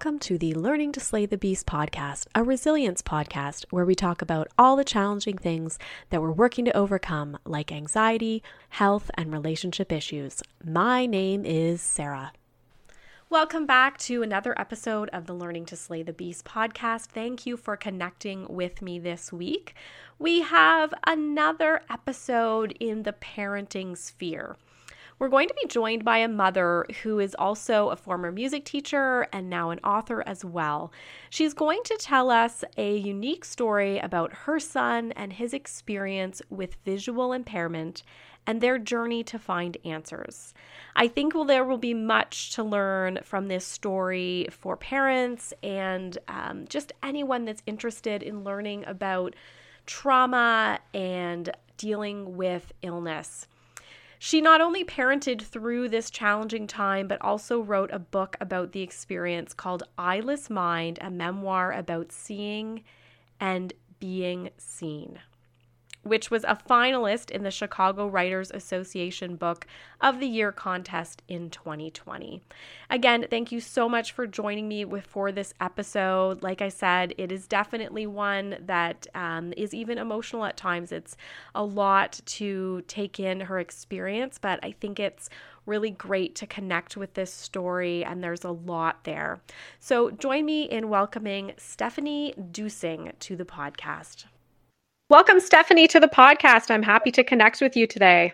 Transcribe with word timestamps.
Welcome 0.00 0.18
to 0.20 0.38
the 0.38 0.54
Learning 0.54 0.92
to 0.92 1.00
Slay 1.00 1.26
the 1.26 1.36
Beast 1.36 1.66
podcast, 1.66 2.26
a 2.34 2.42
resilience 2.42 3.02
podcast 3.02 3.66
where 3.68 3.84
we 3.84 3.94
talk 3.94 4.22
about 4.22 4.48
all 4.56 4.74
the 4.74 4.82
challenging 4.82 5.36
things 5.36 5.78
that 6.08 6.22
we're 6.22 6.32
working 6.32 6.64
to 6.64 6.74
overcome, 6.74 7.36
like 7.44 7.70
anxiety, 7.70 8.42
health, 8.70 9.10
and 9.18 9.30
relationship 9.30 9.92
issues. 9.92 10.42
My 10.64 11.04
name 11.04 11.44
is 11.44 11.82
Sarah. 11.82 12.32
Welcome 13.28 13.66
back 13.66 13.98
to 13.98 14.22
another 14.22 14.58
episode 14.58 15.10
of 15.10 15.26
the 15.26 15.34
Learning 15.34 15.66
to 15.66 15.76
Slay 15.76 16.02
the 16.02 16.14
Beast 16.14 16.46
podcast. 16.46 17.08
Thank 17.08 17.44
you 17.44 17.58
for 17.58 17.76
connecting 17.76 18.46
with 18.48 18.80
me 18.80 18.98
this 18.98 19.34
week. 19.34 19.74
We 20.18 20.40
have 20.40 20.94
another 21.06 21.82
episode 21.90 22.74
in 22.80 23.02
the 23.02 23.12
parenting 23.12 23.98
sphere. 23.98 24.56
We're 25.20 25.28
going 25.28 25.48
to 25.48 25.54
be 25.62 25.68
joined 25.68 26.02
by 26.02 26.16
a 26.16 26.28
mother 26.28 26.86
who 27.02 27.18
is 27.18 27.36
also 27.38 27.90
a 27.90 27.96
former 27.96 28.32
music 28.32 28.64
teacher 28.64 29.28
and 29.34 29.50
now 29.50 29.68
an 29.68 29.78
author 29.80 30.26
as 30.26 30.46
well. 30.46 30.90
She's 31.28 31.52
going 31.52 31.82
to 31.84 31.98
tell 32.00 32.30
us 32.30 32.64
a 32.78 32.96
unique 32.96 33.44
story 33.44 33.98
about 33.98 34.32
her 34.32 34.58
son 34.58 35.12
and 35.12 35.34
his 35.34 35.52
experience 35.52 36.40
with 36.48 36.78
visual 36.86 37.34
impairment 37.34 38.02
and 38.46 38.62
their 38.62 38.78
journey 38.78 39.22
to 39.24 39.38
find 39.38 39.76
answers. 39.84 40.54
I 40.96 41.06
think 41.06 41.34
well, 41.34 41.44
there 41.44 41.66
will 41.66 41.76
be 41.76 41.92
much 41.92 42.54
to 42.54 42.62
learn 42.62 43.18
from 43.22 43.48
this 43.48 43.66
story 43.66 44.46
for 44.50 44.74
parents 44.74 45.52
and 45.62 46.16
um, 46.28 46.64
just 46.66 46.92
anyone 47.02 47.44
that's 47.44 47.62
interested 47.66 48.22
in 48.22 48.42
learning 48.42 48.84
about 48.86 49.36
trauma 49.84 50.80
and 50.94 51.54
dealing 51.76 52.38
with 52.38 52.72
illness. 52.80 53.46
She 54.22 54.42
not 54.42 54.60
only 54.60 54.84
parented 54.84 55.40
through 55.40 55.88
this 55.88 56.10
challenging 56.10 56.66
time, 56.66 57.08
but 57.08 57.22
also 57.22 57.58
wrote 57.58 57.90
a 57.90 57.98
book 57.98 58.36
about 58.38 58.72
the 58.72 58.82
experience 58.82 59.54
called 59.54 59.82
Eyeless 59.96 60.50
Mind, 60.50 60.98
a 61.00 61.10
memoir 61.10 61.72
about 61.72 62.12
seeing 62.12 62.84
and 63.40 63.72
being 63.98 64.50
seen 64.58 65.20
which 66.10 66.28
was 66.28 66.42
a 66.42 66.58
finalist 66.68 67.30
in 67.30 67.44
the 67.44 67.52
Chicago 67.52 68.08
Writers 68.08 68.50
Association 68.50 69.36
Book 69.36 69.64
of 70.00 70.18
the 70.18 70.26
Year 70.26 70.50
contest 70.50 71.22
in 71.28 71.50
2020. 71.50 72.42
Again, 72.90 73.28
thank 73.30 73.52
you 73.52 73.60
so 73.60 73.88
much 73.88 74.10
for 74.10 74.26
joining 74.26 74.66
me 74.66 74.84
with, 74.84 75.06
for 75.06 75.30
this 75.30 75.54
episode. 75.60 76.42
Like 76.42 76.62
I 76.62 76.68
said, 76.68 77.14
it 77.16 77.30
is 77.30 77.46
definitely 77.46 78.08
one 78.08 78.56
that 78.66 79.06
um, 79.14 79.54
is 79.56 79.72
even 79.72 79.98
emotional 79.98 80.44
at 80.44 80.56
times. 80.56 80.90
It's 80.90 81.16
a 81.54 81.62
lot 81.62 82.20
to 82.26 82.82
take 82.88 83.20
in 83.20 83.38
her 83.42 83.60
experience, 83.60 84.36
but 84.36 84.58
I 84.64 84.72
think 84.72 84.98
it's 84.98 85.30
really 85.64 85.90
great 85.90 86.34
to 86.34 86.46
connect 86.48 86.96
with 86.96 87.14
this 87.14 87.32
story, 87.32 88.04
and 88.04 88.20
there's 88.20 88.42
a 88.42 88.50
lot 88.50 89.04
there. 89.04 89.40
So 89.78 90.10
join 90.10 90.44
me 90.44 90.64
in 90.64 90.88
welcoming 90.88 91.52
Stephanie 91.56 92.34
Dusing 92.50 93.12
to 93.20 93.36
the 93.36 93.44
podcast. 93.44 94.24
Welcome, 95.10 95.40
Stephanie, 95.40 95.88
to 95.88 95.98
the 95.98 96.06
podcast. 96.06 96.70
I'm 96.70 96.84
happy 96.84 97.10
to 97.10 97.24
connect 97.24 97.60
with 97.60 97.76
you 97.76 97.88
today. 97.88 98.32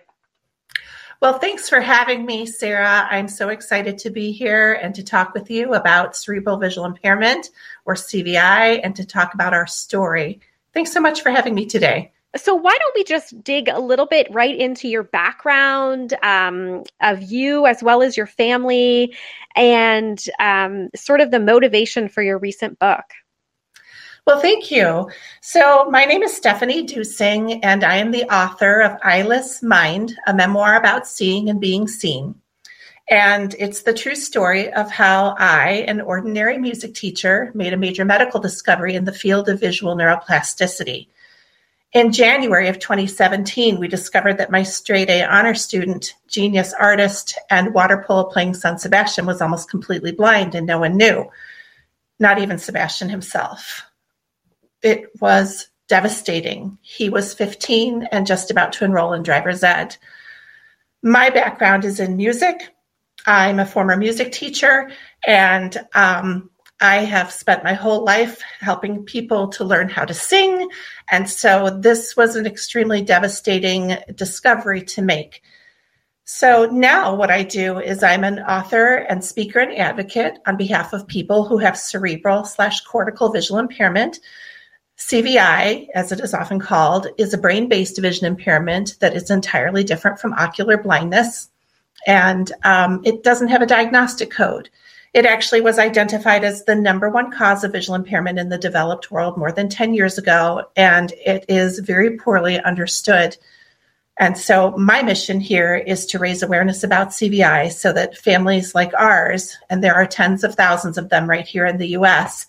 Well, 1.22 1.38
thanks 1.38 1.70
for 1.70 1.80
having 1.80 2.26
me, 2.26 2.44
Sarah. 2.44 3.08
I'm 3.10 3.28
so 3.28 3.48
excited 3.48 3.96
to 3.96 4.10
be 4.10 4.30
here 4.30 4.74
and 4.74 4.94
to 4.94 5.02
talk 5.02 5.32
with 5.32 5.50
you 5.50 5.72
about 5.72 6.14
cerebral 6.14 6.58
visual 6.58 6.86
impairment 6.86 7.48
or 7.86 7.94
CVI 7.94 8.80
and 8.84 8.94
to 8.94 9.06
talk 9.06 9.32
about 9.32 9.54
our 9.54 9.66
story. 9.66 10.38
Thanks 10.74 10.92
so 10.92 11.00
much 11.00 11.22
for 11.22 11.30
having 11.30 11.54
me 11.54 11.64
today. 11.64 12.12
So, 12.36 12.54
why 12.54 12.76
don't 12.78 12.94
we 12.94 13.04
just 13.04 13.42
dig 13.42 13.68
a 13.68 13.80
little 13.80 14.04
bit 14.04 14.26
right 14.30 14.54
into 14.54 14.86
your 14.86 15.04
background 15.04 16.12
um, 16.22 16.82
of 17.00 17.22
you 17.22 17.64
as 17.64 17.82
well 17.82 18.02
as 18.02 18.18
your 18.18 18.26
family 18.26 19.16
and 19.54 20.22
um, 20.38 20.90
sort 20.94 21.22
of 21.22 21.30
the 21.30 21.40
motivation 21.40 22.10
for 22.10 22.22
your 22.22 22.36
recent 22.36 22.78
book? 22.78 23.04
Well, 24.26 24.40
thank 24.40 24.72
you. 24.72 25.08
So, 25.40 25.88
my 25.88 26.04
name 26.04 26.24
is 26.24 26.36
Stephanie 26.36 26.82
Dusing, 26.82 27.62
and 27.62 27.84
I 27.84 27.98
am 27.98 28.10
the 28.10 28.24
author 28.24 28.80
of 28.80 28.98
Eyeless 29.04 29.62
Mind, 29.62 30.18
a 30.26 30.34
memoir 30.34 30.74
about 30.74 31.06
seeing 31.06 31.48
and 31.48 31.60
being 31.60 31.86
seen. 31.86 32.34
And 33.08 33.54
it's 33.56 33.82
the 33.82 33.94
true 33.94 34.16
story 34.16 34.72
of 34.72 34.90
how 34.90 35.36
I, 35.38 35.84
an 35.86 36.00
ordinary 36.00 36.58
music 36.58 36.92
teacher, 36.94 37.52
made 37.54 37.72
a 37.72 37.76
major 37.76 38.04
medical 38.04 38.40
discovery 38.40 38.96
in 38.96 39.04
the 39.04 39.12
field 39.12 39.48
of 39.48 39.60
visual 39.60 39.94
neuroplasticity. 39.94 41.06
In 41.92 42.10
January 42.10 42.66
of 42.66 42.80
2017, 42.80 43.78
we 43.78 43.86
discovered 43.86 44.38
that 44.38 44.50
my 44.50 44.64
straight 44.64 45.08
A 45.08 45.22
honor 45.22 45.54
student, 45.54 46.14
genius 46.26 46.74
artist, 46.80 47.38
and 47.48 47.72
water 47.72 48.02
polo 48.04 48.24
playing 48.24 48.54
son 48.54 48.76
Sebastian 48.76 49.24
was 49.24 49.40
almost 49.40 49.70
completely 49.70 50.10
blind, 50.10 50.56
and 50.56 50.66
no 50.66 50.80
one 50.80 50.96
knew, 50.96 51.30
not 52.18 52.40
even 52.40 52.58
Sebastian 52.58 53.08
himself 53.08 53.84
it 54.86 55.10
was 55.20 55.68
devastating. 55.88 56.78
He 56.80 57.08
was 57.08 57.34
15 57.34 58.04
and 58.12 58.24
just 58.24 58.52
about 58.52 58.72
to 58.74 58.84
enroll 58.84 59.12
in 59.14 59.24
driver's 59.24 59.64
ed. 59.64 59.96
My 61.02 61.28
background 61.28 61.84
is 61.84 61.98
in 61.98 62.16
music. 62.16 62.68
I'm 63.26 63.58
a 63.58 63.66
former 63.66 63.96
music 63.96 64.30
teacher, 64.30 64.88
and 65.26 65.76
um, 65.94 66.50
I 66.80 66.98
have 66.98 67.32
spent 67.32 67.64
my 67.64 67.74
whole 67.74 68.04
life 68.04 68.40
helping 68.60 69.02
people 69.02 69.48
to 69.48 69.64
learn 69.64 69.88
how 69.88 70.04
to 70.04 70.14
sing. 70.14 70.68
And 71.10 71.28
so 71.28 71.70
this 71.70 72.16
was 72.16 72.36
an 72.36 72.46
extremely 72.46 73.02
devastating 73.02 73.96
discovery 74.14 74.82
to 74.82 75.02
make. 75.02 75.42
So 76.24 76.66
now 76.66 77.14
what 77.16 77.32
I 77.32 77.42
do 77.42 77.80
is 77.80 78.04
I'm 78.04 78.22
an 78.22 78.38
author 78.40 78.96
and 78.96 79.24
speaker 79.24 79.58
and 79.58 79.76
advocate 79.76 80.38
on 80.46 80.56
behalf 80.56 80.92
of 80.92 81.08
people 81.08 81.44
who 81.44 81.58
have 81.58 81.76
cerebral 81.76 82.44
slash 82.44 82.82
cortical 82.82 83.32
visual 83.32 83.58
impairment 83.58 84.20
CVI, 84.98 85.88
as 85.94 86.10
it 86.10 86.20
is 86.20 86.32
often 86.32 86.58
called, 86.58 87.08
is 87.18 87.34
a 87.34 87.38
brain 87.38 87.68
based 87.68 88.00
vision 88.00 88.26
impairment 88.26 88.96
that 89.00 89.14
is 89.14 89.30
entirely 89.30 89.84
different 89.84 90.18
from 90.18 90.32
ocular 90.34 90.78
blindness. 90.78 91.50
And 92.06 92.50
um, 92.64 93.02
it 93.04 93.22
doesn't 93.22 93.48
have 93.48 93.62
a 93.62 93.66
diagnostic 93.66 94.30
code. 94.30 94.70
It 95.12 95.26
actually 95.26 95.60
was 95.60 95.78
identified 95.78 96.44
as 96.44 96.64
the 96.64 96.74
number 96.74 97.08
one 97.08 97.32
cause 97.32 97.64
of 97.64 97.72
visual 97.72 97.94
impairment 97.94 98.38
in 98.38 98.48
the 98.48 98.58
developed 98.58 99.10
world 99.10 99.36
more 99.36 99.52
than 99.52 99.68
10 99.68 99.94
years 99.94 100.18
ago, 100.18 100.64
and 100.76 101.12
it 101.24 101.44
is 101.48 101.78
very 101.78 102.16
poorly 102.18 102.60
understood. 102.60 103.36
And 104.18 104.36
so, 104.36 104.72
my 104.76 105.02
mission 105.02 105.40
here 105.40 105.74
is 105.74 106.06
to 106.06 106.18
raise 106.18 106.42
awareness 106.42 106.84
about 106.84 107.10
CVI 107.10 107.72
so 107.72 107.92
that 107.92 108.16
families 108.16 108.74
like 108.74 108.92
ours, 108.94 109.56
and 109.68 109.82
there 109.82 109.94
are 109.94 110.06
tens 110.06 110.42
of 110.42 110.54
thousands 110.54 110.96
of 110.96 111.08
them 111.10 111.28
right 111.28 111.46
here 111.46 111.66
in 111.66 111.78
the 111.78 111.88
US, 111.88 112.46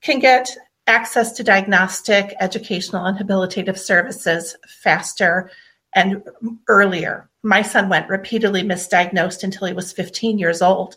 can 0.00 0.18
get 0.18 0.56
access 0.86 1.32
to 1.32 1.44
diagnostic, 1.44 2.34
educational, 2.40 3.04
and 3.04 3.18
habilitative 3.18 3.78
services 3.78 4.56
faster 4.66 5.50
and 5.94 6.22
earlier. 6.68 7.28
My 7.42 7.62
son 7.62 7.88
went 7.88 8.08
repeatedly 8.08 8.62
misdiagnosed 8.62 9.44
until 9.44 9.66
he 9.66 9.74
was 9.74 9.92
15 9.92 10.38
years 10.38 10.62
old. 10.62 10.96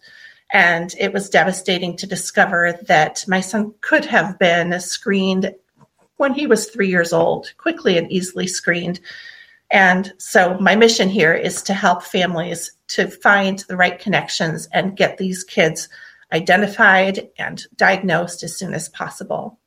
And 0.53 0.93
it 0.99 1.11
was 1.11 1.29
devastating 1.29 1.97
to 1.97 2.07
discover 2.07 2.77
that 2.87 3.25
my 3.27 3.41
son 3.41 3.73
could 3.81 4.05
have 4.05 4.37
been 4.39 4.79
screened 4.79 5.53
when 6.17 6.33
he 6.33 6.47
was 6.47 6.69
three 6.69 6.87
years 6.87 7.11
old, 7.11 7.51
quickly 7.57 7.97
and 7.97 8.11
easily 8.11 8.47
screened. 8.47 8.99
And 9.71 10.13
so, 10.17 10.57
my 10.59 10.75
mission 10.75 11.09
here 11.09 11.33
is 11.33 11.63
to 11.63 11.73
help 11.73 12.03
families 12.03 12.71
to 12.89 13.07
find 13.07 13.59
the 13.67 13.75
right 13.75 13.97
connections 13.97 14.67
and 14.71 14.95
get 14.95 15.17
these 15.17 15.43
kids 15.43 15.89
identified 16.31 17.29
and 17.37 17.63
diagnosed 17.75 18.43
as 18.43 18.55
soon 18.55 18.73
as 18.73 18.89
possible. 18.89 19.59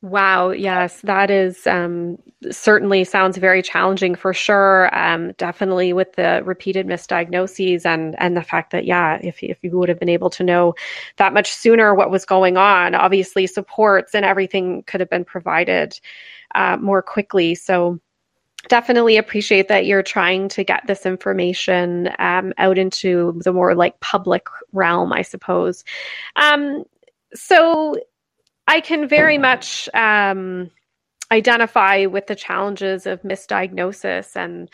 Wow. 0.00 0.50
Yes, 0.50 1.00
that 1.00 1.28
is 1.28 1.66
um, 1.66 2.18
certainly 2.52 3.02
sounds 3.02 3.36
very 3.36 3.62
challenging 3.62 4.14
for 4.14 4.32
sure. 4.32 4.96
Um, 4.96 5.32
definitely 5.32 5.92
with 5.92 6.12
the 6.12 6.40
repeated 6.44 6.86
misdiagnoses 6.86 7.84
and 7.84 8.14
and 8.20 8.36
the 8.36 8.44
fact 8.44 8.70
that 8.70 8.84
yeah, 8.84 9.18
if 9.22 9.42
if 9.42 9.58
you 9.62 9.76
would 9.76 9.88
have 9.88 9.98
been 9.98 10.08
able 10.08 10.30
to 10.30 10.44
know 10.44 10.74
that 11.16 11.32
much 11.34 11.52
sooner 11.52 11.96
what 11.96 12.12
was 12.12 12.24
going 12.24 12.56
on, 12.56 12.94
obviously 12.94 13.44
supports 13.48 14.14
and 14.14 14.24
everything 14.24 14.84
could 14.84 15.00
have 15.00 15.10
been 15.10 15.24
provided 15.24 15.98
uh, 16.54 16.76
more 16.76 17.02
quickly. 17.02 17.56
So 17.56 17.98
definitely 18.68 19.16
appreciate 19.16 19.68
that 19.68 19.86
you're 19.86 20.02
trying 20.02 20.48
to 20.50 20.64
get 20.64 20.86
this 20.86 21.06
information 21.06 22.10
um, 22.18 22.52
out 22.58 22.78
into 22.78 23.40
the 23.44 23.52
more 23.52 23.74
like 23.74 23.98
public 24.00 24.46
realm, 24.72 25.12
I 25.12 25.22
suppose. 25.22 25.84
Um, 26.36 26.84
so 27.34 27.96
I 28.68 28.80
can 28.82 29.08
very 29.08 29.38
much 29.38 29.88
um, 29.94 30.70
identify 31.32 32.04
with 32.04 32.26
the 32.26 32.36
challenges 32.36 33.06
of 33.06 33.22
misdiagnosis 33.22 34.36
and 34.36 34.70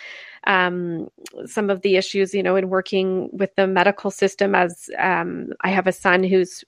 um, 0.48 1.08
some 1.46 1.70
of 1.70 1.82
the 1.82 1.96
issues, 1.96 2.34
you 2.34 2.42
know, 2.42 2.56
in 2.56 2.68
working 2.68 3.30
with 3.32 3.54
the 3.54 3.68
medical 3.68 4.10
system. 4.10 4.54
As 4.54 4.90
um, 4.98 5.52
I 5.62 5.70
have 5.70 5.86
a 5.86 5.92
son 5.92 6.24
who's 6.24 6.64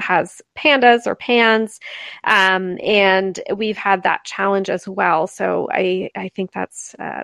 has 0.00 0.42
pandas 0.58 1.06
or 1.06 1.14
pans, 1.14 1.78
um, 2.24 2.76
and 2.82 3.38
we've 3.56 3.76
had 3.76 4.02
that 4.02 4.24
challenge 4.24 4.68
as 4.68 4.88
well. 4.88 5.28
So 5.28 5.68
I 5.70 6.10
I 6.16 6.28
think 6.34 6.52
that's 6.52 6.96
uh, 6.98 7.22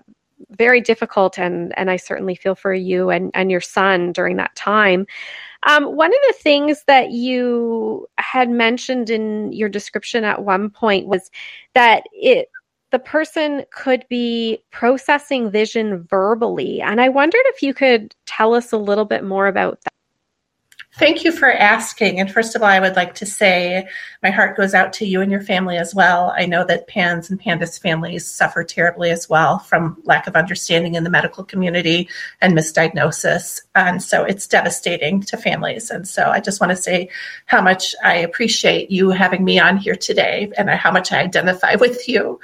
very 0.51 0.81
difficult, 0.81 1.39
and 1.39 1.77
and 1.79 1.91
I 1.91 1.97
certainly 1.97 2.35
feel 2.35 2.55
for 2.55 2.73
you 2.75 3.11
and 3.11 3.31
and 3.35 3.51
your 3.51 3.61
son 3.61 4.13
during 4.13 4.37
that 4.37 4.55
time. 4.57 5.07
Um, 5.65 5.97
one 5.97 6.11
of 6.11 6.21
the 6.29 6.35
things 6.39 6.85
that 6.87 7.11
you 7.11 8.07
had 8.19 8.49
mentioned 8.51 9.11
in 9.11 9.53
your 9.53 9.69
description 9.69 10.25
at 10.25 10.45
one 10.45 10.71
point 10.71 11.07
was 11.07 11.31
that 11.75 12.05
it 12.13 12.49
the 12.91 12.99
person 12.99 13.65
could 13.73 14.05
be 14.09 14.59
processing 14.73 15.51
vision 15.51 16.07
verbally, 16.11 16.81
and 16.81 17.01
I 17.01 17.09
wondered 17.09 17.43
if 17.47 17.63
you 17.63 17.75
could 17.75 18.15
tell 18.27 18.55
us 18.55 18.73
a 18.73 18.79
little 18.79 19.05
bit 19.05 19.25
more 19.25 19.47
about 19.47 19.81
that. 19.83 19.93
Thank 20.95 21.25
you 21.25 21.31
for 21.31 21.51
asking. 21.51 22.19
And 22.19 22.31
first 22.31 22.57
of 22.57 22.63
all, 22.63 22.69
I 22.69 22.81
would 22.81 22.97
like 22.97 23.15
to 23.17 23.27
say 23.27 23.87
my 24.25 24.31
heart 24.31 24.57
goes 24.57 24.75
out 24.75 24.93
to 24.95 25.07
you 25.07 25.21
and 25.21 25.31
your 25.31 25.41
family 25.41 25.77
as 25.77 25.95
well. 25.95 26.35
I 26.37 26.47
know 26.47 26.65
that 26.65 26.89
PANS 26.89 27.31
and 27.31 27.39
PANDAS 27.39 27.79
families 27.79 28.27
suffer 28.27 28.65
terribly 28.65 29.11
as 29.11 29.29
well 29.29 29.61
from 29.61 30.03
lack 30.05 30.27
of 30.27 30.35
understanding 30.35 30.97
in 30.97 31.05
the 31.05 31.11
medical 31.11 31.45
community 31.45 32.09
and 32.41 32.55
misdiagnosis. 32.55 33.63
And 33.77 34.03
so 34.03 34.25
it's 34.25 34.49
devastating 34.49 35.23
to 35.23 35.37
families. 35.37 35.91
And 35.91 36.09
so 36.09 36.29
I 36.29 36.41
just 36.41 36.61
want 36.61 36.71
to 36.71 36.77
say 36.77 37.09
how 37.47 37.63
much 37.63 37.95
I 38.03 38.17
appreciate 38.17 38.91
you 38.91 39.11
having 39.11 39.45
me 39.45 39.61
on 39.61 39.77
here 39.77 39.97
today 39.97 40.51
and 40.59 40.69
how 40.69 40.91
much 40.91 41.13
I 41.13 41.21
identify 41.21 41.77
with 41.77 42.09
you. 42.09 42.41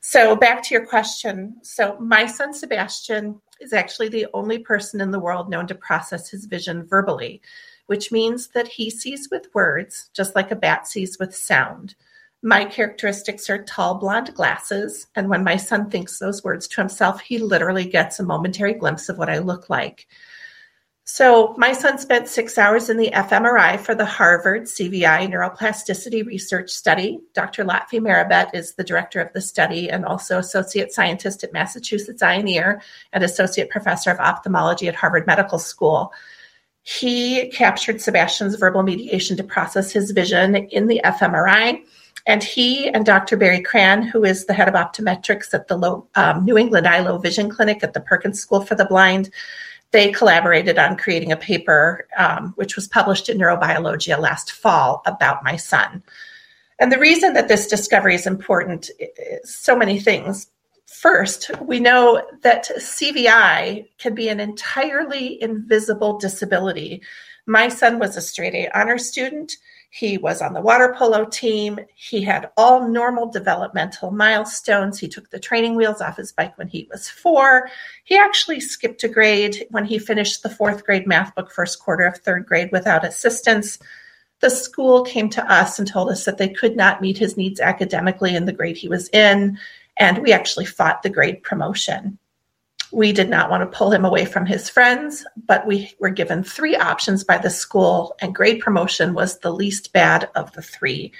So 0.00 0.34
back 0.34 0.62
to 0.64 0.74
your 0.74 0.86
question. 0.86 1.56
So 1.62 1.96
my 2.00 2.26
son 2.26 2.52
Sebastian 2.52 3.40
is 3.60 3.72
actually 3.72 4.08
the 4.08 4.26
only 4.34 4.58
person 4.58 5.00
in 5.00 5.12
the 5.12 5.20
world 5.20 5.48
known 5.48 5.68
to 5.68 5.74
process 5.74 6.28
his 6.28 6.46
vision 6.46 6.84
verbally 6.84 7.40
which 7.86 8.12
means 8.12 8.48
that 8.48 8.68
he 8.68 8.90
sees 8.90 9.28
with 9.30 9.54
words 9.54 10.10
just 10.12 10.34
like 10.34 10.50
a 10.50 10.56
bat 10.56 10.86
sees 10.86 11.18
with 11.18 11.34
sound. 11.34 11.94
My 12.42 12.64
characteristics 12.64 13.48
are 13.50 13.64
tall 13.64 13.94
blonde 13.94 14.34
glasses, 14.34 15.06
and 15.14 15.28
when 15.28 15.42
my 15.42 15.56
son 15.56 15.90
thinks 15.90 16.18
those 16.18 16.44
words 16.44 16.68
to 16.68 16.80
himself, 16.80 17.20
he 17.20 17.38
literally 17.38 17.86
gets 17.86 18.20
a 18.20 18.24
momentary 18.24 18.74
glimpse 18.74 19.08
of 19.08 19.18
what 19.18 19.30
I 19.30 19.38
look 19.38 19.70
like. 19.70 20.06
So, 21.08 21.54
my 21.56 21.72
son 21.72 21.98
spent 21.98 22.26
six 22.26 22.58
hours 22.58 22.90
in 22.90 22.96
the 22.96 23.12
fMRI 23.14 23.78
for 23.78 23.94
the 23.94 24.04
Harvard 24.04 24.64
CVI 24.64 25.32
neuroplasticity 25.32 26.26
research 26.26 26.68
study. 26.70 27.20
Dr. 27.32 27.64
Lotfi 27.64 28.00
Merabet 28.00 28.50
is 28.54 28.74
the 28.74 28.82
director 28.82 29.20
of 29.20 29.32
the 29.32 29.40
study 29.40 29.88
and 29.88 30.04
also 30.04 30.38
associate 30.38 30.92
scientist 30.92 31.44
at 31.44 31.52
Massachusetts 31.52 32.22
Eye 32.22 32.34
and 32.34 32.48
Ear 32.48 32.82
and 33.12 33.22
associate 33.22 33.70
professor 33.70 34.10
of 34.10 34.18
ophthalmology 34.18 34.88
at 34.88 34.96
Harvard 34.96 35.28
Medical 35.28 35.60
School. 35.60 36.12
He 36.88 37.48
captured 37.48 38.00
Sebastian's 38.00 38.54
verbal 38.54 38.84
mediation 38.84 39.36
to 39.38 39.42
process 39.42 39.90
his 39.90 40.12
vision 40.12 40.54
in 40.54 40.86
the 40.86 41.00
fMRI. 41.04 41.82
And 42.28 42.44
he 42.44 42.88
and 42.88 43.04
Dr. 43.04 43.36
Barry 43.36 43.60
Kran, 43.60 44.02
who 44.02 44.22
is 44.22 44.46
the 44.46 44.54
head 44.54 44.68
of 44.68 44.74
optometrics 44.74 45.52
at 45.52 45.66
the 45.66 45.76
low, 45.76 46.06
um, 46.14 46.44
New 46.44 46.56
England 46.56 46.86
Eye 46.86 47.00
Low 47.00 47.18
Vision 47.18 47.50
Clinic 47.50 47.82
at 47.82 47.92
the 47.92 48.00
Perkins 48.00 48.40
School 48.40 48.60
for 48.60 48.76
the 48.76 48.84
Blind, 48.84 49.30
they 49.90 50.12
collaborated 50.12 50.78
on 50.78 50.96
creating 50.96 51.32
a 51.32 51.36
paper 51.36 52.06
um, 52.16 52.52
which 52.54 52.76
was 52.76 52.86
published 52.86 53.28
in 53.28 53.38
Neurobiologia 53.38 54.20
last 54.20 54.52
fall 54.52 55.02
about 55.06 55.42
my 55.42 55.56
son. 55.56 56.04
And 56.78 56.92
the 56.92 57.00
reason 57.00 57.32
that 57.32 57.48
this 57.48 57.66
discovery 57.66 58.14
is 58.14 58.28
important 58.28 58.90
is 59.00 59.52
so 59.52 59.74
many 59.74 59.98
things. 59.98 60.46
First, 60.86 61.50
we 61.60 61.80
know 61.80 62.24
that 62.42 62.70
CVI 62.78 63.88
can 63.98 64.14
be 64.14 64.28
an 64.28 64.38
entirely 64.38 65.42
invisible 65.42 66.16
disability. 66.18 67.02
My 67.44 67.68
son 67.68 67.98
was 67.98 68.16
a 68.16 68.20
straight 68.20 68.54
A 68.54 68.78
honor 68.78 68.96
student. 68.96 69.52
He 69.90 70.16
was 70.16 70.40
on 70.40 70.52
the 70.52 70.60
water 70.60 70.94
polo 70.96 71.24
team. 71.24 71.80
He 71.96 72.22
had 72.22 72.50
all 72.56 72.88
normal 72.88 73.28
developmental 73.28 74.12
milestones. 74.12 74.98
He 74.98 75.08
took 75.08 75.30
the 75.30 75.40
training 75.40 75.74
wheels 75.74 76.00
off 76.00 76.18
his 76.18 76.32
bike 76.32 76.56
when 76.56 76.68
he 76.68 76.86
was 76.90 77.08
four. 77.08 77.68
He 78.04 78.16
actually 78.16 78.60
skipped 78.60 79.02
a 79.02 79.08
grade 79.08 79.66
when 79.70 79.86
he 79.86 79.98
finished 79.98 80.42
the 80.42 80.50
fourth 80.50 80.84
grade 80.84 81.06
math 81.06 81.34
book 81.34 81.50
first 81.50 81.80
quarter 81.80 82.04
of 82.04 82.18
third 82.18 82.46
grade 82.46 82.70
without 82.70 83.04
assistance. 83.04 83.78
The 84.40 84.50
school 84.50 85.02
came 85.02 85.30
to 85.30 85.52
us 85.52 85.78
and 85.78 85.88
told 85.88 86.10
us 86.10 86.24
that 86.26 86.38
they 86.38 86.48
could 86.48 86.76
not 86.76 87.00
meet 87.00 87.18
his 87.18 87.36
needs 87.36 87.58
academically 87.58 88.36
in 88.36 88.44
the 88.44 88.52
grade 88.52 88.76
he 88.76 88.88
was 88.88 89.08
in 89.08 89.58
and 89.96 90.18
we 90.18 90.32
actually 90.32 90.66
fought 90.66 91.02
the 91.02 91.10
grade 91.10 91.42
promotion. 91.42 92.18
We 92.92 93.12
did 93.12 93.28
not 93.28 93.50
want 93.50 93.62
to 93.62 93.76
pull 93.76 93.90
him 93.90 94.04
away 94.04 94.24
from 94.24 94.46
his 94.46 94.68
friends, 94.68 95.26
but 95.46 95.66
we 95.66 95.94
were 95.98 96.10
given 96.10 96.42
three 96.42 96.76
options 96.76 97.24
by 97.24 97.38
the 97.38 97.50
school, 97.50 98.14
and 98.20 98.34
grade 98.34 98.60
promotion 98.60 99.14
was 99.14 99.38
the 99.38 99.52
least 99.52 99.92
bad 99.92 100.30
of 100.34 100.52
the 100.52 100.62
three. 100.62 101.12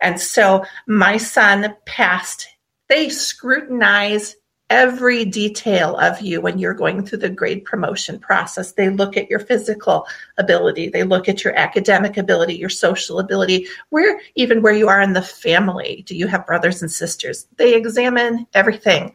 And 0.00 0.20
so 0.20 0.64
my 0.86 1.16
son 1.16 1.74
passed. 1.86 2.46
They 2.88 3.08
scrutinize 3.08 4.36
every 4.70 5.24
detail 5.24 5.96
of 5.96 6.20
you 6.20 6.40
when 6.40 6.58
you're 6.58 6.74
going 6.74 7.04
through 7.04 7.18
the 7.18 7.28
grade 7.28 7.64
promotion 7.64 8.18
process. 8.18 8.72
They 8.72 8.90
look 8.90 9.16
at 9.16 9.30
your 9.30 9.40
physical 9.40 10.06
ability, 10.36 10.88
they 10.88 11.04
look 11.04 11.28
at 11.28 11.42
your 11.42 11.56
academic 11.56 12.16
ability, 12.16 12.56
your 12.56 12.68
social 12.68 13.18
ability, 13.18 13.66
where 13.88 14.20
even 14.34 14.62
where 14.62 14.74
you 14.74 14.88
are 14.88 15.00
in 15.00 15.14
the 15.14 15.22
family. 15.22 16.02
Do 16.06 16.14
you 16.14 16.26
have 16.26 16.46
brothers 16.46 16.82
and 16.82 16.90
sisters? 16.90 17.46
They 17.56 17.74
examine 17.74 18.46
everything. 18.54 19.14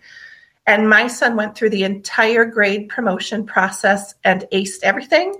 And 0.65 0.89
my 0.89 1.07
son 1.07 1.35
went 1.35 1.55
through 1.55 1.71
the 1.71 1.83
entire 1.83 2.45
grade 2.45 2.89
promotion 2.89 3.45
process 3.45 4.15
and 4.23 4.45
aced 4.53 4.79
everything. 4.81 5.35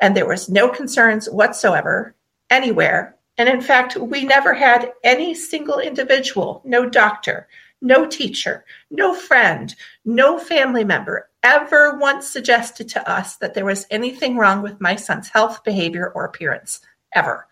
And 0.00 0.14
there 0.14 0.28
was 0.28 0.50
no 0.50 0.68
concerns 0.68 1.28
whatsoever 1.30 2.14
anywhere. 2.50 3.16
And 3.38 3.48
in 3.48 3.60
fact, 3.60 3.96
we 3.96 4.24
never 4.24 4.54
had 4.54 4.92
any 5.02 5.34
single 5.34 5.78
individual, 5.78 6.62
no 6.64 6.88
doctor, 6.88 7.48
no 7.82 8.06
teacher, 8.06 8.64
no 8.90 9.14
friend, 9.14 9.74
no 10.04 10.38
family 10.38 10.84
member 10.84 11.28
ever 11.42 11.96
once 11.98 12.26
suggested 12.26 12.88
to 12.88 13.10
us 13.10 13.36
that 13.36 13.54
there 13.54 13.64
was 13.64 13.86
anything 13.90 14.36
wrong 14.36 14.62
with 14.62 14.80
my 14.80 14.96
son's 14.96 15.28
health, 15.28 15.62
behavior, 15.62 16.10
or 16.14 16.24
appearance, 16.24 16.80
ever. 17.14 17.46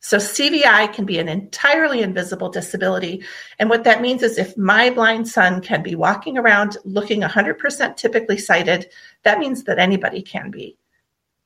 So 0.00 0.18
CVI 0.18 0.92
can 0.92 1.04
be 1.04 1.18
an 1.18 1.28
entirely 1.28 2.00
invisible 2.00 2.48
disability. 2.48 3.24
And 3.58 3.68
what 3.68 3.84
that 3.84 4.02
means 4.02 4.22
is 4.22 4.38
if 4.38 4.56
my 4.56 4.90
blind 4.90 5.26
son 5.28 5.60
can 5.60 5.82
be 5.82 5.94
walking 5.94 6.38
around 6.38 6.76
looking 6.84 7.22
100% 7.22 7.96
typically 7.96 8.38
sighted, 8.38 8.88
that 9.24 9.38
means 9.38 9.64
that 9.64 9.78
anybody 9.78 10.22
can 10.22 10.50
be. 10.50 10.78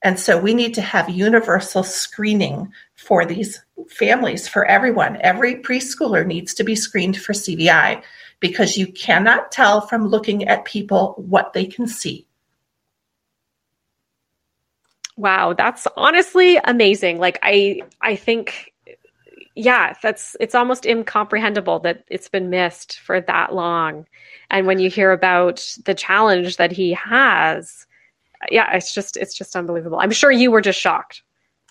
And 0.02 0.18
so 0.18 0.38
we 0.38 0.54
need 0.54 0.74
to 0.74 0.82
have 0.82 1.10
universal 1.10 1.82
screening 1.82 2.72
for 2.94 3.26
these 3.26 3.62
families, 3.88 4.48
for 4.48 4.64
everyone. 4.64 5.18
Every 5.20 5.56
preschooler 5.56 6.26
needs 6.26 6.54
to 6.54 6.64
be 6.64 6.74
screened 6.74 7.18
for 7.18 7.32
CVI 7.32 8.02
because 8.40 8.78
you 8.78 8.86
cannot 8.86 9.52
tell 9.52 9.82
from 9.82 10.08
looking 10.08 10.48
at 10.48 10.64
people 10.64 11.14
what 11.18 11.52
they 11.52 11.66
can 11.66 11.86
see. 11.86 12.26
Wow, 15.16 15.52
that's 15.52 15.86
honestly 15.98 16.58
amazing. 16.64 17.18
Like 17.18 17.38
I 17.42 17.82
I 18.00 18.16
think 18.16 18.72
yeah, 19.54 19.94
that's 20.02 20.34
it's 20.40 20.54
almost 20.54 20.86
incomprehensible 20.86 21.80
that 21.80 22.04
it's 22.08 22.30
been 22.30 22.48
missed 22.48 23.00
for 23.00 23.20
that 23.20 23.54
long. 23.54 24.06
And 24.48 24.66
when 24.66 24.78
you 24.78 24.88
hear 24.88 25.12
about 25.12 25.76
the 25.84 25.94
challenge 25.94 26.56
that 26.56 26.72
he 26.72 26.92
has, 26.94 27.86
yeah, 28.50 28.74
it's 28.74 28.94
just 28.94 29.16
it's 29.16 29.34
just 29.34 29.56
unbelievable. 29.56 29.98
I'm 29.98 30.10
sure 30.10 30.30
you 30.30 30.50
were 30.50 30.60
just 30.60 30.80
shocked. 30.80 31.22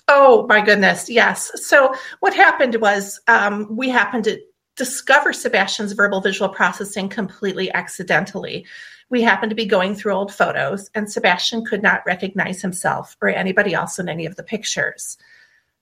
Oh 0.07 0.45
my 0.47 0.61
goodness, 0.61 1.09
yes. 1.09 1.51
So 1.55 1.93
what 2.19 2.33
happened 2.33 2.75
was 2.75 3.19
um, 3.27 3.75
we 3.75 3.89
happened 3.89 4.23
to 4.25 4.39
discover 4.75 5.33
Sebastian's 5.33 5.91
verbal 5.91 6.21
visual 6.21 6.49
processing 6.49 7.09
completely 7.09 7.71
accidentally. 7.73 8.65
We 9.09 9.21
happened 9.21 9.49
to 9.49 9.55
be 9.55 9.65
going 9.65 9.95
through 9.95 10.13
old 10.13 10.33
photos, 10.33 10.89
and 10.95 11.11
Sebastian 11.11 11.65
could 11.65 11.83
not 11.83 12.05
recognize 12.05 12.61
himself 12.61 13.17
or 13.21 13.29
anybody 13.29 13.73
else 13.73 13.99
in 13.99 14.09
any 14.09 14.25
of 14.25 14.35
the 14.35 14.43
pictures. 14.43 15.17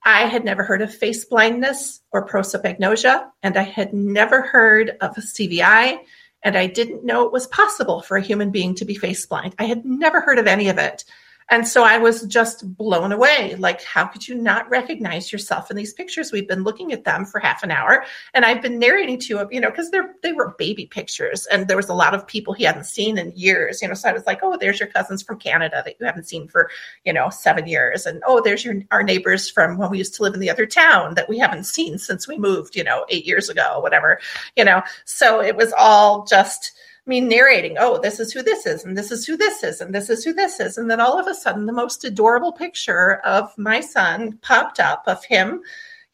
I 0.03 0.25
had 0.25 0.46
never 0.46 0.63
heard 0.63 0.82
of 0.82 0.94
face 0.94 1.25
blindness 1.25 2.01
or 2.12 2.25
prosopagnosia, 2.25 3.29
and 3.44 3.58
I 3.58 3.63
had 3.63 3.94
never 3.94 4.41
heard 4.41 4.98
of 5.01 5.17
a 5.17 5.22
CVI 5.22 6.00
and 6.44 6.58
I 6.58 6.67
didn't 6.67 7.03
know 7.03 7.25
it 7.25 7.32
was 7.32 7.48
possible 7.48 8.01
for 8.01 8.17
a 8.17 8.22
human 8.22 8.51
being 8.51 8.75
to 8.75 8.86
be 8.86 8.96
face 8.96 9.25
blind. 9.25 9.56
I 9.60 9.65
had 9.65 9.86
never 9.86 10.22
heard 10.22 10.39
of 10.39 10.48
any 10.48 10.70
of 10.70 10.77
it. 10.77 11.03
And 11.50 11.68
so 11.68 11.84
I 11.84 11.98
was 11.98 12.24
just 12.24 12.75
blown 12.75 13.12
away. 13.12 13.56
Like, 13.58 13.82
how 13.84 14.06
could 14.06 14.27
you 14.27 14.36
not 14.36 14.70
recognize 14.70 15.32
yourself 15.32 15.72
in 15.72 15.77
these 15.77 15.94
pictures? 15.94 16.32
We've 16.32 16.48
been 16.48 16.63
looking 16.63 16.92
at 16.92 17.06
them 17.06 17.25
for 17.25 17.39
half 17.39 17.63
an 17.63 17.72
hour, 17.72 18.04
and 18.34 18.44
I've 18.44 18.62
been 18.62 18.80
narrating 18.80 19.20
to 19.22 19.39
him, 19.39 19.48
you 19.51 19.62
know, 19.62 19.70
because 19.70 19.89
they're 19.89 20.16
they 20.24 20.34
were 20.34 20.56
baby 20.58 20.86
pictures, 20.86 21.46
and 21.46 21.68
there 21.68 21.77
was 21.77 21.89
a 21.89 21.94
lot 21.94 22.13
of 22.13 22.27
people 22.27 22.54
he 22.54 22.66
hadn't 22.66 22.84
seen 22.86 23.18
in 23.18 23.32
years, 23.36 23.82
you 23.82 23.88
know. 23.88 23.94
So 23.94 24.10
I 24.10 24.13
was 24.13 24.25
like, 24.25 24.39
oh, 24.44 24.58
there's 24.58 24.80
your 24.80 24.89
cousins 24.89 25.24
from 25.24 25.39
Canada 25.39 25.82
that 25.86 25.96
you 26.00 26.06
haven't 26.06 26.27
seen 26.27 26.48
for, 26.48 26.70
you 27.06 27.13
know, 27.13 27.30
seven 27.30 27.68
years, 27.68 28.06
and 28.06 28.22
oh, 28.27 28.42
there's 28.44 28.66
your 28.66 28.75
our 28.92 29.04
neighbors 29.04 29.50
from 29.50 29.77
when 29.77 29.89
we 29.89 30.00
used 30.00 30.16
to 30.16 30.24
live 30.24 30.34
in 30.34 30.42
the 30.42 30.50
other 30.50 30.66
town 30.66 31.16
that 31.16 31.30
we 31.30 31.38
haven't 31.38 31.63
seen 31.63 31.98
since 31.98 32.27
we 32.27 32.38
moved, 32.38 32.75
you 32.75 32.84
know, 32.84 33.06
eight 33.10 33.25
years 33.25 33.50
ago, 33.50 33.80
whatever, 33.80 34.20
you 34.58 34.66
know. 34.66 34.82
So 35.06 35.42
it 35.42 35.56
was 35.56 35.74
all 35.77 36.25
just 36.25 36.74
me 37.08 37.22
narrating, 37.22 37.78
oh, 37.80 38.00
this 38.00 38.20
is 38.20 38.32
who 38.32 38.42
this 38.42 38.66
is, 38.66 38.84
and 38.84 38.98
this 38.98 39.12
is 39.12 39.26
who 39.26 39.38
this 39.38 39.64
is, 39.64 39.82
and 39.82 39.94
this 39.94 40.10
is 40.10 40.24
who 40.24 40.34
this 40.34 40.60
is. 40.60 40.78
And 40.78 40.90
then 40.90 41.00
all 41.00 41.20
of 41.20 41.28
a 41.28 41.34
sudden, 41.34 41.66
the 41.66 41.74
most 41.74 42.04
adorable 42.04 42.52
picture 42.52 43.16
of 43.26 43.56
my 43.58 43.80
son 43.80 44.38
popped 44.42 44.80
up 44.80 45.04
of 45.08 45.24
him, 45.26 45.62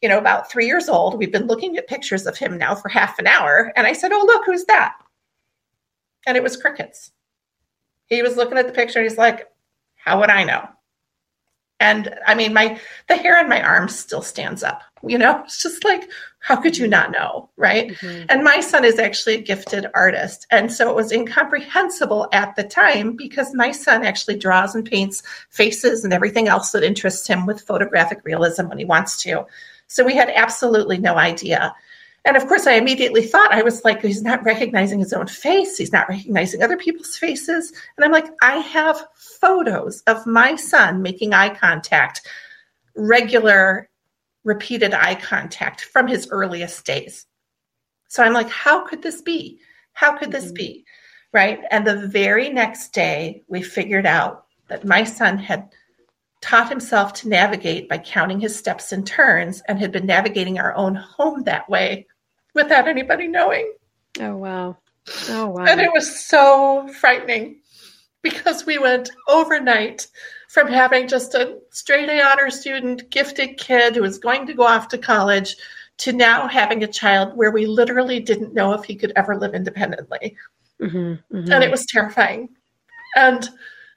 you 0.02 0.08
know, 0.08 0.18
about 0.18 0.50
three 0.50 0.66
years 0.66 0.88
old. 0.88 1.18
We've 1.18 1.32
been 1.32 1.46
looking 1.46 1.76
at 1.76 1.88
pictures 1.88 2.26
of 2.26 2.36
him 2.36 2.58
now 2.58 2.74
for 2.74 2.88
half 2.88 3.18
an 3.18 3.26
hour. 3.26 3.72
And 3.76 3.86
I 3.86 3.92
said, 3.92 4.12
oh, 4.12 4.24
look, 4.24 4.44
who's 4.46 4.64
that? 4.66 4.94
And 6.26 6.36
it 6.36 6.42
was 6.42 6.56
crickets. 6.56 7.10
He 8.06 8.22
was 8.22 8.36
looking 8.36 8.58
at 8.58 8.66
the 8.66 8.72
picture 8.72 8.98
and 8.98 9.08
he's 9.08 9.18
like, 9.18 9.48
How 9.96 10.20
would 10.20 10.30
I 10.30 10.44
know? 10.44 10.68
And 11.84 12.14
I 12.26 12.34
mean, 12.34 12.54
my 12.54 12.80
the 13.08 13.16
hair 13.16 13.38
on 13.38 13.48
my 13.48 13.62
arms 13.62 13.94
still 13.96 14.22
stands 14.22 14.62
up. 14.62 14.82
You 15.06 15.18
know, 15.18 15.42
it's 15.44 15.62
just 15.62 15.84
like, 15.84 16.08
how 16.38 16.56
could 16.56 16.78
you 16.78 16.88
not 16.88 17.12
know? 17.12 17.50
Right. 17.58 17.92
Mm-hmm. 17.92 18.24
And 18.30 18.42
my 18.42 18.60
son 18.60 18.86
is 18.86 18.98
actually 18.98 19.34
a 19.34 19.42
gifted 19.42 19.86
artist. 19.94 20.46
And 20.50 20.72
so 20.72 20.88
it 20.88 20.96
was 20.96 21.12
incomprehensible 21.12 22.28
at 22.32 22.56
the 22.56 22.64
time 22.64 23.16
because 23.16 23.54
my 23.54 23.70
son 23.70 24.02
actually 24.02 24.38
draws 24.38 24.74
and 24.74 24.82
paints 24.84 25.22
faces 25.50 26.04
and 26.04 26.12
everything 26.14 26.48
else 26.48 26.72
that 26.72 26.82
interests 26.82 27.26
him 27.26 27.44
with 27.44 27.60
photographic 27.60 28.20
realism 28.24 28.68
when 28.68 28.78
he 28.78 28.86
wants 28.86 29.22
to. 29.24 29.44
So 29.86 30.04
we 30.04 30.16
had 30.16 30.32
absolutely 30.34 30.96
no 30.96 31.16
idea. 31.16 31.74
And 32.26 32.38
of 32.38 32.46
course, 32.46 32.66
I 32.66 32.74
immediately 32.74 33.22
thought, 33.22 33.52
I 33.52 33.62
was 33.62 33.84
like, 33.84 34.00
he's 34.00 34.22
not 34.22 34.44
recognizing 34.44 34.98
his 34.98 35.12
own 35.12 35.26
face. 35.26 35.76
He's 35.76 35.92
not 35.92 36.08
recognizing 36.08 36.62
other 36.62 36.78
people's 36.78 37.16
faces. 37.18 37.72
And 37.96 38.04
I'm 38.04 38.12
like, 38.12 38.26
I 38.40 38.56
have 38.56 39.06
photos 39.14 40.00
of 40.06 40.26
my 40.26 40.56
son 40.56 41.02
making 41.02 41.34
eye 41.34 41.54
contact, 41.54 42.22
regular, 42.96 43.90
repeated 44.42 44.94
eye 44.94 45.16
contact 45.16 45.82
from 45.82 46.08
his 46.08 46.28
earliest 46.30 46.86
days. 46.86 47.26
So 48.08 48.22
I'm 48.22 48.32
like, 48.32 48.48
how 48.48 48.86
could 48.86 49.02
this 49.02 49.20
be? 49.20 49.58
How 49.92 50.16
could 50.16 50.32
this 50.32 50.46
mm-hmm. 50.46 50.54
be? 50.54 50.84
Right. 51.32 51.60
And 51.70 51.86
the 51.86 52.06
very 52.06 52.48
next 52.48 52.94
day, 52.94 53.42
we 53.48 53.60
figured 53.60 54.06
out 54.06 54.46
that 54.68 54.84
my 54.84 55.04
son 55.04 55.36
had 55.36 55.68
taught 56.40 56.68
himself 56.68 57.12
to 57.14 57.28
navigate 57.28 57.88
by 57.88 57.98
counting 57.98 58.40
his 58.40 58.56
steps 58.56 58.92
and 58.92 59.06
turns 59.06 59.62
and 59.66 59.78
had 59.78 59.92
been 59.92 60.06
navigating 60.06 60.58
our 60.58 60.74
own 60.74 60.94
home 60.94 61.42
that 61.44 61.68
way 61.68 62.06
without 62.54 62.88
anybody 62.88 63.26
knowing. 63.26 63.72
Oh, 64.20 64.36
wow. 64.36 64.78
Oh, 65.28 65.48
wow. 65.48 65.64
And 65.64 65.80
it 65.80 65.90
was 65.92 66.24
so 66.24 66.88
frightening 66.88 67.60
because 68.22 68.64
we 68.64 68.78
went 68.78 69.10
overnight 69.28 70.06
from 70.48 70.68
having 70.68 71.08
just 71.08 71.34
a 71.34 71.58
straight 71.70 72.08
A 72.08 72.22
honor 72.22 72.50
student, 72.50 73.10
gifted 73.10 73.58
kid 73.58 73.96
who 73.96 74.02
was 74.02 74.18
going 74.18 74.46
to 74.46 74.54
go 74.54 74.62
off 74.64 74.88
to 74.88 74.98
college 74.98 75.56
to 75.98 76.12
now 76.12 76.48
having 76.48 76.82
a 76.82 76.88
child 76.88 77.36
where 77.36 77.50
we 77.50 77.66
literally 77.66 78.20
didn't 78.20 78.54
know 78.54 78.72
if 78.72 78.84
he 78.84 78.94
could 78.94 79.12
ever 79.16 79.36
live 79.36 79.54
independently. 79.54 80.36
Mm-hmm, 80.80 80.96
mm-hmm. 80.96 81.52
And 81.52 81.64
it 81.64 81.70
was 81.70 81.86
terrifying. 81.86 82.48
And 83.16 83.48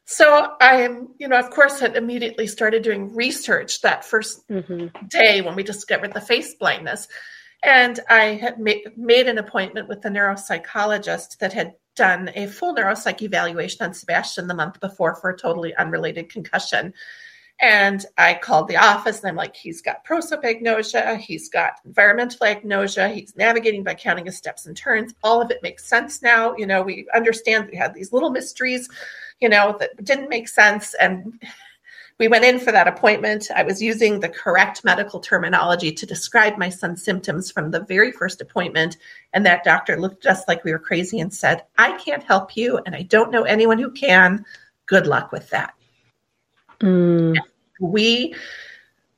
so 0.05 0.53
I 0.61 0.81
am, 0.81 1.09
you 1.19 1.27
know, 1.27 1.37
of 1.37 1.49
course, 1.49 1.79
had 1.79 1.95
immediately 1.95 2.47
started 2.47 2.83
doing 2.83 3.15
research 3.15 3.81
that 3.81 4.03
1st 4.03 4.45
mm-hmm. 4.49 5.07
day 5.07 5.41
when 5.41 5.55
we 5.55 5.63
discovered 5.63 6.13
the 6.13 6.21
face 6.21 6.55
blindness. 6.55 7.07
And 7.63 7.99
I 8.09 8.23
had 8.35 8.59
ma- 8.59 8.73
made 8.95 9.27
an 9.27 9.37
appointment 9.37 9.87
with 9.87 10.01
the 10.01 10.09
neuropsychologist 10.09 11.37
that 11.39 11.53
had 11.53 11.73
done 11.95 12.31
a 12.35 12.47
full 12.47 12.75
neuropsych 12.75 13.21
evaluation 13.21 13.85
on 13.85 13.93
Sebastian 13.93 14.47
the 14.47 14.53
month 14.53 14.79
before 14.79 15.15
for 15.15 15.31
a 15.31 15.37
totally 15.37 15.75
unrelated 15.75 16.29
concussion. 16.29 16.93
And 17.59 18.05
I 18.19 18.35
called 18.35 18.67
the 18.67 18.77
office 18.77 19.19
and 19.19 19.29
I'm 19.29 19.35
like, 19.35 19.55
he's 19.55 19.81
got 19.81 20.05
prosopagnosia, 20.05 21.17
he's 21.17 21.49
got 21.49 21.73
environmental 21.85 22.45
agnosia, 22.45 23.11
he's 23.11 23.35
navigating 23.35 23.83
by 23.83 23.95
counting 23.95 24.27
his 24.27 24.37
steps 24.37 24.67
and 24.67 24.77
turns. 24.77 25.15
All 25.23 25.41
of 25.41 25.49
it 25.49 25.63
makes 25.63 25.85
sense 25.85 26.21
now. 26.21 26.55
You 26.55 26.67
know, 26.67 26.83
we 26.83 27.07
understand 27.15 27.69
we 27.71 27.77
had 27.77 27.95
these 27.95 28.13
little 28.13 28.29
mysteries, 28.29 28.87
you 29.41 29.49
know, 29.49 29.75
that 29.79 30.03
didn't 30.03 30.29
make 30.29 30.47
sense. 30.47 30.93
And 30.95 31.41
we 32.19 32.27
went 32.27 32.45
in 32.45 32.59
for 32.59 32.71
that 32.71 32.87
appointment. 32.87 33.47
I 33.55 33.63
was 33.63 33.81
using 33.81 34.19
the 34.19 34.29
correct 34.29 34.83
medical 34.83 35.19
terminology 35.19 35.91
to 35.91 36.05
describe 36.05 36.57
my 36.57 36.69
son's 36.69 37.03
symptoms 37.03 37.51
from 37.51 37.69
the 37.69 37.81
very 37.81 38.11
first 38.11 38.41
appointment. 38.41 38.97
And 39.33 39.45
that 39.45 39.63
doctor 39.63 39.99
looked 39.99 40.23
just 40.23 40.47
like 40.47 40.63
we 40.63 40.71
were 40.71 40.79
crazy 40.79 41.19
and 41.19 41.31
said, 41.31 41.63
I 41.77 41.97
can't 41.97 42.23
help 42.23 42.57
you, 42.57 42.79
and 42.85 42.95
I 42.95 43.03
don't 43.03 43.31
know 43.31 43.43
anyone 43.43 43.77
who 43.77 43.91
can. 43.91 44.45
Good 44.87 45.05
luck 45.05 45.31
with 45.31 45.49
that. 45.51 45.75
Mm. 46.79 47.37
We 47.79 48.33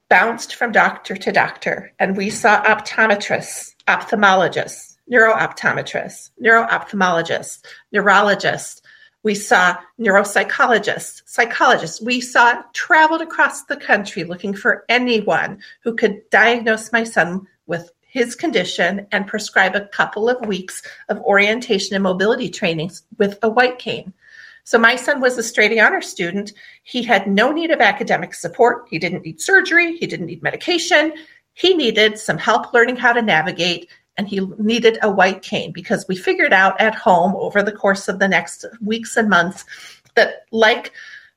bounced 0.09 0.55
from 0.55 0.73
doctor 0.73 1.15
to 1.15 1.31
doctor, 1.31 1.93
and 1.99 2.17
we 2.17 2.29
saw 2.29 2.61
optometrists, 2.63 3.75
ophthalmologists, 3.87 4.97
neurooptometrists, 5.11 6.31
neuroophthalmologists, 6.43 7.63
neurologists, 7.93 8.81
we 9.23 9.35
saw 9.35 9.77
neuropsychologists, 9.99 11.23
psychologists. 11.25 12.01
We 12.01 12.21
saw 12.21 12.61
traveled 12.73 13.21
across 13.21 13.63
the 13.63 13.75
country 13.75 14.23
looking 14.23 14.53
for 14.53 14.85
anyone 14.87 15.59
who 15.83 15.95
could 15.95 16.29
diagnose 16.29 16.91
my 16.91 17.03
son 17.03 17.45
with 17.67 17.91
his 18.01 18.35
condition 18.35 19.05
and 19.11 19.27
prescribe 19.27 19.75
a 19.75 19.87
couple 19.87 20.29
of 20.29 20.47
weeks 20.47 20.81
of 21.09 21.19
orientation 21.19 21.95
and 21.95 22.03
mobility 22.03 22.49
trainings 22.49 23.03
with 23.17 23.37
a 23.43 23.49
white 23.49 23.77
cane. 23.77 24.13
So 24.63 24.77
my 24.77 24.95
son 24.95 25.19
was 25.19 25.37
a 25.37 25.43
straight 25.43 25.71
A 25.73 25.79
honor 25.79 26.01
student. 26.01 26.53
He 26.83 27.03
had 27.03 27.27
no 27.27 27.51
need 27.51 27.71
of 27.71 27.81
academic 27.81 28.33
support. 28.33 28.87
He 28.89 28.99
didn't 28.99 29.25
need 29.25 29.41
surgery. 29.41 29.97
He 29.97 30.07
didn't 30.07 30.27
need 30.27 30.43
medication. 30.43 31.13
He 31.53 31.73
needed 31.73 32.17
some 32.17 32.37
help 32.37 32.73
learning 32.73 32.95
how 32.95 33.13
to 33.13 33.21
navigate 33.21 33.89
and 34.19 34.27
he 34.27 34.41
needed 34.57 34.97
a 35.01 35.09
white 35.09 35.41
cane 35.41 35.71
because 35.71 36.05
we 36.09 36.17
figured 36.17 36.51
out 36.51 36.79
at 36.81 36.93
home 36.93 37.33
over 37.37 37.63
the 37.63 37.71
course 37.71 38.09
of 38.09 38.19
the 38.19 38.27
next 38.27 38.65
weeks 38.81 39.15
and 39.15 39.29
months 39.29 39.63
that, 40.15 40.43
like 40.51 40.91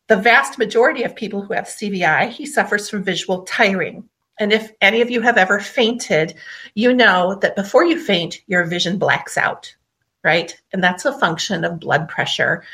the 0.08 0.16
vast 0.16 0.58
majority 0.58 1.04
of 1.04 1.14
people 1.14 1.42
who 1.42 1.54
have 1.54 1.66
CVI, 1.66 2.28
he 2.28 2.44
suffers 2.44 2.90
from 2.90 3.04
visual 3.04 3.42
tiring. 3.42 4.02
And 4.40 4.52
if 4.52 4.72
any 4.80 5.00
of 5.00 5.12
you 5.12 5.20
have 5.20 5.36
ever 5.36 5.60
fainted, 5.60 6.34
you 6.74 6.92
know 6.92 7.36
that 7.36 7.54
before 7.54 7.84
you 7.84 8.00
faint, 8.00 8.42
your 8.48 8.64
vision 8.64 8.98
blacks 8.98 9.38
out, 9.38 9.72
right? 10.24 10.60
And 10.72 10.82
that's 10.82 11.04
a 11.04 11.16
function 11.16 11.62
of 11.64 11.78
blood 11.78 12.08
pressure 12.08 12.64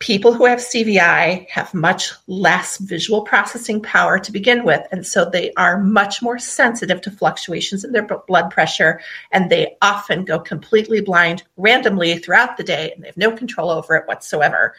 people 0.00 0.32
who 0.32 0.46
have 0.46 0.58
CVI 0.58 1.48
have 1.50 1.72
much 1.74 2.12
less 2.26 2.78
visual 2.78 3.22
processing 3.22 3.82
power 3.82 4.18
to 4.18 4.32
begin 4.32 4.64
with. 4.64 4.80
And 4.90 5.06
so 5.06 5.26
they 5.26 5.52
are 5.58 5.78
much 5.78 6.22
more 6.22 6.38
sensitive 6.38 7.02
to 7.02 7.10
fluctuations 7.10 7.84
in 7.84 7.92
their 7.92 8.06
blood 8.26 8.50
pressure. 8.50 9.00
And 9.30 9.50
they 9.50 9.76
often 9.82 10.24
go 10.24 10.40
completely 10.40 11.02
blind 11.02 11.44
randomly 11.58 12.18
throughout 12.18 12.56
the 12.56 12.64
day 12.64 12.92
and 12.92 13.04
they 13.04 13.08
have 13.08 13.16
no 13.18 13.30
control 13.30 13.70
over 13.70 13.94
it 13.94 14.08
whatsoever. 14.08 14.74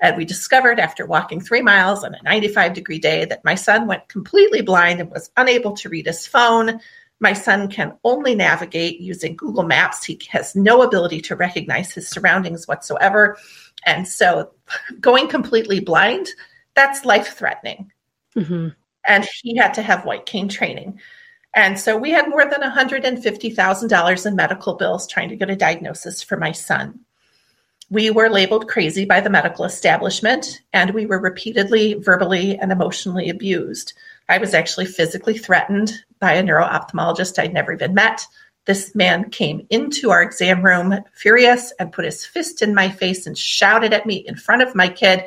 And 0.00 0.16
we 0.18 0.26
discovered 0.26 0.78
after 0.78 1.06
walking 1.06 1.40
three 1.40 1.62
miles 1.62 2.04
on 2.04 2.14
a 2.14 2.22
95 2.22 2.74
degree 2.74 2.98
day 2.98 3.24
that 3.24 3.44
my 3.44 3.54
son 3.54 3.86
went 3.86 4.08
completely 4.08 4.60
blind 4.60 5.00
and 5.00 5.10
was 5.10 5.30
unable 5.38 5.72
to 5.78 5.88
read 5.88 6.06
his 6.06 6.26
phone. 6.26 6.78
My 7.20 7.32
son 7.32 7.68
can 7.68 7.96
only 8.04 8.34
navigate 8.34 9.00
using 9.00 9.34
Google 9.34 9.64
Maps. 9.64 10.04
He 10.04 10.20
has 10.28 10.54
no 10.54 10.82
ability 10.82 11.22
to 11.22 11.36
recognize 11.36 11.90
his 11.90 12.06
surroundings 12.06 12.68
whatsoever. 12.68 13.38
And 13.84 14.06
so 14.06 14.52
going 15.00 15.28
completely 15.28 15.80
blind, 15.80 16.28
that's 16.74 17.04
life 17.04 17.36
threatening. 17.36 17.90
Mm-hmm. 18.36 18.68
And 19.06 19.28
he 19.42 19.56
had 19.56 19.74
to 19.74 19.82
have 19.82 20.04
white 20.04 20.26
cane 20.26 20.48
training. 20.48 21.00
And 21.54 21.80
so 21.80 21.96
we 21.96 22.10
had 22.10 22.28
more 22.28 22.44
than 22.44 22.60
$150,000 22.60 24.26
in 24.26 24.36
medical 24.36 24.74
bills 24.74 25.06
trying 25.06 25.28
to 25.30 25.36
get 25.36 25.50
a 25.50 25.56
diagnosis 25.56 26.22
for 26.22 26.36
my 26.36 26.52
son. 26.52 27.00
We 27.90 28.10
were 28.10 28.28
labeled 28.28 28.68
crazy 28.68 29.06
by 29.06 29.22
the 29.22 29.30
medical 29.30 29.64
establishment, 29.64 30.60
and 30.74 30.90
we 30.90 31.06
were 31.06 31.18
repeatedly 31.18 31.94
verbally 31.94 32.58
and 32.58 32.70
emotionally 32.70 33.30
abused. 33.30 33.94
I 34.28 34.36
was 34.36 34.52
actually 34.52 34.84
physically 34.84 35.38
threatened 35.38 35.94
by 36.20 36.34
a 36.34 36.42
neuro 36.42 36.66
ophthalmologist 36.66 37.38
I'd 37.38 37.54
never 37.54 37.72
even 37.72 37.94
met. 37.94 38.26
This 38.68 38.94
man 38.94 39.30
came 39.30 39.66
into 39.70 40.10
our 40.10 40.20
exam 40.20 40.62
room 40.62 40.94
furious 41.14 41.72
and 41.80 41.90
put 41.90 42.04
his 42.04 42.26
fist 42.26 42.60
in 42.60 42.74
my 42.74 42.90
face 42.90 43.26
and 43.26 43.36
shouted 43.36 43.94
at 43.94 44.04
me 44.04 44.16
in 44.16 44.36
front 44.36 44.60
of 44.60 44.74
my 44.74 44.90
kid. 44.90 45.24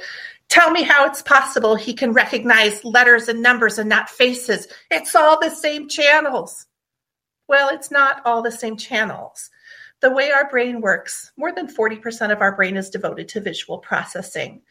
Tell 0.47 0.69
me 0.69 0.83
how 0.83 1.07
it's 1.07 1.23
possible 1.23 1.75
he 1.75 1.95
can 1.95 2.13
recognize 2.13 2.85
letters 2.85 3.27
and 3.29 3.41
numbers 3.41 3.79
and 3.79 3.89
not 3.89 4.11
faces. 4.11 4.67
It's 4.91 5.15
all 5.15 5.39
the 5.39 5.49
same 5.49 5.89
channels. 5.89 6.67
Well, 7.47 7.69
it's 7.69 7.89
not 7.89 8.21
all 8.25 8.43
the 8.43 8.51
same 8.51 8.77
channels. 8.77 9.49
The 10.01 10.11
way 10.11 10.29
our 10.29 10.47
brain 10.47 10.79
works, 10.79 11.31
more 11.35 11.51
than 11.51 11.65
40% 11.65 12.31
of 12.31 12.41
our 12.41 12.55
brain 12.55 12.77
is 12.77 12.91
devoted 12.91 13.27
to 13.29 13.41
visual 13.41 13.79
processing. 13.79 14.61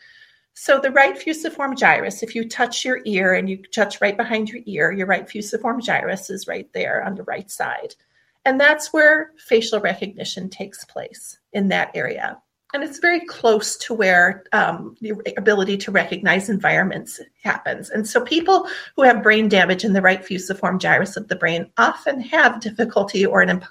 So, 0.55 0.79
the 0.79 0.93
right 0.93 1.19
fusiform 1.19 1.75
gyrus, 1.77 2.23
if 2.23 2.37
you 2.37 2.49
touch 2.49 2.85
your 2.85 3.01
ear 3.05 3.35
and 3.35 3.51
you 3.51 3.65
touch 3.75 4.01
right 4.01 4.17
behind 4.17 4.49
your 4.49 4.63
ear, 4.67 4.93
your 4.93 5.09
right 5.09 5.29
fusiform 5.29 5.81
gyrus 5.81 6.31
is 6.31 6.47
right 6.47 6.73
there 6.73 7.03
on 7.05 7.17
the 7.17 7.25
right 7.25 7.51
side. 7.51 7.97
And 8.45 8.61
that's 8.61 8.93
where 8.93 9.33
facial 9.39 9.81
recognition 9.81 10.49
takes 10.49 10.85
place 10.85 11.39
in 11.53 11.69
that 11.69 11.91
area. 11.95 12.39
And 12.73 12.85
it's 12.85 12.99
very 12.99 13.21
close 13.21 13.77
to 13.79 13.95
where 13.95 14.45
um, 14.53 14.97
the 15.01 15.13
ability 15.37 15.77
to 15.79 15.91
recognize 15.91 16.49
environments 16.49 17.21
happens. 17.43 17.91
And 17.91 18.09
so 18.09 18.21
people 18.21 18.69
who 18.95 19.03
have 19.03 19.25
brain 19.25 19.49
damage 19.49 19.85
in 19.85 19.93
the 19.93 20.03
right 20.03 20.25
fusiform 20.25 20.79
gyrus 20.79 21.17
of 21.17 21.27
the 21.29 21.37
brain 21.37 21.71
often 21.79 22.21
have 22.21 22.61
difficulty 22.61 23.27
or 23.27 23.43
an 23.43 23.51
imp- 23.51 23.65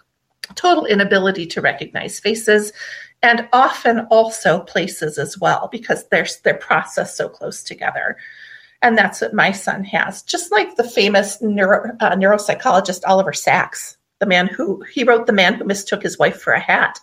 total 0.56 0.86
inability 0.86 1.46
to 1.46 1.62
recognize 1.62 2.20
faces 2.20 2.74
and 3.22 3.48
often 3.54 4.02
also 4.12 4.62
places 4.62 5.18
as 5.18 5.38
well 5.38 5.70
because 5.72 6.08
they're, 6.10 6.28
they're 6.44 6.56
processed 6.56 7.16
so 7.16 7.30
close 7.30 7.64
together. 7.64 8.18
And 8.82 8.98
that's 8.98 9.22
what 9.22 9.34
my 9.34 9.52
son 9.52 9.84
has, 9.86 10.24
just 10.24 10.52
like 10.52 10.76
the 10.76 10.84
famous 10.84 11.42
neuro, 11.42 11.92
uh, 12.02 12.16
neuropsychologist 12.16 13.02
Oliver 13.06 13.34
Sacks 13.34 13.98
the 14.20 14.26
man 14.26 14.48
who 14.48 14.82
he 14.92 15.04
wrote 15.04 15.26
the 15.26 15.34
man 15.34 15.54
who 15.56 15.64
mistook 15.64 16.04
his 16.04 16.20
wife 16.20 16.40
for 16.42 16.54
a 16.54 16.60
hat 16.60 17.00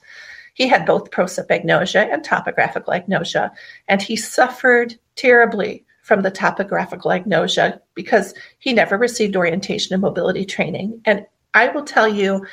He 0.55 0.69
had 0.69 0.87
both 0.87 1.11
prosopagnosia 1.11 2.11
and 2.11 2.25
topographic 2.25 2.87
agnosia, 2.87 3.51
and 3.89 4.01
he 4.01 4.17
suffered 4.17 4.99
terribly 5.15 5.85
from 6.03 6.23
the 6.23 6.31
topographical 6.31 7.11
agnosia 7.11 7.79
because 7.95 8.33
he 8.59 8.73
never 8.73 8.97
received 8.97 9.37
orientation 9.37 9.93
and 9.93 10.01
mobility 10.01 10.47
training. 10.47 11.01
And 11.05 11.27
I 11.53 11.69
will 11.69 11.85
tell 11.85 12.09
you, 12.09 12.47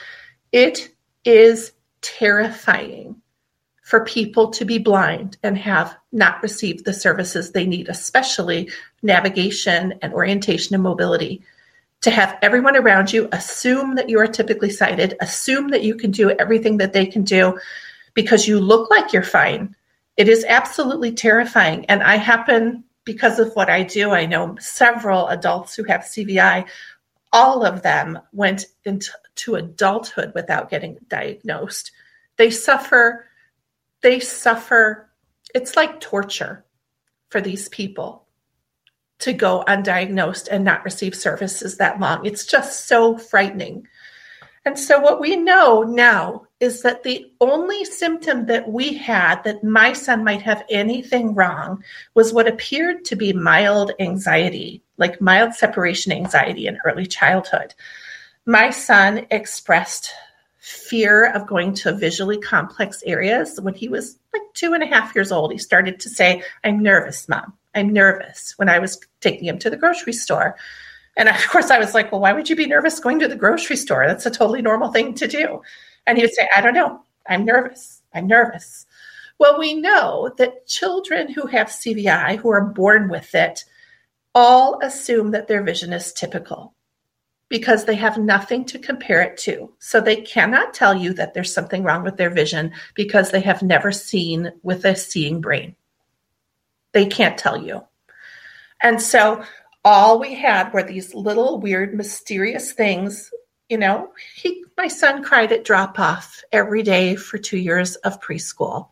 it 0.52 0.94
is 1.24 1.72
terrifying 2.02 3.22
for 3.84 4.04
people 4.06 4.50
to 4.50 4.66
be 4.66 4.80
blind 4.80 5.38
and 5.44 5.58
have 5.58 5.96
not 6.12 6.42
received 6.44 6.84
the 6.84 6.94
services 6.94 7.52
they 7.52 7.66
need, 7.66 7.88
especially 7.90 8.70
navigation 9.02 9.94
and 10.02 10.14
orientation 10.14 10.74
and 10.74 10.84
mobility. 10.84 11.42
To 12.04 12.12
have 12.12 12.38
everyone 12.42 12.76
around 12.76 13.14
you 13.14 13.30
assume 13.32 13.96
that 13.96 14.10
you 14.10 14.20
are 14.20 14.28
typically 14.28 14.70
sighted, 14.70 15.16
assume 15.22 15.70
that 15.70 15.84
you 15.84 15.96
can 15.96 16.12
do 16.12 16.32
everything 16.32 16.78
that 16.78 16.92
they 16.92 17.06
can 17.06 17.24
do 17.24 17.58
because 18.14 18.46
you 18.48 18.60
look 18.60 18.90
like 18.90 19.14
you're 19.14 19.24
fine. 19.24 19.74
It 20.18 20.28
is 20.28 20.46
absolutely 20.48 21.14
terrifying. 21.14 21.86
And 21.86 22.04
I 22.04 22.18
happen 22.18 22.84
because 23.06 23.40
of 23.40 23.56
what 23.56 23.70
I 23.70 23.84
do, 23.84 24.12
I 24.12 24.26
know 24.26 24.58
several 24.60 25.30
adults 25.30 25.76
who 25.76 25.86
have 25.86 26.02
CVI. 26.02 26.68
All 27.32 27.66
of 27.66 27.82
them 27.82 28.20
went 28.34 28.66
into 28.84 29.56
adulthood 29.56 30.34
without 30.36 30.70
getting 30.70 30.98
diagnosed. 31.08 31.92
They 32.36 32.50
suffer, 32.50 33.28
they 34.02 34.20
suffer, 34.20 35.10
it's 35.56 35.78
like 35.78 36.02
torture 36.02 36.66
for 37.30 37.40
these 37.40 37.70
people 37.70 38.23
to 39.24 39.32
go 39.32 39.64
undiagnosed 39.68 40.50
and 40.52 40.66
not 40.66 40.84
receive 40.84 41.16
services 41.16 41.78
that 41.78 41.98
long. 42.00 42.26
It's 42.26 42.46
just 42.46 42.88
so 42.88 43.18
frightening. 43.18 43.88
And 44.66 44.78
so, 44.78 45.00
what 45.00 45.22
we 45.22 45.38
know 45.38 45.84
now 45.84 46.46
is 46.60 46.82
that 46.82 47.04
the 47.04 47.32
only 47.42 47.86
symptom 47.86 48.46
that 48.48 48.70
we 48.70 48.94
had 48.94 49.44
that 49.44 49.64
my 49.64 49.94
son 49.94 50.24
might 50.24 50.42
have 50.42 50.66
anything 50.70 51.34
wrong 51.34 51.84
was 52.16 52.34
what 52.34 52.48
appeared 52.48 53.06
to 53.06 53.16
be 53.16 53.34
mild 53.34 53.92
anxiety, 54.00 54.82
like 54.98 55.22
mild 55.22 55.54
separation 55.54 56.12
anxiety 56.12 56.68
in 56.68 56.80
early 56.86 57.06
childhood. 57.06 57.74
My 58.46 58.70
son 58.70 59.26
expressed 59.32 60.12
fear 60.60 61.32
of 61.32 61.48
going 61.48 61.74
to 61.76 61.94
visually 61.94 62.38
complex 62.38 63.04
areas 63.06 63.60
when 63.62 63.74
he 63.74 63.90
was 63.90 64.18
like 64.34 64.44
two 64.54 64.74
and 64.74 64.84
a 64.84 64.88
half 64.88 65.16
years 65.16 65.32
old. 65.32 65.52
He 65.52 65.58
started 65.58 66.00
to 66.02 66.10
say, 66.10 66.44
I'm 66.64 66.82
nervous, 66.82 67.28
mom. 67.28 67.54
I'm 67.76 67.92
nervous 67.92 68.54
when 68.58 68.70
I 68.70 68.80
was 68.80 69.00
taking 69.22 69.48
him 69.48 69.60
to 69.60 69.70
the 69.70 69.78
grocery 69.78 70.14
store. 70.14 70.56
And 71.18 71.30
of 71.30 71.48
course, 71.48 71.70
I 71.70 71.80
was 71.80 71.94
like, 71.94 72.12
well, 72.12 72.22
why 72.22 72.34
would 72.34 72.50
you 72.50 72.56
be 72.56 72.66
nervous 72.66 73.00
going 73.00 73.20
to 73.20 73.28
the 73.28 73.36
grocery 73.36 73.76
store? 73.76 74.06
That's 74.08 74.26
a 74.26 74.32
totally 74.32 74.62
normal 74.62 74.92
thing 74.92 75.14
to 75.16 75.28
do. 75.28 75.62
And 76.06 76.18
he 76.18 76.24
would 76.24 76.34
say, 76.34 76.50
I 76.56 76.62
don't 76.62 76.74
know. 76.74 77.02
I'm 77.28 77.46
nervous. 77.46 78.02
I'm 78.14 78.28
nervous. 78.28 78.86
Well, 79.40 79.60
we 79.60 79.74
know 79.74 80.34
that 80.38 80.68
children 80.68 81.32
who 81.32 81.48
have 81.48 81.68
CVI, 81.68 82.38
who 82.38 82.50
are 82.50 82.66
born 82.66 83.10
with 83.10 83.34
it, 83.36 83.66
all 84.36 84.80
assume 84.84 85.32
that 85.32 85.48
their 85.48 85.64
vision 85.64 85.94
is 85.94 86.14
typical 86.14 86.74
because 87.50 87.86
they 87.86 87.96
have 87.96 88.18
nothing 88.18 88.66
to 88.66 88.80
compare 88.80 89.22
it 89.22 89.38
to. 89.38 89.72
So 89.80 90.02
they 90.02 90.18
cannot 90.18 90.74
tell 90.74 90.96
you 90.96 91.14
that 91.14 91.34
there's 91.34 91.54
something 91.54 91.84
wrong 91.84 92.04
with 92.04 92.18
their 92.18 92.32
vision 92.32 92.72
because 92.96 93.32
they 93.32 93.42
have 93.42 93.62
never 93.62 93.92
seen 93.92 94.52
with 94.64 94.86
a 94.86 94.96
seeing 94.96 95.40
brain. 95.40 95.76
They 96.94 97.06
can't 97.06 97.38
tell 97.38 97.62
you. 97.62 97.84
And 98.82 99.02
so 99.02 99.44
all 99.84 100.20
we 100.20 100.34
had 100.34 100.74
were 100.74 100.84
these 100.84 101.14
little 101.14 101.60
weird 101.60 101.94
mysterious 101.94 102.72
things 102.72 103.32
you 103.70 103.78
know. 103.78 104.12
He 104.36 104.64
my 104.78 104.88
son 104.88 105.24
cried 105.24 105.52
at 105.52 105.66
drop 105.66 106.00
off 106.00 106.44
every 106.52 106.84
day 106.84 107.16
for 107.16 107.38
2 107.38 107.58
years 107.58 107.96
of 107.98 108.20
preschool 108.20 108.90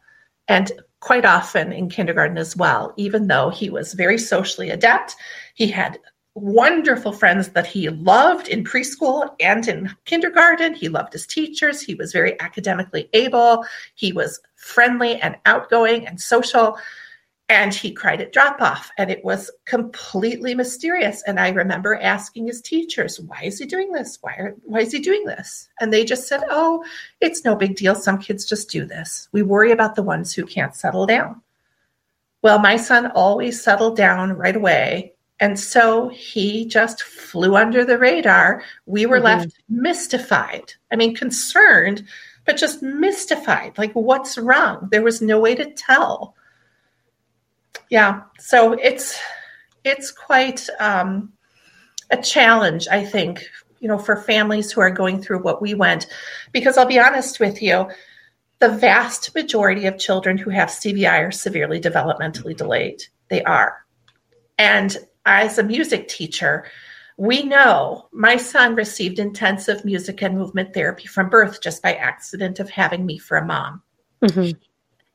and 0.48 0.72
quite 1.00 1.26
often 1.26 1.72
in 1.72 1.90
kindergarten 1.90 2.38
as 2.38 2.56
well 2.56 2.94
even 2.98 3.28
though 3.28 3.50
he 3.50 3.70
was 3.70 3.94
very 3.94 4.18
socially 4.18 4.70
adept. 4.70 5.16
He 5.54 5.68
had 5.68 6.00
wonderful 6.34 7.12
friends 7.12 7.50
that 7.50 7.68
he 7.68 7.90
loved 7.90 8.48
in 8.48 8.64
preschool 8.64 9.36
and 9.40 9.68
in 9.68 9.94
kindergarten. 10.06 10.74
He 10.74 10.88
loved 10.88 11.12
his 11.12 11.28
teachers. 11.28 11.82
He 11.82 11.94
was 11.94 12.14
very 12.14 12.40
academically 12.40 13.10
able. 13.14 13.66
He 13.96 14.14
was 14.14 14.40
friendly 14.56 15.18
and 15.18 15.36
outgoing 15.46 16.08
and 16.08 16.22
social 16.22 16.78
and 17.52 17.74
he 17.74 17.92
cried 17.92 18.22
at 18.22 18.32
drop 18.32 18.62
off 18.62 18.90
and 18.98 19.12
it 19.12 19.26
was 19.26 19.52
completely 19.66 20.56
mysterious. 20.56 21.22
And 21.28 21.38
i 21.38 21.50
remember 21.50 21.96
asking 21.96 22.48
his 22.48 22.62
teachers 22.62 23.20
why 23.20 23.42
is 23.44 23.60
he 23.60 23.66
doing 23.66 23.92
this? 23.92 24.18
Why, 24.22 24.32
are, 24.36 24.56
why 24.64 24.80
is 24.80 24.94
he 24.94 25.00
doing 25.00 25.26
this? 25.26 25.68
And 25.82 25.92
they 25.92 26.06
just 26.06 26.30
said 26.30 26.44
oh 26.50 26.84
it's 27.20 27.44
no 27.44 27.54
big 27.56 27.76
deal. 27.76 27.94
Some 27.94 28.20
kids 28.20 28.46
just 28.46 28.70
do 28.70 28.86
this. 28.86 29.28
We 29.34 29.44
worry 29.44 29.72
about 29.72 29.96
the 29.96 30.02
ones 30.02 30.34
who 30.34 30.46
can't 30.46 30.74
settle 30.74 31.06
down. 31.06 31.42
Well 32.42 32.58
my 32.58 32.78
son 32.78 33.08
always 33.08 33.62
settled 33.62 33.98
down 33.98 34.32
right 34.32 34.56
away. 34.56 35.14
And 35.42 35.60
so 35.60 36.08
he 36.08 36.66
just 36.68 37.04
flew 37.04 37.58
under 37.58 37.84
the 37.84 37.98
radar. 37.98 38.64
We 38.86 39.08
were 39.08 39.18
mm-hmm. 39.18 39.42
left 39.42 39.60
mystified. 39.68 40.74
I 40.90 40.96
mean 40.96 41.14
concerned 41.16 42.08
but 42.46 42.56
just 42.56 42.82
mystified. 42.82 43.78
Like 43.78 43.92
what's 43.92 44.38
wrong? 44.38 44.88
There 44.90 45.04
was 45.04 45.22
no 45.22 45.38
way 45.38 45.54
to 45.56 45.74
tell 45.74 46.34
yeah 47.92 48.24
so 48.40 48.74
it's 48.74 49.20
it's 49.84 50.10
quite 50.12 50.68
um, 50.80 51.32
a 52.10 52.20
challenge 52.20 52.88
i 52.88 53.06
think 53.06 53.48
you 53.82 53.88
know 53.88 53.98
for 53.98 54.16
families 54.16 54.72
who 54.72 54.80
are 54.80 54.92
going 54.92 55.22
through 55.22 55.42
what 55.42 55.62
we 55.62 55.74
went. 55.74 56.08
Because 56.54 56.78
i'll 56.78 56.86
be 56.86 57.00
honest 57.00 57.40
with 57.40 57.62
you 57.62 57.90
the 58.60 58.70
vast 58.70 59.34
majority 59.36 59.88
of 59.88 59.98
children 59.98 60.38
who 60.38 60.50
have 60.52 60.70
cvi 60.70 61.12
are 61.12 61.32
severely 61.32 61.82
developmentally 61.82 62.56
delayed. 62.56 63.04
They 63.28 63.44
are. 63.44 63.86
And 64.58 64.98
as 65.26 65.58
a 65.58 65.64
music 65.64 66.08
teacher 66.08 66.66
we 67.18 67.44
know 67.44 68.08
my 68.14 68.38
son 68.38 68.74
received 68.74 69.20
intensive 69.20 69.84
music 69.84 70.24
and 70.24 70.38
movement 70.38 70.74
therapy 70.74 71.08
from 71.08 71.30
birth 71.30 71.62
just 71.62 71.84
by 71.84 71.94
accident 71.94 72.60
of 72.60 72.70
having 72.70 73.06
me 73.06 73.18
for 73.18 73.38
a 73.38 73.46
mom. 73.46 73.82
Mm-hmm. 74.24 74.58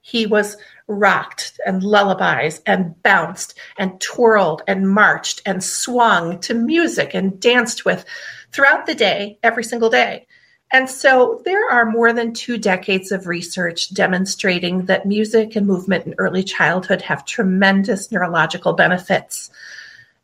he 0.01 0.27
was 0.27 0.57
rocked 0.89 1.59
and 1.67 1.83
lullabies 1.83 2.61
and 2.67 3.01
bounced 3.03 3.59
and 3.77 4.01
twirled 4.01 4.63
and 4.67 4.89
marched 4.89 5.43
and 5.45 5.63
swung 5.63 6.39
to 6.41 6.55
music 6.55 7.15
and 7.15 7.41
danced 7.41 7.85
with 7.85 8.05
throughout 8.53 8.87
the 8.87 8.95
day, 8.95 9.39
every 9.43 9.65
single 9.65 9.91
day. 9.91 10.27
And 10.73 10.91
so 10.91 11.41
there 11.45 11.71
are 11.71 11.85
more 11.87 12.13
than 12.13 12.33
two 12.33 12.59
decades 12.59 13.13
of 13.13 13.27
research 13.27 13.95
demonstrating 13.95 14.87
that 14.87 15.07
music 15.07 15.55
and 15.55 15.67
movement 15.67 16.07
in 16.07 16.15
early 16.19 16.43
childhood 16.43 17.03
have 17.03 17.25
tremendous 17.25 18.11
neurological 18.11 18.73
benefits. 18.73 19.51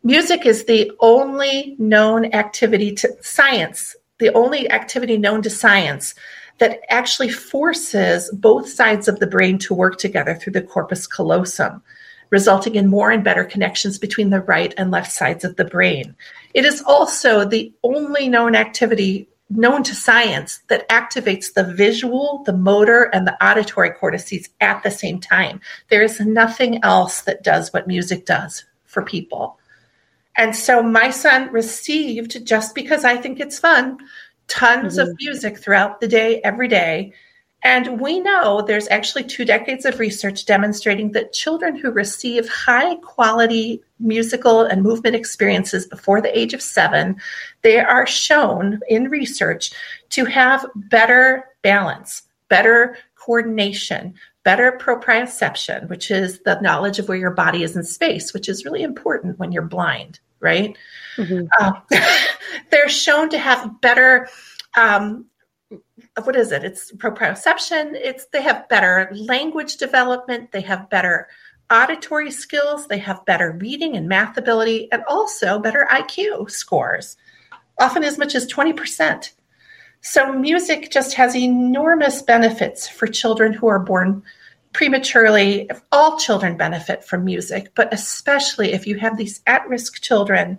Music 0.03 0.45
is 0.45 0.65
the 0.65 0.91
only 0.99 1.77
known 1.79 2.25
activity 2.35 2.93
to 2.93 3.17
science, 3.21 3.95
the 4.19 4.35
only 4.35 4.69
activity 4.71 5.17
known 5.17 5.43
to 5.43 5.51
science 5.51 6.15
that 6.59 6.81
actually 6.89 7.29
forces 7.29 8.31
both 8.33 8.69
sides 8.69 9.09
of 9.09 9.19
the 9.19 9.27
brain 9.27 9.59
to 9.59 9.75
work 9.75 9.99
together 9.99 10.35
through 10.35 10.53
the 10.53 10.63
corpus 10.63 11.07
callosum, 11.07 11.83
resulting 12.31 12.75
in 12.75 12.89
more 12.89 13.11
and 13.11 13.25
better 13.25 13.45
connections 13.45 13.99
between 13.99 14.31
the 14.31 14.41
right 14.41 14.75
and 14.77 14.91
left 14.91 15.13
sides 15.13 15.45
of 15.45 15.57
the 15.57 15.65
brain. 15.65 16.15
It 16.55 16.65
is 16.65 16.83
also 16.83 17.45
the 17.45 17.73
only 17.83 18.29
known 18.29 18.55
activity 18.55 19.29
known 19.57 19.83
to 19.83 19.95
science 19.95 20.61
that 20.69 20.89
activates 20.89 21.53
the 21.53 21.65
visual, 21.65 22.43
the 22.47 22.53
motor, 22.53 23.05
and 23.13 23.27
the 23.27 23.45
auditory 23.45 23.91
cortices 23.91 24.49
at 24.61 24.83
the 24.83 24.91
same 24.91 25.21
time. 25.21 25.61
There 25.91 26.03
is 26.03 26.21
nothing 26.21 26.83
else 26.83 27.23
that 27.23 27.43
does 27.43 27.73
what 27.73 27.87
music 27.87 28.25
does 28.25 28.65
for 28.87 29.03
people. 29.03 29.59
And 30.37 30.57
so 30.57 30.83
my 30.83 31.11
son 31.11 31.53
received, 31.53 32.47
just 32.47 32.75
because 32.75 33.05
I 33.05 33.17
think 33.17 33.39
it's 33.39 33.59
fun, 33.59 33.99
tons 34.49 34.99
mm-hmm. 34.99 35.11
of 35.11 35.17
music 35.19 35.59
throughout 35.59 36.01
the 36.01 36.09
day, 36.09 36.41
every 36.43 36.69
day. 36.69 37.13
And 37.65 38.01
we 38.01 38.19
know 38.19 38.63
there's 38.63 38.89
actually 38.89 39.23
two 39.23 39.45
decades 39.45 39.85
of 39.85 40.01
research 40.01 40.47
demonstrating 40.47 41.13
that 41.13 41.33
children 41.33 41.77
who 41.77 41.93
receive 41.93 42.49
high 42.49 42.97
quality 42.97 43.81
musical 44.01 44.63
and 44.63 44.83
movement 44.83 45.15
experiences 45.15 45.87
before 45.87 46.21
the 46.21 46.37
age 46.37 46.55
of 46.55 46.63
seven, 46.63 47.21
they 47.63 47.79
are 47.79 48.07
shown 48.07 48.81
in 48.89 49.09
research 49.11 49.71
to 50.11 50.25
have 50.25 50.67
better 50.75 51.45
balance, 51.63 52.23
better 52.49 52.97
coordination, 53.15 54.15
better 54.43 54.77
proprioception, 54.81 55.89
which 55.89 56.11
is 56.11 56.41
the 56.41 56.61
knowledge 56.61 56.99
of 56.99 57.09
where 57.09 57.19
your 57.19 57.31
body 57.31 57.63
is 57.63 57.77
in 57.77 57.85
space, 57.85 58.35
which 58.35 58.49
is 58.49 58.65
really 58.65 58.83
important 58.83 59.39
when 59.39 59.53
you're 59.53 59.63
blind, 59.63 60.19
right? 60.43 60.77
Mm-hmm. 61.17 61.47
Uh, 61.59 61.73
they're 62.71 62.89
shown 62.89 63.31
to 63.31 63.39
have 63.39 63.81
better 63.81 64.29
um, 64.77 65.27
what 66.23 66.37
is 66.37 66.53
it? 66.53 66.65
It's 66.65 66.93
proprioception. 66.93 67.95
It's 67.95 68.27
they 68.27 68.43
have 68.43 68.69
better 68.69 69.11
language 69.13 69.77
development. 69.77 70.53
They 70.53 70.61
have 70.63 70.91
better 70.91 71.29
auditory 71.71 72.31
skills. 72.31 72.87
They 72.87 72.99
have 72.99 73.25
better 73.25 73.53
reading 73.53 73.97
and 73.97 74.09
math 74.09 74.37
ability, 74.37 74.91
and 74.93 75.03
also 75.09 75.59
better 75.59 75.87
IQ 75.91 76.51
scores, 76.51 77.17
often 77.79 78.05
as 78.05 78.19
much 78.19 78.35
as 78.35 78.47
twenty 78.47 78.73
percent. 78.73 79.35
So, 80.03 80.33
music 80.33 80.91
just 80.91 81.15
has 81.15 81.37
enormous 81.37 82.23
benefits 82.23 82.89
for 82.89 83.07
children 83.07 83.53
who 83.53 83.69
are 83.69 83.79
born 83.79 84.23
prematurely. 84.73 85.71
All 85.91 86.19
children 86.19 86.57
benefit 86.57 87.05
from 87.05 87.25
music, 87.25 87.73
but 87.75 87.93
especially 87.93 88.73
if 88.73 88.87
you 88.87 88.97
have 88.99 89.17
these 89.17 89.41
at 89.47 89.69
risk 89.69 90.01
children 90.01 90.59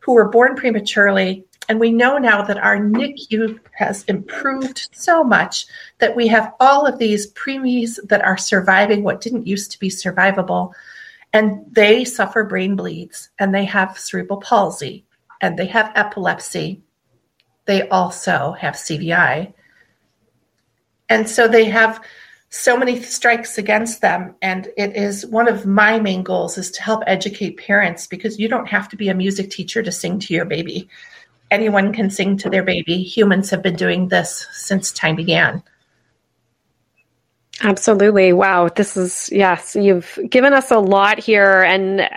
who 0.00 0.12
were 0.12 0.28
born 0.28 0.56
prematurely. 0.56 1.44
And 1.68 1.78
we 1.78 1.92
know 1.92 2.18
now 2.18 2.42
that 2.42 2.58
our 2.58 2.78
NICU 2.78 3.60
has 3.72 4.02
improved 4.04 4.88
so 4.92 5.22
much 5.22 5.66
that 5.98 6.16
we 6.16 6.26
have 6.28 6.52
all 6.58 6.86
of 6.86 6.98
these 6.98 7.32
preemies 7.34 7.98
that 8.08 8.24
are 8.24 8.36
surviving 8.36 9.04
what 9.04 9.20
didn't 9.20 9.46
used 9.46 9.70
to 9.72 9.78
be 9.78 9.88
survivable. 9.88 10.72
And 11.32 11.64
they 11.70 12.04
suffer 12.04 12.42
brain 12.42 12.74
bleeds 12.74 13.30
and 13.38 13.54
they 13.54 13.64
have 13.66 13.98
cerebral 13.98 14.40
palsy 14.40 15.04
and 15.40 15.56
they 15.56 15.66
have 15.66 15.92
epilepsy 15.94 16.82
they 17.70 17.88
also 17.88 18.50
have 18.58 18.74
CVI. 18.74 19.52
And 21.08 21.28
so 21.28 21.46
they 21.46 21.66
have 21.66 22.02
so 22.50 22.76
many 22.76 23.00
strikes 23.00 23.58
against 23.58 24.00
them. 24.00 24.34
And 24.42 24.68
it 24.76 24.96
is 24.96 25.24
one 25.24 25.48
of 25.48 25.66
my 25.66 26.00
main 26.00 26.22
goals 26.24 26.58
is 26.58 26.70
to 26.72 26.82
help 26.82 27.02
educate 27.06 27.56
parents 27.58 28.08
because 28.08 28.38
you 28.38 28.48
don't 28.48 28.66
have 28.66 28.88
to 28.88 28.96
be 28.96 29.08
a 29.08 29.14
music 29.14 29.50
teacher 29.50 29.82
to 29.82 29.92
sing 29.92 30.18
to 30.18 30.34
your 30.34 30.44
baby. 30.44 30.88
Anyone 31.52 31.92
can 31.92 32.10
sing 32.10 32.36
to 32.38 32.50
their 32.50 32.64
baby. 32.64 33.02
Humans 33.02 33.50
have 33.50 33.62
been 33.62 33.76
doing 33.76 34.08
this 34.08 34.46
since 34.52 34.90
time 34.92 35.16
began. 35.16 35.62
Absolutely. 37.62 38.32
Wow. 38.32 38.68
This 38.68 38.96
is, 38.96 39.28
yes, 39.30 39.76
you've 39.76 40.18
given 40.28 40.52
us 40.52 40.70
a 40.70 40.78
lot 40.78 41.18
here. 41.18 41.62
And 41.62 42.08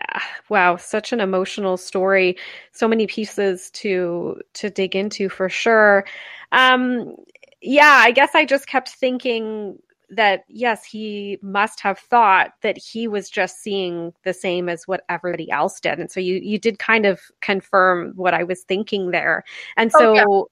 wow, 0.50 0.78
such 0.78 1.12
an 1.12 1.20
emotional 1.20 1.78
story. 1.78 2.38
So 2.72 2.88
many 2.88 3.06
pieces 3.08 3.70
to, 3.72 4.40
to 4.54 4.70
dig 4.70 4.96
into 4.96 5.30
for 5.30 5.50
sure. 5.50 6.06
Um, 6.52 7.16
yeah, 7.62 8.02
I 8.04 8.12
guess 8.12 8.32
I 8.34 8.46
just 8.46 8.68
kept 8.68 8.90
thinking 8.90 9.80
that 10.16 10.44
yes, 10.48 10.84
he 10.84 11.38
must 11.42 11.80
have 11.82 12.00
thought 12.00 12.52
that 12.62 12.78
he 12.78 13.08
was 13.08 13.30
just 13.30 13.62
seeing 13.62 14.14
the 14.24 14.34
same 14.34 14.70
as 14.70 14.88
what 14.88 15.04
everybody 15.10 15.50
else 15.52 15.80
did. 15.80 16.00
And 16.00 16.12
so 16.12 16.20
you, 16.20 16.36
you 16.36 16.60
did 16.60 16.80
kind 16.80 17.06
of 17.06 17.22
confirm 17.42 18.14
what 18.16 18.34
I 18.34 18.44
was 18.44 18.64
thinking 18.64 19.12
there. 19.12 19.44
And 19.78 19.92
so, 19.92 20.12
oh, 20.12 20.14
yeah. 20.14 20.44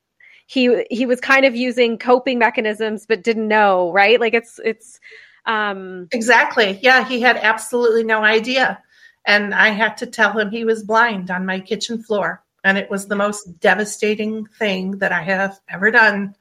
he 0.48 0.86
he 0.90 1.06
was 1.06 1.20
kind 1.20 1.46
of 1.46 1.56
using 1.56 1.98
coping 1.98 2.40
mechanisms 2.40 3.06
but 3.06 3.24
didn't 3.24 3.48
know 3.48 3.92
right? 3.92 4.20
Like 4.20 4.34
it's 4.34 4.60
it's 4.64 5.00
um 5.46 6.08
exactly. 6.12 6.80
Yeah 6.82 7.08
he 7.08 7.22
had 7.22 7.38
absolutely 7.38 8.04
no 8.04 8.24
idea. 8.24 8.82
And 9.26 9.54
i 9.54 9.70
had 9.70 9.98
to 9.98 10.08
tell 10.08 10.38
him 10.38 10.50
he 10.50 10.66
was 10.66 10.84
blind 10.84 11.32
on 11.32 11.46
my 11.46 11.60
kitchen 11.60 12.02
floor. 12.04 12.44
And 12.64 12.78
it 12.78 12.90
was 12.92 13.08
the 13.08 13.16
most 13.16 13.60
devastating 13.60 14.46
thing 14.60 14.98
that 15.00 15.12
i 15.12 15.22
have 15.22 15.60
ever 15.70 15.92
done 15.92 16.36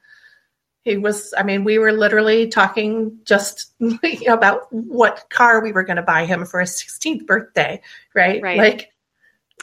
he 0.83 0.97
was 0.97 1.33
i 1.37 1.43
mean 1.43 1.63
we 1.63 1.77
were 1.77 1.91
literally 1.91 2.47
talking 2.47 3.17
just 3.23 3.73
about 4.27 4.71
what 4.71 5.29
car 5.29 5.61
we 5.61 5.71
were 5.71 5.83
going 5.83 5.97
to 5.97 6.01
buy 6.01 6.25
him 6.25 6.45
for 6.45 6.59
his 6.59 6.71
16th 6.71 7.25
birthday 7.25 7.81
right, 8.13 8.41
right. 8.41 8.57
like 8.57 8.91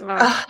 oh. 0.01 0.09
uh, 0.09 0.43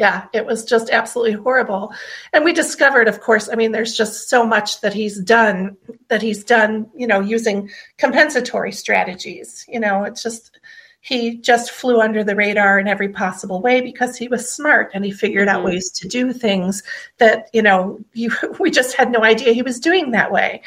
yeah, 0.00 0.28
it 0.32 0.46
was 0.46 0.64
just 0.64 0.88
absolutely 0.88 1.34
horrible. 1.34 1.92
And 2.32 2.42
we 2.42 2.54
discovered, 2.54 3.06
of 3.06 3.20
course, 3.20 3.50
I 3.52 3.54
mean, 3.54 3.72
there's 3.72 3.94
just 3.94 4.30
so 4.30 4.46
much 4.46 4.80
that 4.80 4.94
he's 4.94 5.20
done 5.20 5.76
that 6.08 6.22
he's 6.22 6.42
done, 6.42 6.88
you 6.96 7.06
know, 7.06 7.20
using 7.20 7.68
compensatory 7.98 8.72
strategies. 8.72 9.64
You 9.68 9.78
know, 9.78 10.04
it's 10.04 10.22
just 10.22 10.58
he 11.00 11.38
just 11.38 11.70
flew 11.70 12.00
under 12.00 12.22
the 12.22 12.36
radar 12.36 12.78
in 12.78 12.86
every 12.86 13.08
possible 13.08 13.62
way 13.62 13.80
because 13.80 14.16
he 14.16 14.28
was 14.28 14.50
smart 14.50 14.90
and 14.92 15.04
he 15.04 15.10
figured 15.10 15.48
mm-hmm. 15.48 15.56
out 15.56 15.64
ways 15.64 15.90
to 15.90 16.08
do 16.08 16.32
things 16.32 16.82
that, 17.18 17.48
you 17.52 17.62
know, 17.62 17.98
you, 18.12 18.30
we 18.60 18.70
just 18.70 18.94
had 18.94 19.10
no 19.10 19.24
idea 19.24 19.52
he 19.52 19.62
was 19.62 19.80
doing 19.80 20.10
that 20.10 20.30
way. 20.30 20.62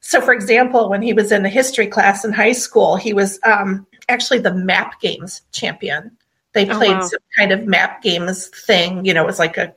So, 0.00 0.20
for 0.20 0.34
example, 0.34 0.90
when 0.90 1.02
he 1.02 1.12
was 1.12 1.32
in 1.32 1.42
the 1.42 1.48
history 1.48 1.86
class 1.86 2.24
in 2.24 2.32
high 2.32 2.52
school, 2.52 2.96
he 2.96 3.14
was 3.14 3.38
um, 3.42 3.86
actually 4.08 4.38
the 4.38 4.52
map 4.52 5.00
games 5.00 5.42
champion. 5.52 6.10
They 6.52 6.68
oh, 6.68 6.76
played 6.76 6.92
oh, 6.92 6.98
wow. 6.98 7.06
some 7.06 7.20
kind 7.38 7.52
of 7.52 7.66
map 7.66 8.02
games 8.02 8.48
thing. 8.48 9.04
You 9.04 9.14
know, 9.14 9.22
it 9.22 9.26
was 9.26 9.38
like 9.38 9.56
a 9.56 9.74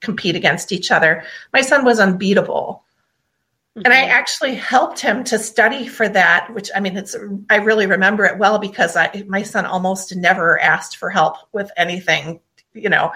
compete 0.00 0.34
against 0.34 0.72
each 0.72 0.90
other. 0.90 1.22
My 1.52 1.60
son 1.60 1.84
was 1.84 2.00
unbeatable. 2.00 2.82
Mm-hmm. 3.76 3.82
And 3.84 3.94
I 3.94 4.02
mm-hmm. 4.02 4.10
actually 4.10 4.54
helped 4.56 4.98
him 4.98 5.22
to 5.24 5.38
study 5.38 5.86
for 5.86 6.08
that, 6.08 6.52
which 6.52 6.70
I 6.74 6.80
mean, 6.80 6.96
it's 6.96 7.16
I 7.50 7.56
really 7.56 7.86
remember 7.86 8.24
it 8.24 8.38
well 8.38 8.58
because 8.58 8.96
I 8.96 9.24
my 9.28 9.42
son 9.42 9.64
almost 9.64 10.14
never 10.16 10.60
asked 10.60 10.96
for 10.96 11.08
help 11.08 11.36
with 11.52 11.70
anything, 11.76 12.40
you 12.74 12.88
know. 12.88 13.12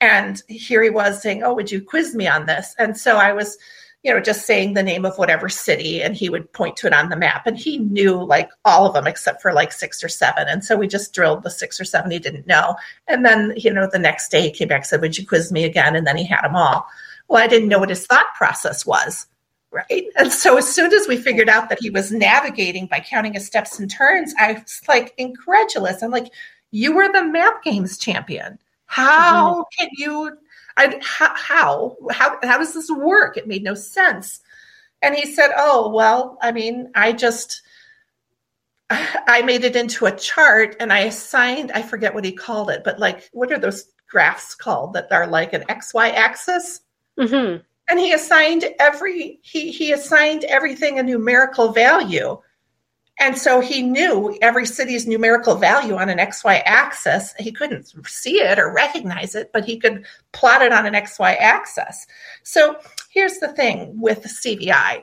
And 0.00 0.42
here 0.48 0.82
he 0.82 0.90
was 0.90 1.20
saying, 1.20 1.42
"Oh, 1.42 1.52
would 1.54 1.70
you 1.70 1.82
quiz 1.82 2.14
me 2.14 2.26
on 2.26 2.46
this?" 2.46 2.74
And 2.78 2.96
so 2.96 3.16
I 3.16 3.32
was 3.32 3.58
you 4.04 4.14
know, 4.14 4.20
just 4.20 4.46
saying 4.46 4.74
the 4.74 4.82
name 4.82 5.04
of 5.04 5.18
whatever 5.18 5.48
city 5.48 6.00
and 6.02 6.14
he 6.14 6.30
would 6.30 6.52
point 6.52 6.76
to 6.76 6.86
it 6.86 6.92
on 6.92 7.08
the 7.08 7.16
map. 7.16 7.46
And 7.46 7.58
he 7.58 7.78
knew 7.78 8.22
like 8.22 8.48
all 8.64 8.86
of 8.86 8.94
them 8.94 9.08
except 9.08 9.42
for 9.42 9.52
like 9.52 9.72
six 9.72 10.04
or 10.04 10.08
seven. 10.08 10.46
And 10.48 10.64
so 10.64 10.76
we 10.76 10.86
just 10.86 11.12
drilled 11.12 11.42
the 11.42 11.50
six 11.50 11.80
or 11.80 11.84
seven 11.84 12.10
he 12.10 12.20
didn't 12.20 12.46
know. 12.46 12.76
And 13.08 13.24
then, 13.24 13.54
you 13.56 13.72
know, 13.72 13.88
the 13.90 13.98
next 13.98 14.30
day 14.30 14.42
he 14.42 14.50
came 14.52 14.68
back 14.68 14.78
and 14.78 14.86
said, 14.86 15.00
Would 15.00 15.18
you 15.18 15.26
quiz 15.26 15.50
me 15.50 15.64
again? 15.64 15.96
And 15.96 16.06
then 16.06 16.16
he 16.16 16.24
had 16.24 16.42
them 16.42 16.54
all. 16.54 16.86
Well, 17.26 17.42
I 17.42 17.48
didn't 17.48 17.68
know 17.68 17.80
what 17.80 17.90
his 17.90 18.06
thought 18.06 18.26
process 18.36 18.86
was. 18.86 19.26
Right. 19.70 20.06
And 20.16 20.32
so 20.32 20.56
as 20.56 20.66
soon 20.66 20.92
as 20.94 21.06
we 21.06 21.18
figured 21.18 21.48
out 21.48 21.68
that 21.68 21.78
he 21.80 21.90
was 21.90 22.10
navigating 22.10 22.86
by 22.86 23.00
counting 23.00 23.34
his 23.34 23.46
steps 23.46 23.78
and 23.78 23.90
turns, 23.90 24.34
I 24.38 24.54
was 24.54 24.80
like 24.88 25.12
incredulous. 25.18 26.02
I'm 26.02 26.10
like, 26.10 26.32
You 26.70 26.94
were 26.94 27.12
the 27.12 27.24
map 27.24 27.62
games 27.62 27.98
champion. 27.98 28.58
How 28.86 29.52
mm-hmm. 29.52 29.62
can 29.78 29.88
you 29.92 30.38
I, 30.78 30.96
how, 31.02 31.34
how, 31.34 31.96
how, 32.10 32.38
how 32.42 32.56
does 32.56 32.72
this 32.72 32.88
work? 32.88 33.36
It 33.36 33.48
made 33.48 33.64
no 33.64 33.74
sense. 33.74 34.40
And 35.02 35.14
he 35.14 35.26
said, 35.26 35.50
Oh, 35.56 35.90
well, 35.90 36.38
I 36.40 36.52
mean, 36.52 36.90
I 36.94 37.12
just, 37.12 37.62
I 38.90 39.42
made 39.42 39.64
it 39.64 39.76
into 39.76 40.06
a 40.06 40.16
chart 40.16 40.76
and 40.78 40.92
I 40.92 41.00
assigned, 41.00 41.72
I 41.72 41.82
forget 41.82 42.14
what 42.14 42.24
he 42.24 42.32
called 42.32 42.70
it, 42.70 42.82
but 42.84 43.00
like, 43.00 43.28
what 43.32 43.52
are 43.52 43.58
those 43.58 43.86
graphs 44.08 44.54
called 44.54 44.94
that 44.94 45.10
are 45.10 45.26
like 45.26 45.52
an 45.52 45.64
XY 45.68 46.14
axis? 46.14 46.80
Mm-hmm. 47.18 47.62
And 47.88 47.98
he 47.98 48.12
assigned 48.12 48.64
every, 48.78 49.38
he, 49.42 49.70
he 49.72 49.92
assigned 49.92 50.44
everything 50.44 50.98
a 50.98 51.02
numerical 51.02 51.72
value. 51.72 52.38
And 53.20 53.36
so 53.36 53.60
he 53.60 53.82
knew 53.82 54.38
every 54.42 54.66
city's 54.66 55.06
numerical 55.06 55.56
value 55.56 55.96
on 55.96 56.08
an 56.08 56.18
XY 56.18 56.62
axis. 56.64 57.34
He 57.38 57.50
couldn't 57.50 57.92
see 58.06 58.40
it 58.40 58.58
or 58.58 58.72
recognize 58.72 59.34
it, 59.34 59.50
but 59.52 59.64
he 59.64 59.78
could 59.78 60.04
plot 60.32 60.62
it 60.62 60.72
on 60.72 60.86
an 60.86 60.94
XY 60.94 61.36
axis. 61.38 62.06
So 62.44 62.76
here's 63.10 63.38
the 63.38 63.48
thing 63.48 64.00
with 64.00 64.22
CVI 64.22 65.02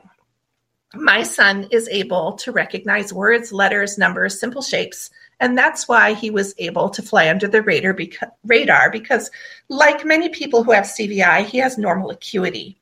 my 0.94 1.22
son 1.22 1.68
is 1.70 1.88
able 1.88 2.32
to 2.34 2.52
recognize 2.52 3.12
words, 3.12 3.52
letters, 3.52 3.98
numbers, 3.98 4.38
simple 4.38 4.62
shapes. 4.62 5.10
And 5.40 5.56
that's 5.56 5.86
why 5.86 6.14
he 6.14 6.30
was 6.30 6.54
able 6.58 6.88
to 6.90 7.02
fly 7.02 7.28
under 7.28 7.46
the 7.46 7.62
radar 7.62 7.92
because, 7.92 8.28
radar 8.44 8.90
because, 8.90 9.30
like 9.68 10.04
many 10.04 10.28
people 10.30 10.64
who 10.64 10.72
have 10.72 10.84
CVI, 10.84 11.44
he 11.44 11.58
has 11.58 11.76
normal 11.76 12.10
acuity 12.10 12.78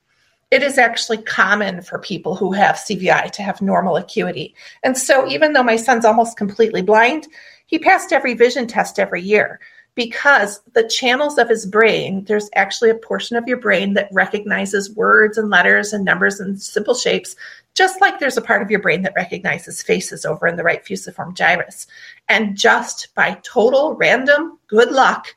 it 0.55 0.63
is 0.63 0.79
actually 0.79 1.19
common 1.19 1.83
for 1.83 1.99
people 1.99 2.37
who 2.37 2.53
have 2.53 2.77
CVI 2.77 3.29
to 3.33 3.43
have 3.43 3.61
normal 3.61 3.97
acuity. 3.97 4.55
And 4.85 4.97
so, 4.97 5.27
even 5.29 5.53
though 5.53 5.65
my 5.65 5.75
son's 5.75 6.05
almost 6.05 6.37
completely 6.37 6.81
blind, 6.81 7.27
he 7.67 7.79
passed 7.79 8.13
every 8.13 8.35
vision 8.35 8.69
test 8.69 9.01
every 9.01 9.21
year 9.21 9.59
because 9.95 10.61
the 10.73 10.89
channels 10.89 11.39
of 11.39 11.49
his 11.49 11.67
brain, 11.67 12.25
there's 12.25 12.51
actually 12.55 12.91
a 12.91 12.97
portion 12.97 13.37
of 13.37 13.47
your 13.47 13.59
brain 13.59 13.95
that 13.95 14.09
recognizes 14.13 14.95
words 14.95 15.39
and 15.39 15.51
letters 15.51 15.93
and 15.93 16.05
numbers 16.05 16.41
and 16.41 16.61
simple 16.61 16.95
shapes, 16.95 17.37
just 17.75 18.01
like 18.01 18.19
there's 18.19 18.37
a 18.37 18.43
part 18.43 18.63
of 18.63 18.71
your 18.71 18.81
brain 18.81 19.03
that 19.03 19.15
recognizes 19.17 19.83
faces 19.83 20.25
over 20.25 20.47
in 20.47 20.57
the 20.57 20.65
right 20.65 20.85
fusiform 20.85 21.35
gyrus. 21.35 21.87
And 22.29 22.57
just 22.57 23.15
by 23.15 23.41
total 23.43 23.95
random 23.95 24.59
good 24.67 24.91
luck, 24.91 25.35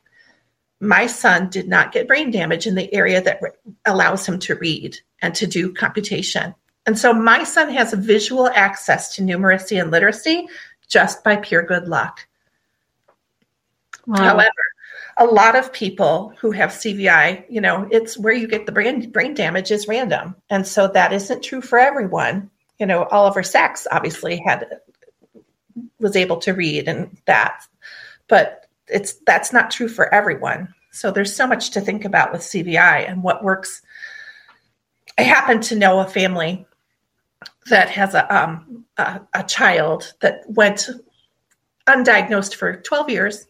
my 0.80 1.06
son 1.06 1.50
did 1.50 1.68
not 1.68 1.92
get 1.92 2.08
brain 2.08 2.30
damage 2.30 2.66
in 2.66 2.74
the 2.74 2.92
area 2.94 3.20
that 3.20 3.40
re- 3.42 3.50
allows 3.84 4.26
him 4.26 4.38
to 4.40 4.54
read 4.56 4.96
and 5.22 5.34
to 5.34 5.46
do 5.46 5.72
computation. 5.72 6.54
And 6.86 6.98
so 6.98 7.12
my 7.12 7.44
son 7.44 7.70
has 7.70 7.92
visual 7.92 8.48
access 8.48 9.14
to 9.16 9.22
numeracy 9.22 9.80
and 9.80 9.90
literacy 9.90 10.46
just 10.88 11.22
by 11.22 11.36
pure 11.36 11.62
good 11.62 11.88
luck. 11.88 12.27
Wow. 14.08 14.16
However, 14.16 14.52
a 15.18 15.26
lot 15.26 15.54
of 15.54 15.70
people 15.70 16.32
who 16.40 16.50
have 16.52 16.70
CVI, 16.70 17.44
you 17.50 17.60
know, 17.60 17.86
it's 17.90 18.16
where 18.16 18.32
you 18.32 18.48
get 18.48 18.64
the 18.64 18.72
brain 18.72 19.10
brain 19.10 19.34
damage 19.34 19.70
is 19.70 19.86
random. 19.86 20.34
And 20.48 20.66
so 20.66 20.88
that 20.88 21.12
isn't 21.12 21.42
true 21.44 21.60
for 21.60 21.78
everyone. 21.78 22.50
You 22.78 22.86
know, 22.86 23.04
Oliver 23.04 23.42
Sacks 23.42 23.86
obviously 23.92 24.42
had 24.46 24.80
was 26.00 26.16
able 26.16 26.38
to 26.38 26.54
read 26.54 26.88
and 26.88 27.18
that. 27.26 27.62
But 28.28 28.66
it's 28.86 29.14
that's 29.26 29.52
not 29.52 29.70
true 29.70 29.88
for 29.88 30.12
everyone. 30.12 30.72
So 30.90 31.10
there's 31.10 31.36
so 31.36 31.46
much 31.46 31.70
to 31.72 31.82
think 31.82 32.06
about 32.06 32.32
with 32.32 32.40
CVI 32.40 33.10
and 33.10 33.22
what 33.22 33.44
works. 33.44 33.82
I 35.18 35.22
happen 35.22 35.60
to 35.62 35.76
know 35.76 36.00
a 36.00 36.06
family 36.06 36.66
that 37.68 37.90
has 37.90 38.14
a 38.14 38.34
um, 38.34 38.86
a, 38.96 39.20
a 39.34 39.42
child 39.42 40.14
that 40.20 40.44
went 40.48 40.88
undiagnosed 41.86 42.54
for 42.54 42.80
12 42.80 43.10
years 43.10 43.46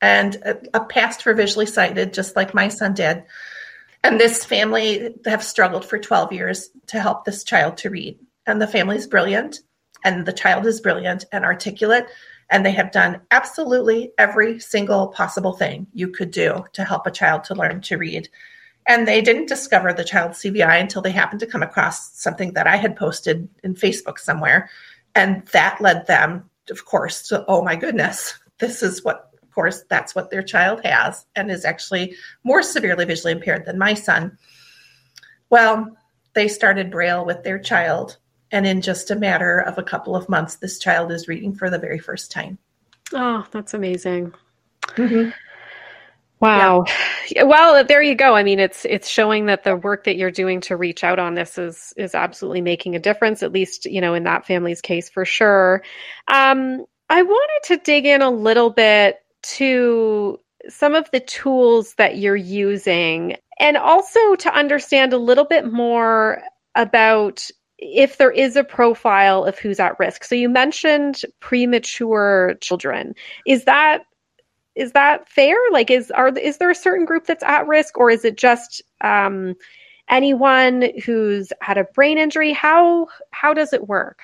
and 0.00 0.36
a, 0.36 0.58
a 0.74 1.12
for 1.20 1.34
visually 1.34 1.66
sighted, 1.66 2.12
just 2.12 2.36
like 2.36 2.54
my 2.54 2.68
son 2.68 2.94
did. 2.94 3.24
And 4.04 4.20
this 4.20 4.44
family 4.44 5.14
have 5.24 5.42
struggled 5.42 5.84
for 5.84 5.98
12 5.98 6.32
years 6.32 6.70
to 6.88 7.00
help 7.00 7.24
this 7.24 7.42
child 7.42 7.76
to 7.78 7.90
read. 7.90 8.18
And 8.46 8.62
the 8.62 8.66
family 8.66 8.96
is 8.96 9.06
brilliant, 9.06 9.60
and 10.04 10.24
the 10.24 10.32
child 10.32 10.66
is 10.66 10.80
brilliant 10.80 11.24
and 11.32 11.44
articulate. 11.44 12.06
And 12.48 12.64
they 12.64 12.70
have 12.72 12.92
done 12.92 13.22
absolutely 13.32 14.12
every 14.18 14.60
single 14.60 15.08
possible 15.08 15.52
thing 15.52 15.88
you 15.92 16.08
could 16.08 16.30
do 16.30 16.64
to 16.74 16.84
help 16.84 17.06
a 17.06 17.10
child 17.10 17.42
to 17.44 17.54
learn 17.54 17.80
to 17.82 17.96
read. 17.96 18.28
And 18.86 19.08
they 19.08 19.20
didn't 19.20 19.48
discover 19.48 19.92
the 19.92 20.04
child's 20.04 20.40
CVI 20.40 20.80
until 20.80 21.02
they 21.02 21.10
happened 21.10 21.40
to 21.40 21.46
come 21.46 21.62
across 21.62 22.12
something 22.16 22.52
that 22.52 22.68
I 22.68 22.76
had 22.76 22.94
posted 22.94 23.48
in 23.64 23.74
Facebook 23.74 24.20
somewhere. 24.20 24.70
And 25.16 25.44
that 25.48 25.80
led 25.80 26.06
them, 26.06 26.48
of 26.70 26.84
course, 26.84 27.26
to, 27.28 27.44
oh 27.48 27.64
my 27.64 27.74
goodness, 27.74 28.38
this 28.58 28.84
is 28.84 29.02
what 29.02 29.32
course, 29.56 29.82
that's 29.88 30.14
what 30.14 30.30
their 30.30 30.42
child 30.42 30.84
has 30.84 31.26
and 31.34 31.50
is 31.50 31.64
actually 31.64 32.14
more 32.44 32.62
severely 32.62 33.04
visually 33.04 33.32
impaired 33.32 33.64
than 33.64 33.78
my 33.78 33.94
son. 33.94 34.38
Well, 35.50 35.96
they 36.34 36.46
started 36.46 36.90
Braille 36.90 37.24
with 37.24 37.42
their 37.42 37.58
child, 37.58 38.18
and 38.52 38.66
in 38.66 38.82
just 38.82 39.10
a 39.10 39.16
matter 39.16 39.58
of 39.60 39.78
a 39.78 39.82
couple 39.82 40.14
of 40.14 40.28
months, 40.28 40.56
this 40.56 40.78
child 40.78 41.10
is 41.10 41.26
reading 41.26 41.54
for 41.54 41.70
the 41.70 41.78
very 41.78 41.98
first 41.98 42.30
time. 42.30 42.58
Oh, 43.12 43.46
that's 43.50 43.72
amazing. 43.72 44.34
Mm-hmm. 44.88 45.30
Wow. 46.38 46.84
Yeah. 47.30 47.44
Well, 47.44 47.82
there 47.82 48.02
you 48.02 48.14
go. 48.14 48.34
I 48.34 48.42
mean, 48.42 48.60
it's 48.60 48.84
it's 48.84 49.08
showing 49.08 49.46
that 49.46 49.64
the 49.64 49.74
work 49.74 50.04
that 50.04 50.16
you're 50.16 50.30
doing 50.30 50.60
to 50.62 50.76
reach 50.76 51.02
out 51.02 51.18
on 51.18 51.34
this 51.34 51.56
is 51.56 51.94
is 51.96 52.14
absolutely 52.14 52.60
making 52.60 52.94
a 52.94 52.98
difference. 52.98 53.42
At 53.42 53.52
least, 53.52 53.86
you 53.86 54.02
know, 54.02 54.12
in 54.12 54.24
that 54.24 54.46
family's 54.46 54.82
case, 54.82 55.08
for 55.08 55.24
sure. 55.24 55.82
Um, 56.28 56.84
I 57.08 57.22
wanted 57.22 57.68
to 57.68 57.76
dig 57.78 58.04
in 58.04 58.20
a 58.20 58.30
little 58.30 58.70
bit 58.70 59.16
to 59.54 60.38
some 60.68 60.94
of 60.94 61.10
the 61.12 61.20
tools 61.20 61.94
that 61.94 62.18
you're 62.18 62.36
using 62.36 63.36
and 63.58 63.76
also 63.76 64.34
to 64.36 64.52
understand 64.54 65.12
a 65.12 65.18
little 65.18 65.44
bit 65.44 65.72
more 65.72 66.42
about 66.74 67.48
if 67.78 68.18
there 68.18 68.30
is 68.30 68.56
a 68.56 68.64
profile 68.64 69.44
of 69.44 69.58
who's 69.58 69.78
at 69.80 69.98
risk. 69.98 70.24
So 70.24 70.34
you 70.34 70.48
mentioned 70.48 71.22
premature 71.40 72.54
children. 72.60 73.14
Is 73.46 73.64
that 73.64 74.04
is 74.74 74.92
that 74.92 75.28
fair? 75.28 75.56
Like 75.72 75.90
is 75.90 76.10
are 76.10 76.28
is 76.28 76.58
there 76.58 76.70
a 76.70 76.74
certain 76.74 77.06
group 77.06 77.26
that's 77.26 77.42
at 77.42 77.66
risk 77.66 77.98
or 77.98 78.10
is 78.10 78.24
it 78.24 78.36
just 78.36 78.82
um, 79.02 79.54
anyone 80.08 80.90
who's 81.04 81.52
had 81.60 81.78
a 81.78 81.84
brain 81.84 82.18
injury? 82.18 82.52
How 82.52 83.08
how 83.30 83.54
does 83.54 83.72
it 83.72 83.88
work? 83.88 84.20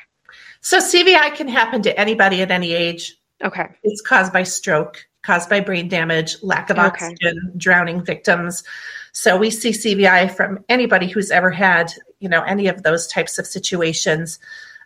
So 0.61 0.79
CVI 0.79 1.35
can 1.35 1.49
happen 1.49 1.83
to 1.83 1.99
anybody 1.99 2.43
at 2.43 2.51
any 2.51 2.73
age. 2.73 3.17
Okay. 3.43 3.67
It's 3.83 4.01
caused 4.01 4.33
by 4.33 4.45
stroke, 4.45 5.05
caused 5.23 5.49
by 5.49 5.61
brain 5.61 5.89
damage, 5.89 6.37
lack 6.43 6.71
of 6.71 6.79
okay. 6.79 6.87
oxygen, 6.87 7.53
drowning 7.57 8.05
victims. 8.05 8.65
So 9.13 9.37
we 9.37 9.51
see 9.51 9.71
CVI 9.71 10.35
from 10.35 10.65
anybody 10.69 11.07
who's 11.07 11.31
ever 11.31 11.51
had, 11.51 11.93
you 12.19 12.29
know, 12.29 12.43
any 12.43 12.67
of 12.67 12.83
those 12.83 13.07
types 13.07 13.39
of 13.39 13.47
situations. 13.47 14.39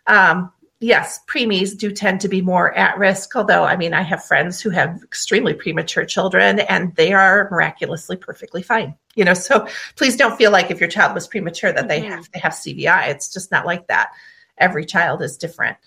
Um, 0.05 0.51
yes, 0.79 1.19
preemies 1.27 1.77
do 1.77 1.91
tend 1.91 2.21
to 2.21 2.27
be 2.27 2.41
more 2.41 2.73
at 2.77 2.97
risk. 2.97 3.35
Although, 3.35 3.63
I 3.63 3.77
mean, 3.77 3.93
I 3.93 4.01
have 4.01 4.23
friends 4.23 4.61
who 4.61 4.69
have 4.69 5.01
extremely 5.03 5.53
premature 5.53 6.05
children, 6.05 6.59
and 6.59 6.95
they 6.95 7.13
are 7.13 7.47
miraculously 7.49 8.17
perfectly 8.17 8.61
fine. 8.61 8.95
You 9.15 9.25
know, 9.25 9.33
so 9.33 9.67
please 9.95 10.15
don't 10.15 10.37
feel 10.37 10.51
like 10.51 10.69
if 10.69 10.79
your 10.79 10.89
child 10.89 11.15
was 11.15 11.27
premature 11.27 11.71
that 11.71 11.87
they 11.87 12.01
mm-hmm. 12.01 12.11
have 12.11 12.31
to 12.31 12.39
have 12.39 12.51
CVI. 12.53 13.09
It's 13.09 13.33
just 13.33 13.51
not 13.51 13.65
like 13.65 13.87
that. 13.87 14.11
Every 14.59 14.85
child 14.85 15.21
is 15.21 15.37
different 15.37 15.77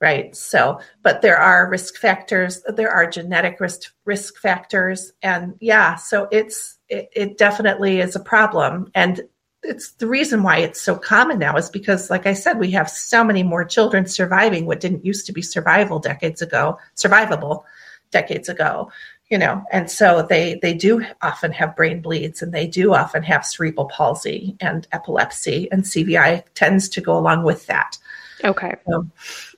right? 0.00 0.34
So 0.36 0.80
but 1.02 1.22
there 1.22 1.38
are 1.38 1.68
risk 1.70 1.96
factors 1.96 2.62
there 2.68 2.90
are 2.90 3.06
genetic 3.06 3.60
risk 3.60 3.92
risk 4.04 4.38
factors 4.38 5.12
and 5.22 5.54
yeah 5.60 5.96
so 5.96 6.28
it's 6.30 6.78
it, 6.88 7.08
it, 7.14 7.38
definitely 7.38 7.98
is 8.00 8.14
a 8.14 8.20
problem. 8.20 8.90
And 8.94 9.22
it's 9.62 9.92
the 9.94 10.06
reason 10.06 10.44
why 10.44 10.58
it's 10.58 10.80
so 10.80 10.94
common 10.96 11.38
now 11.40 11.56
is 11.56 11.70
because 11.70 12.08
like 12.08 12.24
i 12.26 12.32
said 12.32 12.58
we 12.58 12.70
have 12.70 12.88
so 12.88 13.24
many 13.24 13.42
more 13.42 13.64
children 13.64 14.06
surviving 14.06 14.64
what 14.66 14.78
didn't 14.78 15.04
used 15.04 15.26
to 15.26 15.32
be 15.32 15.42
survival 15.42 15.98
decades 15.98 16.40
ago 16.40 16.78
survivable 16.94 17.64
decades 18.12 18.48
ago 18.48 18.88
you 19.28 19.38
know? 19.38 19.64
And 19.72 19.90
so 19.90 20.22
they 20.28 20.58
they 20.62 20.74
do 20.74 21.04
often 21.22 21.52
have 21.52 21.76
brain 21.76 22.00
bleeds 22.00 22.42
and 22.42 22.52
they 22.52 22.66
do 22.66 22.94
often 22.94 23.22
have 23.24 23.44
cerebral 23.44 23.86
palsy 23.86 24.56
and 24.60 24.86
epilepsy 24.92 25.68
and 25.72 25.82
cvi 25.82 26.42
tends 26.54 26.88
to 26.90 27.00
go 27.00 27.18
along 27.18 27.42
with 27.42 27.66
that 27.66 27.98
Okay. 28.44 28.74
So, 28.88 29.06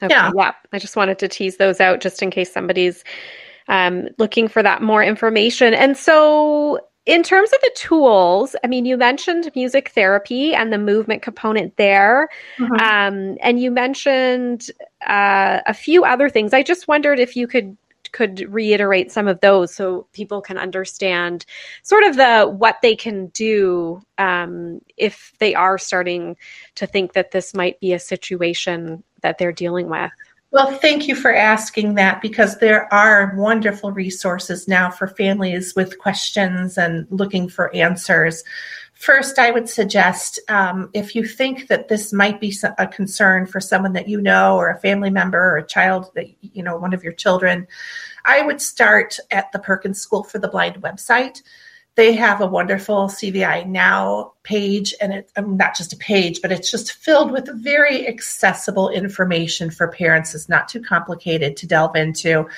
okay. 0.03 0.15
Yeah. 0.15 0.31
Yeah. 0.37 0.53
I 0.73 0.79
just 0.79 0.97
wanted 0.97 1.19
to 1.19 1.29
tease 1.29 1.57
those 1.57 1.81
out 1.81 2.01
just 2.01 2.23
in 2.23 2.31
case 2.31 2.53
somebody's 2.53 3.05
um, 3.69 4.09
looking 4.19 4.49
for 4.49 4.63
that 4.63 4.83
more 4.83 5.03
information. 5.03 5.75
And 5.75 5.97
so, 5.97 6.81
in 7.07 7.23
terms 7.23 7.51
of 7.55 7.61
the 7.63 7.71
tools, 7.75 8.55
I 8.63 8.67
mean, 8.67 8.85
you 8.85 8.99
mentioned 8.99 9.51
music 9.55 9.89
therapy 9.91 10.55
and 10.55 10.73
the 10.73 10.79
movement 10.79 11.23
component 11.23 11.77
there. 11.79 12.29
Mm-hmm. 12.59 12.75
Um, 12.75 13.39
and 13.41 13.59
you 13.59 13.71
mentioned 13.71 14.71
uh, 15.07 15.61
a 15.67 15.73
few 15.73 16.05
other 16.05 16.29
things. 16.29 16.53
I 16.53 16.63
just 16.63 16.87
wondered 16.87 17.19
if 17.19 17.35
you 17.35 17.47
could 17.47 17.77
could 18.13 18.41
reiterate 18.53 19.13
some 19.13 19.29
of 19.29 19.41
those 19.41 19.75
so 19.75 20.07
people 20.13 20.41
can 20.41 20.59
understand 20.59 21.45
sort 21.83 22.05
of 22.05 22.17
the 22.17 22.47
what 22.47 22.77
they 22.83 22.97
can 22.97 23.27
do 23.29 24.01
um, 24.19 24.81
if 24.97 25.33
they 25.39 25.55
are 25.55 25.79
starting 25.79 26.37
to 26.75 26.87
think 26.87 27.13
that 27.13 27.31
this 27.31 27.55
might 27.55 27.79
be 27.81 27.93
a 27.93 27.99
situation 27.99 29.03
that 29.23 29.39
they're 29.39 29.53
dealing 29.53 29.89
with 29.89 30.11
well, 30.51 30.73
thank 30.79 31.07
you 31.09 31.15
for 31.15 31.35
asking 31.35 31.95
that 31.97 32.23
because 32.23 32.57
there 32.57 32.93
are 32.93 33.35
wonderful 33.37 33.93
resources 33.93 34.67
now 34.67 34.91
for 34.91 35.07
families 35.07 35.75
with 35.77 35.99
questions 35.99 36.79
and 36.79 37.07
looking 37.11 37.51
for 37.51 37.75
answers. 37.75 38.43
First, 38.99 39.39
I 39.39 39.53
would 39.53 39.69
suggest 39.69 40.41
um, 40.49 40.91
if 40.93 41.15
you 41.15 41.25
think 41.25 41.69
that 41.69 41.87
this 41.87 42.13
might 42.13 42.41
be 42.41 42.53
a 42.79 42.87
concern 42.89 43.47
for 43.47 43.61
someone 43.61 43.93
that 43.93 44.09
you 44.09 44.21
know, 44.21 44.57
or 44.57 44.71
a 44.71 44.81
family 44.81 45.09
member, 45.09 45.39
or 45.39 45.57
a 45.57 45.67
child 45.67 46.11
that 46.17 46.27
you 46.43 46.65
know, 46.65 46.77
one 46.77 46.93
of 46.93 47.05
your 47.05 47.13
children, 47.13 47.69
I 48.25 48.43
would 48.43 48.61
start 48.61 49.17
at 49.31 49.53
the 49.53 49.61
Perkins 49.61 50.01
School 50.01 50.25
for 50.25 50.41
the 50.41 50.49
Blind 50.49 50.83
website. 50.83 51.43
They 51.99 52.13
have 52.13 52.41
a 52.41 52.47
wonderful 52.47 53.09
CVI 53.09 53.67
Now 53.67 54.35
page, 54.45 54.95
and 55.01 55.13
it's 55.13 55.33
um, 55.35 55.57
not 55.57 55.77
just 55.77 55.93
a 55.93 55.97
page, 55.97 56.41
but 56.41 56.53
it's 56.53 56.71
just 56.71 56.93
filled 56.93 57.33
with 57.33 57.49
very 57.61 58.07
accessible 58.07 58.89
information 58.89 59.69
for 59.69 59.89
parents. 59.89 60.33
It's 60.33 60.49
not 60.49 60.69
too 60.69 60.81
complicated 60.81 61.57
to 61.57 61.67
delve 61.67 61.97
into. 61.97 62.49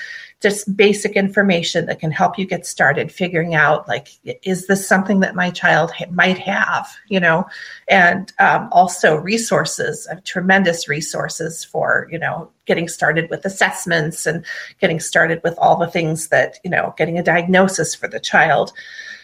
Just 0.41 0.77
basic 0.77 1.13
information 1.13 1.87
that 1.87 1.99
can 1.99 2.11
help 2.11 2.37
you 2.37 2.45
get 2.45 2.67
started 2.67 3.11
figuring 3.11 3.55
out 3.55 3.87
like 3.87 4.09
is 4.43 4.67
this 4.67 4.87
something 4.87 5.21
that 5.21 5.33
my 5.33 5.49
child 5.49 5.91
ha- 5.91 6.05
might 6.11 6.37
have 6.37 6.87
you 7.07 7.19
know? 7.19 7.47
And 7.87 8.31
um, 8.37 8.69
also 8.71 9.15
resources 9.15 10.07
uh, 10.11 10.17
tremendous 10.23 10.87
resources 10.87 11.63
for 11.63 12.07
you 12.11 12.19
know 12.19 12.51
getting 12.65 12.87
started 12.87 13.27
with 13.31 13.43
assessments 13.43 14.27
and 14.27 14.45
getting 14.79 14.99
started 14.99 15.41
with 15.43 15.57
all 15.57 15.77
the 15.77 15.87
things 15.87 16.27
that 16.27 16.59
you 16.63 16.69
know 16.69 16.93
getting 16.95 17.17
a 17.17 17.23
diagnosis 17.23 17.95
for 17.95 18.07
the 18.07 18.19
child 18.19 18.71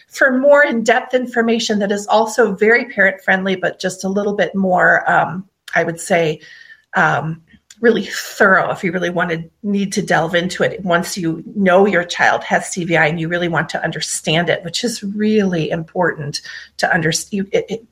for 0.08 0.38
more 0.38 0.64
in-depth 0.64 1.14
information 1.14 1.78
that 1.78 1.92
is 1.92 2.06
also 2.06 2.54
very 2.54 2.86
parent 2.86 3.22
friendly 3.22 3.56
but 3.56 3.78
just 3.78 4.04
a 4.04 4.08
little 4.08 4.34
bit 4.34 4.54
more 4.54 5.08
um, 5.10 5.48
i 5.74 5.84
would 5.84 6.00
say 6.00 6.40
um, 6.96 7.42
really 7.80 8.04
thorough 8.04 8.70
if 8.70 8.82
you 8.82 8.90
really 8.90 9.10
want 9.10 9.30
to 9.30 9.48
need 9.62 9.92
to 9.92 10.02
delve 10.02 10.34
into 10.34 10.62
it 10.62 10.84
once 10.84 11.16
you 11.16 11.42
know 11.54 11.86
your 11.86 12.04
child 12.04 12.42
has 12.42 12.64
CVI 12.64 13.08
and 13.08 13.20
you 13.20 13.28
really 13.28 13.48
want 13.48 13.68
to 13.70 13.82
understand 13.82 14.48
it, 14.48 14.64
which 14.64 14.82
is 14.82 15.02
really 15.02 15.70
important 15.70 16.40
to 16.78 16.92
understand 16.92 17.50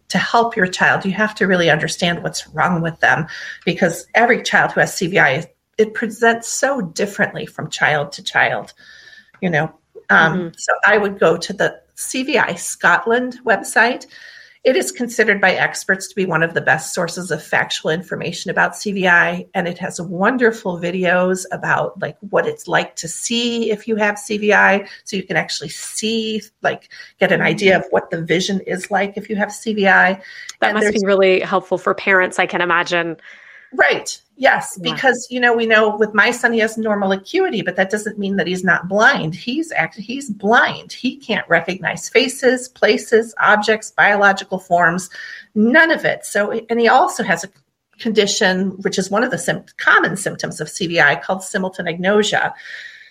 to 0.08 0.18
help 0.18 0.56
your 0.56 0.66
child. 0.66 1.04
You 1.04 1.12
have 1.12 1.34
to 1.36 1.46
really 1.46 1.70
understand 1.70 2.22
what's 2.22 2.48
wrong 2.48 2.82
with 2.82 2.98
them 3.00 3.26
because 3.64 4.06
every 4.14 4.42
child 4.42 4.72
who 4.72 4.80
has 4.80 4.92
CVI 4.94 5.46
it 5.78 5.94
presents 5.94 6.48
so 6.48 6.80
differently 6.80 7.46
from 7.46 7.70
child 7.70 8.12
to 8.12 8.22
child. 8.22 8.72
You 9.40 9.50
know, 9.50 9.64
um, 10.10 10.38
mm-hmm. 10.38 10.48
so 10.56 10.72
I 10.86 10.98
would 10.98 11.18
go 11.18 11.36
to 11.36 11.52
the 11.52 11.80
CVI 11.96 12.58
Scotland 12.58 13.38
website 13.44 14.06
it 14.66 14.74
is 14.74 14.90
considered 14.90 15.40
by 15.40 15.52
experts 15.52 16.08
to 16.08 16.14
be 16.16 16.26
one 16.26 16.42
of 16.42 16.52
the 16.52 16.60
best 16.60 16.92
sources 16.92 17.30
of 17.30 17.40
factual 17.40 17.92
information 17.92 18.50
about 18.50 18.72
CVI, 18.72 19.46
and 19.54 19.68
it 19.68 19.78
has 19.78 20.00
wonderful 20.00 20.76
videos 20.76 21.44
about 21.52 21.96
like 22.00 22.16
what 22.18 22.48
it's 22.48 22.66
like 22.66 22.96
to 22.96 23.06
see 23.06 23.70
if 23.70 23.86
you 23.86 23.94
have 23.94 24.16
CVI, 24.16 24.88
so 25.04 25.16
you 25.16 25.22
can 25.22 25.36
actually 25.36 25.68
see, 25.68 26.42
like, 26.62 26.88
get 27.20 27.30
an 27.30 27.42
idea 27.42 27.78
of 27.78 27.84
what 27.90 28.10
the 28.10 28.20
vision 28.20 28.58
is 28.62 28.90
like 28.90 29.16
if 29.16 29.30
you 29.30 29.36
have 29.36 29.50
CVI. 29.50 30.20
That 30.58 30.70
and 30.70 30.74
must 30.74 30.94
be 30.94 31.06
really 31.06 31.38
helpful 31.38 31.78
for 31.78 31.94
parents, 31.94 32.40
I 32.40 32.46
can 32.46 32.60
imagine. 32.60 33.18
Right. 33.76 34.20
Yes, 34.38 34.78
yeah. 34.80 34.92
because 34.92 35.26
you 35.30 35.40
know 35.40 35.54
we 35.54 35.66
know 35.66 35.96
with 35.96 36.12
my 36.12 36.30
son 36.30 36.52
he 36.52 36.58
has 36.58 36.76
normal 36.76 37.12
acuity, 37.12 37.62
but 37.62 37.76
that 37.76 37.90
doesn't 37.90 38.18
mean 38.18 38.36
that 38.36 38.46
he's 38.46 38.64
not 38.64 38.88
blind. 38.88 39.34
He's 39.34 39.72
actually 39.72 40.04
he's 40.04 40.30
blind. 40.30 40.92
He 40.92 41.16
can't 41.16 41.48
recognize 41.48 42.08
faces, 42.08 42.68
places, 42.68 43.34
objects, 43.38 43.90
biological 43.90 44.58
forms, 44.58 45.08
none 45.54 45.90
of 45.90 46.04
it. 46.04 46.26
So 46.26 46.52
and 46.68 46.78
he 46.78 46.88
also 46.88 47.22
has 47.22 47.44
a 47.44 47.48
condition 47.98 48.70
which 48.82 48.98
is 48.98 49.10
one 49.10 49.24
of 49.24 49.30
the 49.30 49.38
sim- 49.38 49.64
common 49.78 50.16
symptoms 50.18 50.60
of 50.60 50.68
CVI 50.68 51.22
called 51.22 51.40
simultanagnosia. 51.40 52.52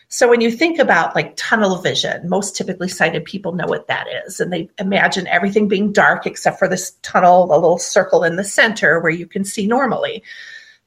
So 0.09 0.29
when 0.29 0.41
you 0.41 0.51
think 0.51 0.77
about 0.77 1.15
like 1.15 1.33
tunnel 1.35 1.77
vision, 1.77 2.29
most 2.29 2.55
typically 2.55 2.87
sighted 2.87 3.25
people 3.25 3.53
know 3.53 3.65
what 3.65 3.87
that 3.87 4.05
is. 4.25 4.39
And 4.39 4.53
they 4.53 4.69
imagine 4.77 5.25
everything 5.27 5.67
being 5.67 5.91
dark 5.91 6.27
except 6.27 6.59
for 6.59 6.67
this 6.67 6.91
tunnel, 7.01 7.47
the 7.47 7.55
little 7.55 7.79
circle 7.79 8.23
in 8.23 8.35
the 8.35 8.43
center 8.43 8.99
where 8.99 9.11
you 9.11 9.25
can 9.25 9.43
see 9.43 9.65
normally. 9.65 10.23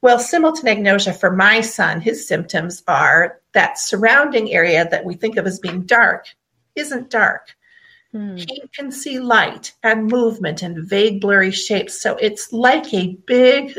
Well, 0.01 0.17
simultanagnosia 0.17 1.19
for 1.19 1.35
my 1.35 1.61
son, 1.61 1.99
his 1.99 2.25
symptoms 2.27 2.83
are 2.87 3.41
that 3.53 3.77
surrounding 3.77 4.51
area 4.51 4.87
that 4.89 5.03
we 5.03 5.15
think 5.15 5.37
of 5.37 5.45
as 5.45 5.59
being 5.59 5.83
dark 5.83 6.27
isn't 6.75 7.09
dark. 7.09 7.55
Hmm. 8.11 8.37
He 8.37 8.63
can 8.73 8.91
see 8.91 9.19
light 9.19 9.73
and 9.83 10.07
movement 10.07 10.61
and 10.61 10.87
vague, 10.87 11.21
blurry 11.21 11.51
shapes. 11.51 12.01
So 12.01 12.15
it's 12.15 12.53
like 12.53 12.93
a 12.93 13.15
big, 13.27 13.77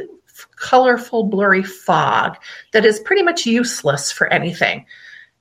colorful, 0.57 1.25
blurry 1.25 1.63
fog 1.63 2.37
that 2.73 2.85
is 2.85 3.01
pretty 3.01 3.23
much 3.23 3.47
useless 3.47 4.13
for 4.13 4.33
anything. 4.33 4.87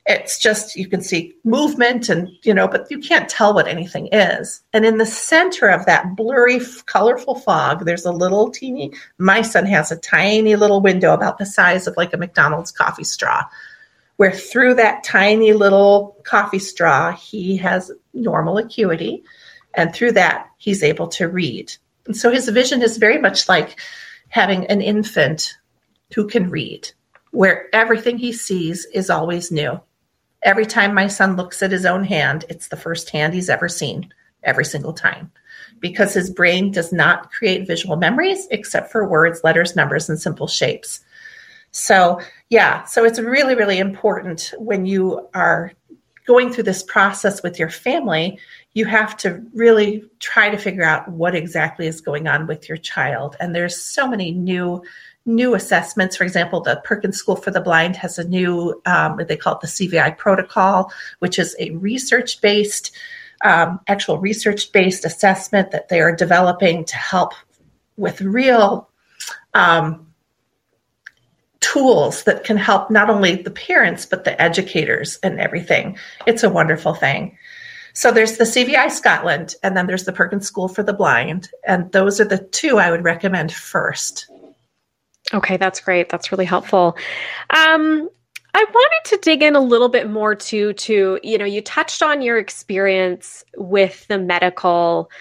It's 0.09 0.39
just 0.39 0.75
you 0.75 0.87
can 0.89 1.01
see 1.01 1.35
movement 1.45 2.09
and, 2.09 2.29
you 2.43 2.53
know, 2.53 2.67
but 2.67 2.89
you 2.89 2.99
can't 2.99 3.29
tell 3.29 3.53
what 3.53 3.67
anything 3.67 4.09
is. 4.11 4.61
And 4.73 4.83
in 4.83 4.97
the 4.97 5.05
center 5.05 5.69
of 5.69 5.85
that 5.85 6.15
blurry, 6.15 6.59
colorful 6.87 7.35
fog, 7.35 7.85
there's 7.85 8.05
a 8.05 8.11
little 8.11 8.49
teeny, 8.49 8.91
my 9.19 9.41
son 9.41 9.65
has 9.67 9.91
a 9.91 9.97
tiny 9.97 10.55
little 10.55 10.81
window 10.81 11.13
about 11.13 11.37
the 11.37 11.45
size 11.45 11.85
of 11.87 11.95
like 11.95 12.13
a 12.13 12.17
McDonald's 12.17 12.71
coffee 12.71 13.03
straw 13.03 13.43
where 14.19 14.33
through 14.33 14.73
that 14.73 15.01
tiny 15.01 15.53
little 15.53 16.17
coffee 16.25 16.59
straw, 16.59 17.13
he 17.13 17.55
has 17.55 17.89
normal 18.13 18.57
acuity. 18.57 19.23
And 19.75 19.95
through 19.95 20.11
that, 20.11 20.49
he's 20.57 20.83
able 20.83 21.07
to 21.07 21.29
read. 21.29 21.71
And 22.05 22.17
so 22.17 22.29
his 22.29 22.49
vision 22.49 22.81
is 22.81 22.97
very 22.97 23.17
much 23.17 23.47
like 23.47 23.79
having 24.27 24.65
an 24.67 24.81
infant 24.81 25.57
who 26.13 26.27
can 26.27 26.49
read, 26.49 26.91
where 27.31 27.73
everything 27.73 28.17
he 28.17 28.33
sees 28.33 28.85
is 28.87 29.09
always 29.09 29.53
new. 29.53 29.79
Every 30.43 30.65
time 30.65 30.93
my 30.93 31.07
son 31.07 31.35
looks 31.35 31.61
at 31.61 31.71
his 31.71 31.85
own 31.85 32.03
hand, 32.03 32.45
it's 32.49 32.69
the 32.69 32.77
first 32.77 33.09
hand 33.09 33.33
he's 33.33 33.49
ever 33.49 33.67
seen, 33.67 34.13
every 34.43 34.65
single 34.65 34.93
time, 34.93 35.31
because 35.79 36.13
his 36.13 36.29
brain 36.29 36.71
does 36.71 36.93
not 36.93 37.31
create 37.31 37.67
visual 37.67 37.97
memories 37.97 38.47
except 38.51 38.91
for 38.91 39.07
words, 39.07 39.41
letters, 39.43 39.75
numbers, 39.75 40.09
and 40.09 40.19
simple 40.19 40.47
shapes. 40.47 41.01
So, 41.71 42.19
yeah, 42.49 42.83
so 42.85 43.03
it's 43.03 43.19
really, 43.19 43.55
really 43.55 43.79
important 43.79 44.53
when 44.57 44.85
you 44.85 45.27
are 45.33 45.73
going 46.25 46.53
through 46.53 46.63
this 46.63 46.83
process 46.83 47.41
with 47.41 47.57
your 47.57 47.71
family, 47.71 48.39
you 48.73 48.85
have 48.85 49.17
to 49.17 49.43
really 49.53 50.03
try 50.19 50.47
to 50.47 50.57
figure 50.57 50.83
out 50.83 51.09
what 51.09 51.33
exactly 51.33 51.87
is 51.87 52.01
going 52.01 52.27
on 52.27 52.45
with 52.45 52.69
your 52.69 52.77
child. 52.77 53.35
And 53.39 53.55
there's 53.55 53.75
so 53.75 54.07
many 54.07 54.31
new 54.31 54.83
new 55.29 55.53
assessments. 55.53 56.17
For 56.17 56.23
example, 56.23 56.59
the 56.59 56.81
Perkins 56.83 57.17
School 57.17 57.35
for 57.35 57.51
the 57.51 57.61
Blind 57.61 57.95
has 57.95 58.19
a 58.19 58.27
new, 58.27 58.81
um, 58.85 59.19
they 59.27 59.37
call 59.37 59.55
it 59.55 59.61
the 59.61 59.67
CVI 59.67 60.17
protocol, 60.17 60.91
which 61.19 61.39
is 61.39 61.55
a 61.59 61.69
research 61.71 62.41
based, 62.41 62.91
um, 63.45 63.79
actual 63.87 64.17
research 64.17 64.71
based 64.71 65.05
assessment 65.05 65.71
that 65.71 65.87
they 65.87 66.01
are 66.01 66.13
developing 66.13 66.83
to 66.85 66.95
help 66.95 67.33
with 67.95 68.21
real 68.21 68.89
um, 69.53 70.05
tools 71.59 72.23
that 72.23 72.43
can 72.43 72.57
help 72.57 72.89
not 72.89 73.09
only 73.09 73.35
the 73.35 73.51
parents 73.51 74.05
but 74.05 74.23
the 74.23 74.41
educators 74.41 75.19
and 75.23 75.39
everything. 75.39 75.97
It's 76.25 76.43
a 76.43 76.49
wonderful 76.49 76.93
thing. 76.93 77.37
So 77.93 78.11
there's 78.11 78.37
the 78.37 78.45
CVI 78.45 78.91
Scotland 78.91 79.55
and 79.61 79.75
then 79.75 79.87
there's 79.87 80.05
the 80.05 80.13
Perkins 80.13 80.47
School 80.47 80.67
for 80.67 80.83
the 80.83 80.93
Blind 80.93 81.49
and 81.67 81.91
those 81.91 82.19
are 82.19 82.25
the 82.25 82.37
two 82.37 82.77
I 82.77 82.91
would 82.91 83.03
recommend 83.03 83.51
first. 83.51 84.28
Okay, 85.33 85.57
that's 85.57 85.79
great. 85.79 86.09
That's 86.09 86.31
really 86.31 86.45
helpful. 86.45 86.97
Um, 87.51 88.09
I 88.53 88.65
wanted 88.73 89.09
to 89.09 89.17
dig 89.17 89.43
in 89.43 89.55
a 89.55 89.59
little 89.59 89.89
bit 89.89 90.09
more 90.09 90.33
to 90.35 90.73
to 90.73 91.19
you 91.21 91.37
know 91.37 91.45
you 91.45 91.61
touched 91.61 92.01
on 92.01 92.21
your 92.21 92.37
experience 92.37 93.43
with 93.55 94.07
the 94.07 94.17
medical 94.17 95.11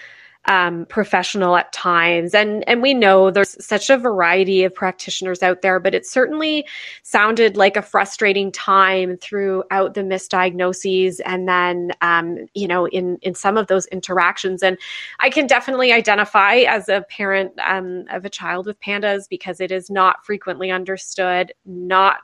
um, 0.49 0.87
professional 0.87 1.55
at 1.55 1.71
times. 1.71 2.33
And 2.33 2.67
and 2.67 2.81
we 2.81 2.93
know 2.93 3.29
there's 3.29 3.63
such 3.63 3.89
a 3.89 3.97
variety 3.97 4.63
of 4.63 4.73
practitioners 4.73 5.43
out 5.43 5.61
there, 5.61 5.79
but 5.79 5.93
it 5.93 6.05
certainly 6.05 6.67
sounded 7.03 7.55
like 7.55 7.77
a 7.77 7.83
frustrating 7.83 8.51
time 8.51 9.15
throughout 9.17 9.93
the 9.93 10.01
misdiagnoses, 10.01 11.21
and 11.23 11.47
then 11.47 11.91
um, 12.01 12.47
you 12.55 12.67
know 12.67 12.87
in 12.87 13.17
in 13.21 13.35
some 13.35 13.57
of 13.57 13.67
those 13.67 13.85
interactions. 13.87 14.63
And 14.63 14.77
I 15.19 15.29
can 15.29 15.45
definitely 15.45 15.93
identify 15.93 16.55
as 16.55 16.89
a 16.89 17.05
parent 17.09 17.53
um, 17.65 18.05
of 18.09 18.25
a 18.25 18.29
child 18.29 18.65
with 18.65 18.81
pandas 18.81 19.29
because 19.29 19.61
it 19.61 19.71
is 19.71 19.89
not 19.91 20.25
frequently 20.25 20.71
understood, 20.71 21.53
not 21.65 22.17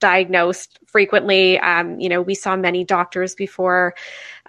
diagnosed 0.00 0.78
frequently. 0.86 1.58
Um, 1.60 2.00
you 2.00 2.08
know, 2.08 2.20
we 2.22 2.34
saw 2.34 2.56
many 2.56 2.84
doctors 2.84 3.34
before 3.34 3.94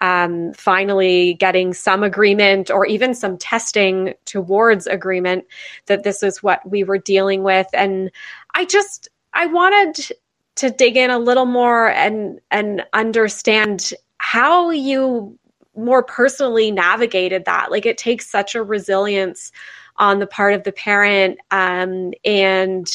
um, 0.01 0.53
finally 0.53 1.35
getting 1.35 1.73
some 1.73 2.03
agreement 2.03 2.71
or 2.71 2.85
even 2.85 3.13
some 3.13 3.37
testing 3.37 4.13
towards 4.25 4.87
agreement 4.87 5.45
that 5.85 6.03
this 6.03 6.23
is 6.23 6.41
what 6.41 6.67
we 6.69 6.83
were 6.83 6.97
dealing 6.97 7.43
with. 7.43 7.67
And 7.73 8.11
I 8.55 8.65
just, 8.65 9.09
I 9.33 9.45
wanted 9.45 10.11
to 10.55 10.69
dig 10.69 10.97
in 10.97 11.09
a 11.09 11.19
little 11.19 11.45
more 11.45 11.89
and 11.91 12.39
and 12.51 12.83
understand 12.93 13.93
how 14.17 14.69
you 14.69 15.37
more 15.75 16.03
personally 16.03 16.69
navigated 16.71 17.45
that. 17.45 17.71
Like 17.71 17.85
it 17.85 17.97
takes 17.97 18.29
such 18.29 18.55
a 18.55 18.63
resilience 18.63 19.51
on 19.97 20.19
the 20.19 20.27
part 20.27 20.53
of 20.53 20.63
the 20.63 20.71
parent 20.71 21.39
um, 21.51 22.13
and 22.25 22.87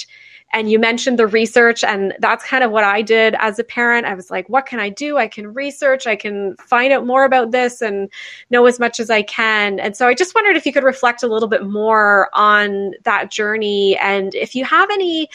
and 0.53 0.71
you 0.71 0.79
mentioned 0.79 1.19
the 1.19 1.27
research, 1.27 1.83
and 1.85 2.15
that's 2.21 2.45
kind 2.45 2.63
of 2.65 2.71
what 2.71 2.85
I 2.85 3.03
did 3.03 3.35
as 3.39 3.59
a 3.59 3.65
parent. 3.65 4.07
I 4.07 4.15
was 4.15 4.31
like, 4.31 4.49
what 4.49 4.67
can 4.67 4.79
I 4.79 4.89
do? 4.89 5.19
I 5.19 5.29
can 5.29 5.53
research, 5.53 6.07
I 6.07 6.17
can 6.17 6.57
find 6.57 6.93
out 6.93 7.05
more 7.05 7.25
about 7.25 7.51
this 7.51 7.83
and 7.83 8.09
know 8.51 8.67
as 8.67 8.79
much 8.79 9.01
as 9.01 9.11
I 9.11 9.23
can. 9.23 9.81
And 9.81 9.97
so 9.97 10.07
I 10.07 10.15
just 10.15 10.35
wondered 10.35 10.57
if 10.57 10.65
you 10.65 10.73
could 10.73 10.85
reflect 10.85 11.23
a 11.23 11.27
little 11.27 11.49
bit 11.49 11.67
more 11.67 12.31
on 12.33 12.93
that 13.05 13.31
journey 13.31 13.99
and 13.99 14.35
if 14.35 14.55
you 14.55 14.65
have 14.65 14.89
any 14.91 15.29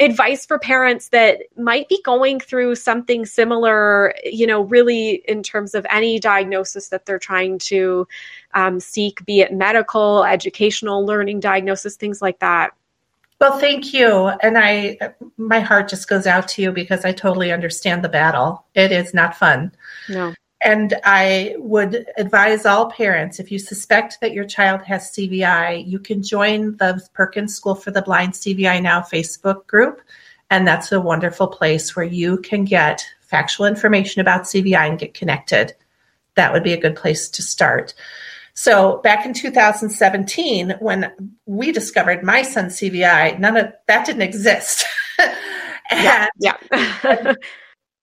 advice 0.00 0.46
for 0.46 0.58
parents 0.58 1.08
that 1.08 1.40
might 1.56 1.88
be 1.88 2.00
going 2.04 2.38
through 2.38 2.76
something 2.76 3.26
similar, 3.26 4.14
you 4.24 4.46
know, 4.46 4.60
really 4.62 5.22
in 5.26 5.42
terms 5.42 5.74
of 5.74 5.84
any 5.90 6.20
diagnosis 6.20 6.88
that 6.88 7.04
they're 7.04 7.18
trying 7.18 7.58
to 7.58 8.06
um, 8.54 8.78
seek, 8.78 9.24
be 9.24 9.40
it 9.40 9.52
medical, 9.52 10.24
educational, 10.24 11.04
learning 11.04 11.40
diagnosis, 11.40 11.96
things 11.96 12.22
like 12.22 12.38
that. 12.38 12.72
Well, 13.40 13.58
thank 13.58 13.94
you. 13.94 14.28
And 14.42 14.58
I, 14.58 14.98
my 15.36 15.60
heart 15.60 15.88
just 15.88 16.08
goes 16.08 16.26
out 16.26 16.48
to 16.48 16.62
you 16.62 16.72
because 16.72 17.04
I 17.04 17.12
totally 17.12 17.52
understand 17.52 18.02
the 18.02 18.08
battle. 18.08 18.64
It 18.74 18.90
is 18.90 19.14
not 19.14 19.36
fun. 19.36 19.72
No. 20.08 20.34
And 20.60 20.94
I 21.04 21.54
would 21.58 22.06
advise 22.16 22.66
all 22.66 22.90
parents 22.90 23.38
if 23.38 23.52
you 23.52 23.60
suspect 23.60 24.20
that 24.20 24.32
your 24.32 24.44
child 24.44 24.82
has 24.82 25.12
CVI, 25.12 25.86
you 25.86 26.00
can 26.00 26.20
join 26.20 26.76
the 26.78 27.00
Perkins 27.14 27.54
School 27.54 27.76
for 27.76 27.92
the 27.92 28.02
Blind 28.02 28.32
CVI 28.32 28.82
Now 28.82 29.00
Facebook 29.00 29.66
group. 29.68 30.00
And 30.50 30.66
that's 30.66 30.90
a 30.90 31.00
wonderful 31.00 31.46
place 31.46 31.94
where 31.94 32.06
you 32.06 32.38
can 32.38 32.64
get 32.64 33.04
factual 33.20 33.66
information 33.66 34.20
about 34.20 34.44
CVI 34.44 34.88
and 34.88 34.98
get 34.98 35.14
connected. 35.14 35.74
That 36.34 36.52
would 36.52 36.64
be 36.64 36.72
a 36.72 36.80
good 36.80 36.96
place 36.96 37.28
to 37.30 37.42
start. 37.42 37.94
So 38.60 38.96
back 39.04 39.24
in 39.24 39.34
2017, 39.34 40.74
when 40.80 41.32
we 41.46 41.70
discovered 41.70 42.24
my 42.24 42.42
son's 42.42 42.76
CVI, 42.76 43.38
none 43.38 43.56
of 43.56 43.72
that 43.86 44.04
didn't 44.04 44.22
exist. 44.22 44.84
and, 45.20 45.30
yeah. 45.92 46.26
yeah. 46.40 46.56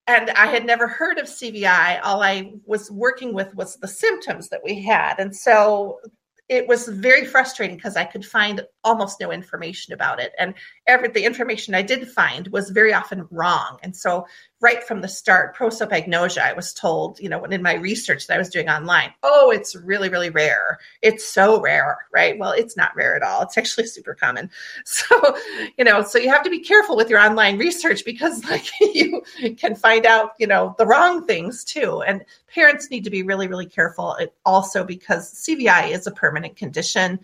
and 0.07 0.29
I 0.29 0.47
had 0.47 0.65
never 0.65 0.87
heard 0.87 1.17
of 1.17 1.25
CVI. 1.25 1.99
All 2.01 2.23
I 2.23 2.53
was 2.65 2.89
working 2.89 3.33
with 3.33 3.53
was 3.53 3.75
the 3.75 3.89
symptoms 3.89 4.47
that 4.47 4.61
we 4.63 4.81
had. 4.81 5.15
And 5.19 5.35
so 5.35 5.99
it 6.47 6.69
was 6.69 6.87
very 6.87 7.25
frustrating 7.25 7.75
because 7.75 7.97
I 7.97 8.05
could 8.05 8.25
find 8.25 8.61
almost 8.85 9.19
no 9.19 9.33
information 9.33 9.93
about 9.93 10.21
it. 10.21 10.31
And 10.39 10.53
every 10.87 11.09
the 11.09 11.25
information 11.25 11.75
I 11.75 11.81
did 11.81 12.07
find 12.07 12.47
was 12.47 12.69
very 12.69 12.93
often 12.93 13.27
wrong. 13.29 13.77
And 13.83 13.93
so 13.93 14.25
right 14.65 14.83
from 14.83 15.01
the 15.01 15.07
start, 15.07 15.55
prosopagnosia, 15.55 16.41
I 16.41 16.53
was 16.53 16.73
told, 16.73 17.19
you 17.19 17.29
know, 17.29 17.37
when 17.37 17.53
in 17.53 17.61
my 17.61 17.75
research 17.75 18.25
that 18.25 18.33
I 18.33 18.39
was 18.39 18.49
doing 18.49 18.67
online, 18.67 19.13
oh, 19.21 19.51
it's 19.51 19.75
really, 19.75 20.09
really 20.09 20.31
rare. 20.31 20.79
It's 21.03 21.23
so 21.23 21.61
rare, 21.61 21.99
right? 22.11 22.35
Well, 22.39 22.51
it's 22.51 22.75
not 22.75 22.95
rare 22.95 23.15
at 23.15 23.21
all. 23.21 23.43
It's 23.43 23.59
actually 23.59 23.85
super 23.85 24.15
common. 24.15 24.49
So, 24.85 25.35
you 25.77 25.83
know, 25.83 26.03
so 26.03 26.17
you 26.17 26.29
have 26.29 26.43
to 26.43 26.49
be 26.49 26.59
careful 26.59 26.95
with 26.95 27.09
your 27.09 27.19
online 27.19 27.57
research 27.57 28.05
because 28.05 28.43
like 28.49 28.65
you 28.79 29.21
can 29.57 29.75
find 29.75 30.05
out, 30.05 30.31
you 30.39 30.47
know, 30.47 30.73
the 30.77 30.85
wrong 30.85 31.27
things 31.27 31.63
too. 31.63 32.01
And 32.01 32.23
parents 32.47 32.89
need 32.89 33.03
to 33.03 33.09
be 33.09 33.21
really, 33.21 33.47
really 33.47 33.65
careful 33.65 34.17
also 34.45 34.83
because 34.83 35.33
CVI 35.33 35.91
is 35.91 36.07
a 36.07 36.11
permanent 36.11 36.55
condition. 36.55 37.19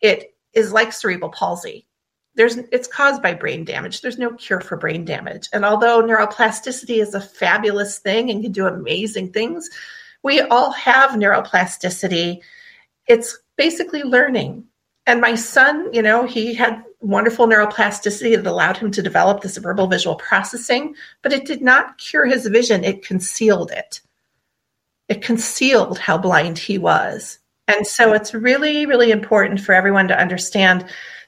It 0.00 0.34
is 0.54 0.72
like 0.72 0.92
cerebral 0.92 1.30
palsy 1.32 1.87
there's 2.38 2.56
it's 2.72 2.86
caused 2.86 3.20
by 3.20 3.34
brain 3.34 3.64
damage. 3.64 4.00
There's 4.00 4.16
no 4.16 4.30
cure 4.34 4.60
for 4.60 4.76
brain 4.76 5.04
damage. 5.04 5.48
And 5.52 5.64
although 5.64 6.02
neuroplasticity 6.02 7.02
is 7.02 7.12
a 7.12 7.20
fabulous 7.20 7.98
thing 7.98 8.30
and 8.30 8.42
can 8.42 8.52
do 8.52 8.66
amazing 8.66 9.32
things, 9.32 9.68
we 10.22 10.40
all 10.40 10.70
have 10.70 11.10
neuroplasticity. 11.10 12.40
It's 13.08 13.36
basically 13.56 14.04
learning. 14.04 14.64
and 15.08 15.20
my 15.22 15.34
son, 15.34 15.92
you 15.92 16.02
know, 16.02 16.26
he 16.26 16.54
had 16.54 16.84
wonderful 17.00 17.46
neuroplasticity 17.46 18.36
that 18.36 18.46
allowed 18.46 18.76
him 18.76 18.90
to 18.90 19.02
develop 19.02 19.40
this 19.40 19.56
verbal 19.56 19.86
visual 19.86 20.16
processing, 20.16 20.94
but 21.22 21.32
it 21.32 21.46
did 21.46 21.62
not 21.62 21.96
cure 21.96 22.26
his 22.26 22.46
vision. 22.46 22.84
It 22.84 23.04
concealed 23.04 23.70
it. 23.70 24.02
It 25.08 25.22
concealed 25.22 25.98
how 25.98 26.18
blind 26.18 26.58
he 26.58 26.76
was. 26.76 27.38
And 27.66 27.86
so 27.86 28.12
it's 28.12 28.34
really, 28.34 28.84
really 28.84 29.10
important 29.10 29.60
for 29.60 29.72
everyone 29.74 30.08
to 30.08 30.20
understand 30.20 30.84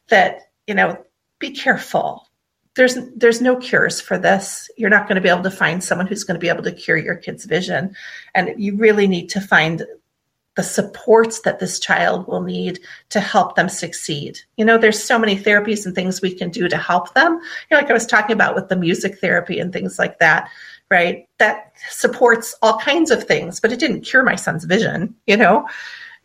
that, 0.09 0.50
you 0.71 0.77
know, 0.77 0.97
be 1.41 1.51
careful. 1.51 2.29
There's 2.77 2.97
there's 3.17 3.41
no 3.41 3.57
cures 3.57 4.01
for 4.01 4.17
this. 4.17 4.71
You're 4.77 4.89
not 4.89 5.09
going 5.09 5.17
to 5.17 5.21
be 5.21 5.29
able 5.29 5.43
to 5.43 5.51
find 5.51 5.83
someone 5.83 6.07
who's 6.07 6.23
going 6.23 6.37
to 6.37 6.41
be 6.41 6.49
able 6.49 6.63
to 6.63 6.71
cure 6.71 6.97
your 6.97 7.17
kid's 7.17 7.45
vision. 7.45 7.97
And 8.37 8.55
you 8.57 8.77
really 8.77 9.09
need 9.09 9.31
to 9.31 9.41
find 9.41 9.85
the 10.55 10.63
supports 10.63 11.41
that 11.41 11.59
this 11.59 11.81
child 11.81 12.29
will 12.29 12.43
need 12.43 12.79
to 13.09 13.19
help 13.19 13.57
them 13.57 13.69
succeed. 13.69 14.39
You 14.59 14.65
know, 14.65 14.79
there's 14.79 15.03
so 15.03 15.19
many 15.19 15.37
therapies 15.37 15.87
and 15.87 15.93
things 15.93 16.23
we 16.23 16.33
can 16.33 16.51
do 16.51 16.69
to 16.69 16.77
help 16.77 17.15
them. 17.15 17.33
You 17.33 17.41
know, 17.73 17.79
like 17.79 17.91
I 17.91 17.93
was 17.93 18.07
talking 18.07 18.35
about 18.35 18.55
with 18.55 18.69
the 18.69 18.77
music 18.77 19.19
therapy 19.19 19.59
and 19.59 19.73
things 19.73 19.99
like 19.99 20.21
that, 20.21 20.49
right? 20.89 21.29
That 21.39 21.73
supports 21.89 22.55
all 22.63 22.79
kinds 22.79 23.11
of 23.11 23.25
things, 23.25 23.59
but 23.59 23.73
it 23.73 23.81
didn't 23.81 24.03
cure 24.03 24.23
my 24.23 24.37
son's 24.37 24.67
vision, 24.67 25.17
you 25.27 25.37
know. 25.37 25.67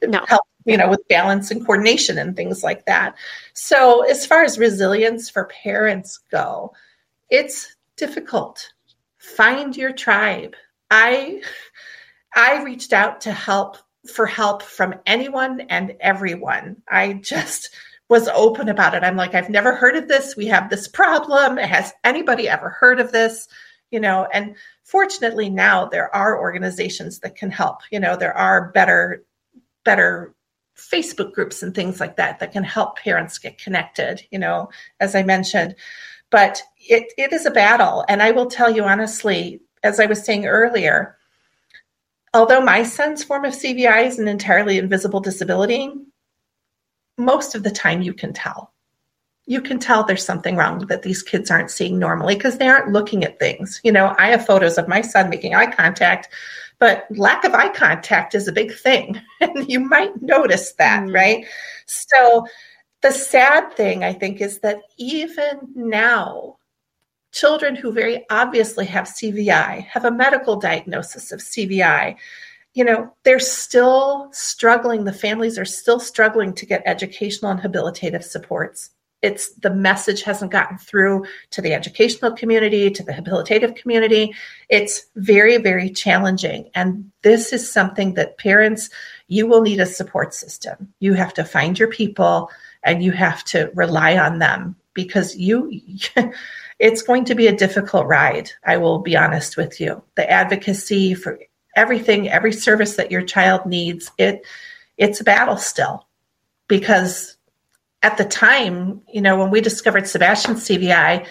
It 0.02 0.12
no. 0.12 0.24
helped, 0.28 0.50
you 0.66 0.78
know, 0.78 0.90
with 0.90 1.08
balance 1.08 1.52
and 1.52 1.66
coordination 1.66 2.18
and 2.18 2.36
things 2.36 2.64
like 2.64 2.86
that. 2.86 3.16
So 3.54 4.02
as 4.02 4.26
far 4.26 4.44
as 4.44 4.58
resilience 4.58 5.30
for 5.30 5.46
parents 5.64 6.20
go, 6.32 6.74
it's 7.30 7.76
difficult. 7.98 8.72
Find 9.20 9.76
your 9.78 9.94
tribe. 9.94 10.56
I 10.92 11.42
I 12.36 12.64
reached 12.64 12.94
out 12.94 13.22
to 13.22 13.32
help 13.32 13.78
for 14.12 14.26
help 14.26 14.62
from 14.62 14.96
anyone 15.06 15.62
and 15.62 15.96
everyone. 16.00 16.82
I 16.90 17.14
just 17.14 17.70
was 18.10 18.28
open 18.28 18.70
about 18.70 18.94
it. 18.94 19.04
I'm 19.04 19.16
like, 19.16 19.34
I've 19.34 19.50
never 19.50 19.74
heard 19.76 19.96
of 19.96 20.08
this. 20.08 20.36
We 20.36 20.46
have 20.48 20.70
this 20.70 20.88
problem. 20.88 21.58
Has 21.58 21.92
anybody 22.04 22.48
ever 22.48 22.70
heard 22.70 23.00
of 23.00 23.12
this? 23.12 23.48
You 23.90 24.00
know, 24.00 24.28
and 24.32 24.56
fortunately 24.84 25.50
now 25.50 25.86
there 25.86 26.14
are 26.14 26.40
organizations 26.40 27.20
that 27.20 27.36
can 27.36 27.50
help. 27.50 27.82
You 27.92 28.00
know, 28.00 28.16
there 28.16 28.36
are 28.38 28.72
better, 28.72 29.24
better 29.84 30.36
Facebook 30.78 31.34
groups 31.34 31.64
and 31.64 31.74
things 31.74 32.00
like 32.00 32.18
that 32.18 32.40
that 32.40 32.52
can 32.52 32.64
help 32.64 32.98
parents 32.98 33.38
get 33.38 33.58
connected, 33.58 34.22
you 34.32 34.40
know, 34.40 34.70
as 35.00 35.16
I 35.16 35.24
mentioned. 35.24 35.76
But 36.30 36.62
it, 36.78 37.14
it 37.18 37.32
is 37.34 37.46
a 37.46 37.52
battle. 37.52 38.04
And 38.10 38.22
I 38.22 38.32
will 38.32 38.48
tell 38.48 38.70
you 38.70 38.84
honestly, 38.84 39.62
as 39.84 40.00
I 40.00 40.06
was 40.06 40.24
saying 40.24 40.46
earlier, 40.46 41.18
Although 42.36 42.60
my 42.60 42.84
son's 42.84 43.24
form 43.24 43.46
of 43.46 43.54
CVI 43.54 44.08
is 44.08 44.20
an 44.20 44.28
entirely 44.28 44.78
invisible 44.78 45.22
disability, 45.22 45.90
most 47.18 47.56
of 47.56 47.64
the 47.64 47.72
time 47.72 48.02
you 48.02 48.14
can 48.14 48.34
tell. 48.34 48.74
You 49.46 49.62
can 49.62 49.80
tell 49.80 50.04
there's 50.04 50.26
something 50.26 50.58
wrong 50.58 50.86
that 50.88 51.04
these 51.04 51.24
kids 51.24 51.50
aren't 51.50 51.72
seeing 51.72 51.98
normally 51.98 52.36
because 52.36 52.58
they 52.58 52.68
aren't 52.68 52.92
looking 52.92 53.24
at 53.24 53.40
things. 53.40 53.80
You 53.86 53.94
know, 53.94 54.14
I 54.18 54.28
have 54.28 54.46
photos 54.46 54.78
of 54.78 54.90
my 54.90 55.00
son 55.00 55.30
making 55.30 55.56
eye 55.56 55.72
contact, 55.72 56.28
but 56.80 57.06
lack 57.10 57.44
of 57.44 57.54
eye 57.54 57.70
contact 57.70 58.36
is 58.36 58.48
a 58.48 58.54
big 58.54 58.74
thing. 58.74 59.22
And 59.42 59.70
you 59.70 59.80
might 59.80 60.22
notice 60.22 60.74
that, 60.74 61.04
mm. 61.04 61.14
right? 61.14 61.46
So 61.86 62.46
the 63.02 63.12
sad 63.12 63.74
thing, 63.74 64.04
I 64.04 64.14
think, 64.14 64.42
is 64.42 64.60
that 64.60 64.80
even 64.98 65.60
now, 65.76 66.58
children 67.32 67.76
who 67.76 67.92
very 67.92 68.26
obviously 68.30 68.86
have 68.86 69.06
CVI, 69.06 69.86
have 69.86 70.06
a 70.06 70.12
medical 70.12 70.56
diagnosis 70.56 71.32
of 71.32 71.42
CVI, 71.42 72.16
you 72.74 72.84
know, 72.84 73.14
they're 73.24 73.40
still 73.40 74.30
struggling. 74.32 75.04
The 75.04 75.14
families 75.14 75.60
are 75.60 75.66
still 75.66 76.00
struggling 76.00 76.54
to 76.54 76.66
get 76.66 76.84
educational 76.86 77.52
and 77.52 77.60
habilitative 77.60 78.24
supports. 78.24 78.90
It's 79.26 79.52
the 79.56 79.74
message 79.74 80.22
hasn't 80.22 80.52
gotten 80.52 80.78
through 80.78 81.26
to 81.50 81.60
the 81.60 81.74
educational 81.74 82.32
community, 82.32 82.92
to 82.92 83.02
the 83.02 83.12
habilitative 83.12 83.76
community. 83.76 84.36
It's 84.70 85.08
very, 85.16 85.58
very 85.58 85.90
challenging. 85.90 86.70
And 86.76 87.12
this 87.24 87.52
is 87.52 87.72
something 87.72 88.14
that 88.14 88.38
parents, 88.38 88.92
you 89.28 89.48
will 89.48 89.64
need 89.64 89.80
a 89.80 89.88
support 89.88 90.36
system. 90.36 90.94
You 91.00 91.16
have 91.16 91.34
to 91.34 91.44
find 91.44 91.80
your 91.80 91.90
people 91.90 92.52
and 92.84 93.04
you 93.04 93.12
have 93.14 93.44
to 93.46 93.72
rely 93.74 94.16
on 94.16 94.38
them 94.38 94.76
because 94.94 95.36
you 95.36 95.72
it's 96.80 97.02
going 97.02 97.26
to 97.26 97.34
be 97.34 97.48
a 97.48 97.58
difficult 97.58 98.06
ride. 98.06 98.52
I 98.64 98.78
will 98.78 99.00
be 99.00 99.18
honest 99.18 99.58
with 99.58 99.82
you. 99.82 100.04
The 100.14 100.30
advocacy 100.30 101.16
for 101.16 101.40
everything, 101.76 102.30
every 102.30 102.54
service 102.54 102.96
that 102.98 103.12
your 103.12 103.24
child 103.24 103.66
needs, 103.66 104.12
it 104.20 104.46
it's 104.98 105.20
a 105.20 105.24
battle 105.24 105.58
still 105.58 106.06
because 106.68 107.35
at 108.06 108.18
the 108.18 108.26
time, 108.26 109.02
you 109.12 109.20
know, 109.20 109.36
when 109.36 109.50
we 109.50 109.62
discovered 109.62 110.08
Sebastian's 110.08 110.64
CVI, 110.64 111.26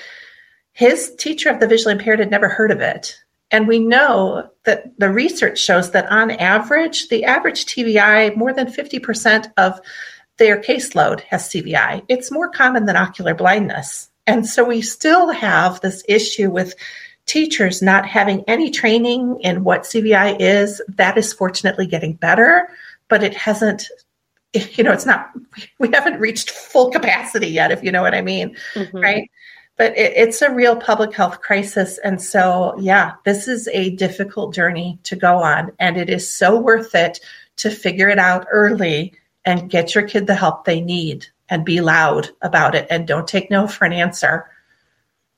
his 0.73 1.15
teacher 1.15 1.49
of 1.49 1.61
the 1.61 1.69
visually 1.69 1.93
impaired 1.93 2.19
had 2.19 2.33
never 2.33 2.49
heard 2.49 2.73
of 2.73 2.81
it. 2.81 3.17
And 3.53 3.69
we 3.69 3.79
know 3.79 4.51
that 4.65 4.99
the 4.99 5.09
research 5.09 5.61
shows 5.61 5.93
that 5.93 6.11
on 6.11 6.33
average, 6.33 7.09
the 7.11 7.27
average 7.27 7.67
TVI, 7.67 8.35
more 8.35 8.53
than 8.53 8.67
50% 8.67 9.53
of 9.57 9.81
their 10.39 10.61
caseload 10.61 11.21
has 11.21 11.49
CVI. 11.49 12.03
It's 12.09 12.33
more 12.33 12.49
common 12.49 12.87
than 12.87 12.97
ocular 12.97 13.37
blindness. 13.37 14.11
And 14.27 14.45
so 14.45 14.65
we 14.65 14.83
still 14.83 15.31
have 15.31 15.81
this 15.81 16.03
issue 16.09 16.51
with 16.51 16.75
teachers 17.27 17.83
not 17.83 18.05
having 18.05 18.43
any 18.49 18.73
training 18.73 19.39
in 19.43 19.63
what 19.63 19.83
CVI 19.83 20.39
is. 20.41 20.83
That 20.89 21.17
is 21.17 21.33
fortunately 21.33 21.87
getting 21.87 22.15
better, 22.15 22.69
but 23.09 23.23
it 23.23 23.37
hasn't, 23.37 23.87
you 24.77 24.85
know, 24.85 24.93
it's 24.93 25.07
not, 25.07 25.31
we 25.79 25.91
haven't 25.93 26.21
reached 26.21 26.51
full 26.51 26.91
capacity 26.91 27.49
yet, 27.49 27.73
if 27.73 27.83
you 27.83 27.91
know 27.93 28.03
what 28.03 28.15
I 28.15 28.23
mean. 28.23 28.57
Mm-hmm. 28.75 28.97
Right. 28.97 29.31
But 29.77 29.97
it, 29.99 30.13
it's 30.17 30.41
a 30.41 30.55
real 30.55 30.77
public 30.77 31.13
health 31.15 31.41
crisis. 31.41 31.99
And 31.99 32.23
so, 32.23 32.77
yeah, 32.79 33.15
this 33.25 33.49
is 33.49 33.69
a 33.73 33.91
difficult 33.91 34.55
journey 34.55 34.99
to 35.03 35.17
go 35.17 35.39
on. 35.39 35.73
And 35.81 35.97
it 35.97 36.09
is 36.09 36.31
so 36.31 36.59
worth 36.59 36.95
it 36.95 37.19
to 37.57 37.71
figure 37.71 38.09
it 38.09 38.19
out 38.19 38.47
early 38.51 39.15
and 39.45 39.71
get 39.71 39.95
your 39.95 40.07
kid 40.07 40.27
the 40.27 40.35
help 40.35 40.65
they 40.65 40.81
need 40.81 41.27
and 41.49 41.65
be 41.65 41.81
loud 41.81 42.31
about 42.43 42.75
it 42.75 42.87
and 42.91 43.07
don't 43.07 43.29
take 43.29 43.51
no 43.51 43.67
for 43.67 43.85
an 43.85 43.93
answer. 43.93 44.47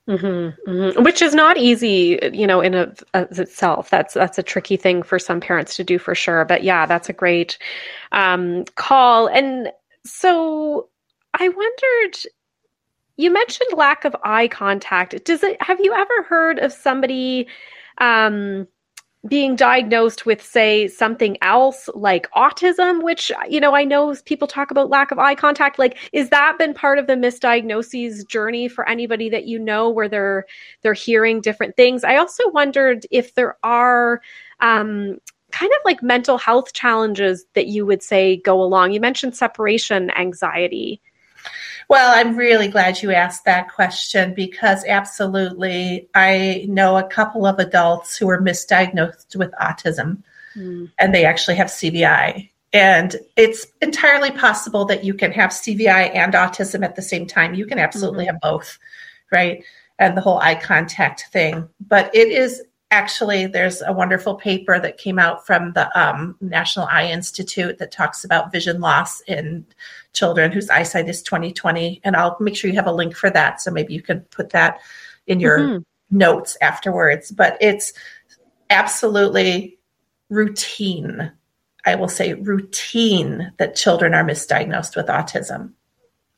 Mm-hmm, 0.08 0.70
mm-hmm. 0.70 1.02
Which 1.02 1.20
is 1.20 1.34
not 1.34 1.56
easy, 1.56 2.18
you 2.32 2.46
know, 2.46 2.60
in 2.60 2.74
of, 2.74 3.02
itself. 3.14 3.90
That's 3.90 4.14
that's 4.14 4.38
a 4.38 4.42
tricky 4.42 4.76
thing 4.76 5.02
for 5.02 5.18
some 5.18 5.40
parents 5.40 5.74
to 5.76 5.84
do 5.84 5.98
for 5.98 6.14
sure. 6.14 6.44
But 6.44 6.62
yeah, 6.62 6.86
that's 6.86 7.08
a 7.08 7.12
great 7.12 7.58
um, 8.12 8.64
call. 8.76 9.26
And 9.26 9.72
so 10.04 10.88
I 11.34 11.48
wondered, 11.48 12.18
you 13.16 13.32
mentioned 13.32 13.70
lack 13.74 14.04
of 14.04 14.14
eye 14.22 14.46
contact. 14.46 15.24
Does 15.24 15.42
it? 15.42 15.60
Have 15.60 15.80
you 15.80 15.92
ever 15.92 16.22
heard 16.28 16.60
of 16.60 16.72
somebody? 16.72 17.48
Um, 17.98 18.68
being 19.26 19.56
diagnosed 19.56 20.26
with 20.26 20.42
say 20.42 20.88
something 20.88 21.36
else 21.42 21.88
like 21.94 22.30
autism 22.32 23.02
which 23.02 23.32
you 23.48 23.60
know 23.60 23.74
i 23.74 23.84
know 23.84 24.14
people 24.24 24.46
talk 24.46 24.70
about 24.70 24.90
lack 24.90 25.10
of 25.10 25.18
eye 25.18 25.34
contact 25.34 25.78
like 25.78 25.98
is 26.12 26.30
that 26.30 26.56
been 26.58 26.74
part 26.74 26.98
of 26.98 27.06
the 27.06 27.14
misdiagnoses 27.14 28.26
journey 28.26 28.68
for 28.68 28.88
anybody 28.88 29.28
that 29.28 29.46
you 29.46 29.58
know 29.58 29.90
where 29.90 30.08
they're 30.08 30.46
they're 30.82 30.94
hearing 30.94 31.40
different 31.40 31.76
things? 31.76 32.04
I 32.04 32.16
also 32.16 32.48
wondered 32.50 33.06
if 33.10 33.34
there 33.34 33.56
are 33.62 34.20
um, 34.60 35.18
kind 35.52 35.72
of 35.72 35.78
like 35.84 36.02
mental 36.02 36.38
health 36.38 36.72
challenges 36.72 37.46
that 37.54 37.66
you 37.66 37.86
would 37.86 38.02
say 38.02 38.36
go 38.36 38.62
along. 38.62 38.92
You 38.92 39.00
mentioned 39.00 39.36
separation 39.36 40.10
anxiety 40.10 41.00
well, 41.88 42.12
I'm 42.18 42.36
really 42.36 42.68
glad 42.68 43.02
you 43.02 43.12
asked 43.12 43.44
that 43.44 43.72
question 43.72 44.34
because 44.34 44.84
absolutely, 44.86 46.08
I 46.14 46.66
know 46.68 46.96
a 46.96 47.06
couple 47.06 47.46
of 47.46 47.58
adults 47.58 48.16
who 48.16 48.26
were 48.26 48.40
misdiagnosed 48.40 49.36
with 49.36 49.52
autism 49.60 50.22
mm. 50.56 50.90
and 50.98 51.14
they 51.14 51.24
actually 51.24 51.56
have 51.56 51.68
CVI. 51.68 52.50
And 52.72 53.16
it's 53.36 53.66
entirely 53.80 54.32
possible 54.32 54.84
that 54.86 55.04
you 55.04 55.14
can 55.14 55.30
have 55.32 55.50
CVI 55.50 56.14
and 56.14 56.34
autism 56.34 56.84
at 56.84 56.96
the 56.96 57.02
same 57.02 57.26
time. 57.26 57.54
You 57.54 57.66
can 57.66 57.78
absolutely 57.78 58.24
mm-hmm. 58.24 58.34
have 58.34 58.40
both, 58.40 58.78
right? 59.32 59.64
And 59.98 60.16
the 60.16 60.20
whole 60.20 60.38
eye 60.38 60.56
contact 60.56 61.26
thing. 61.32 61.68
But 61.80 62.14
it 62.14 62.28
is 62.28 62.62
actually 62.90 63.46
there's 63.46 63.82
a 63.82 63.92
wonderful 63.92 64.34
paper 64.34 64.78
that 64.78 64.98
came 64.98 65.18
out 65.18 65.46
from 65.46 65.72
the 65.72 65.98
um, 65.98 66.36
national 66.40 66.86
eye 66.86 67.10
institute 67.10 67.78
that 67.78 67.90
talks 67.90 68.24
about 68.24 68.52
vision 68.52 68.80
loss 68.80 69.20
in 69.22 69.64
children 70.16 70.50
whose 70.50 70.70
eyesight 70.70 71.08
is 71.08 71.22
2020 71.22 72.00
and 72.02 72.16
i'll 72.16 72.36
make 72.40 72.56
sure 72.56 72.70
you 72.70 72.76
have 72.76 72.86
a 72.86 72.92
link 72.92 73.14
for 73.14 73.30
that 73.30 73.60
so 73.60 73.70
maybe 73.70 73.94
you 73.94 74.02
can 74.02 74.20
put 74.30 74.50
that 74.50 74.80
in 75.26 75.40
your 75.40 75.58
mm-hmm. 75.58 76.16
notes 76.16 76.56
afterwards 76.60 77.30
but 77.30 77.56
it's 77.60 77.92
absolutely 78.70 79.78
routine 80.30 81.30
i 81.84 81.94
will 81.94 82.08
say 82.08 82.32
routine 82.34 83.52
that 83.58 83.76
children 83.76 84.14
are 84.14 84.24
misdiagnosed 84.24 84.96
with 84.96 85.06
autism 85.06 85.72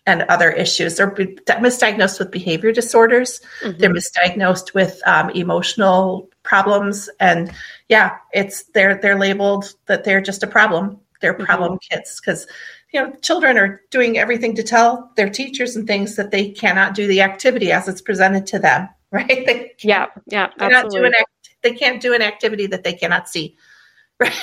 and 0.09 0.23
other 0.31 0.51
issues. 0.51 0.97
They're 0.97 1.11
misdiagnosed 1.11 2.19
with 2.19 2.31
behavior 2.31 2.73
disorders. 2.73 3.43
Mm-hmm. 3.61 3.79
They're 3.79 3.93
misdiagnosed 3.93 4.73
with 4.73 5.03
um, 5.07 5.29
emotional 5.31 6.31
problems, 6.43 7.11
and 7.21 7.53
yeah, 7.91 8.17
it's 8.33 8.65
they're 8.73 8.99
they're 9.01 9.19
labeled 9.19 9.75
that 9.85 10.05
they're 10.05 10.23
just 10.23 10.43
a 10.43 10.47
problem. 10.47 10.99
they're 11.21 11.35
mm-hmm. 11.35 11.45
problem 11.45 11.73
mm-hmm. 11.73 11.95
kids 11.95 12.21
because 12.21 12.47
you 12.93 13.01
know 13.01 13.13
children 13.23 13.59
are 13.59 13.83
doing 13.91 14.19
everything 14.19 14.55
to 14.55 14.63
tell 14.63 15.11
their 15.17 15.29
teachers 15.29 15.77
and 15.77 15.87
things 15.87 16.17
that 16.17 16.31
they 16.31 16.51
cannot 16.51 16.95
do 16.95 17.07
the 17.07 17.21
activity 17.21 17.71
as 17.73 17.89
it's 17.89 18.01
presented 18.01 18.47
to 18.47 18.59
them 18.59 18.89
right 19.13 19.47
they 19.47 19.73
yeah 19.83 20.07
yeah 20.27 20.49
absolutely. 20.59 21.01
do 21.01 21.07
an 21.07 21.15
act- 21.15 21.51
they 21.63 21.73
can't 21.73 22.01
do 22.01 22.15
an 22.15 22.23
activity 22.23 22.67
that 22.67 22.85
they 22.85 22.93
cannot 22.93 23.29
see 23.29 23.57
right 24.21 24.35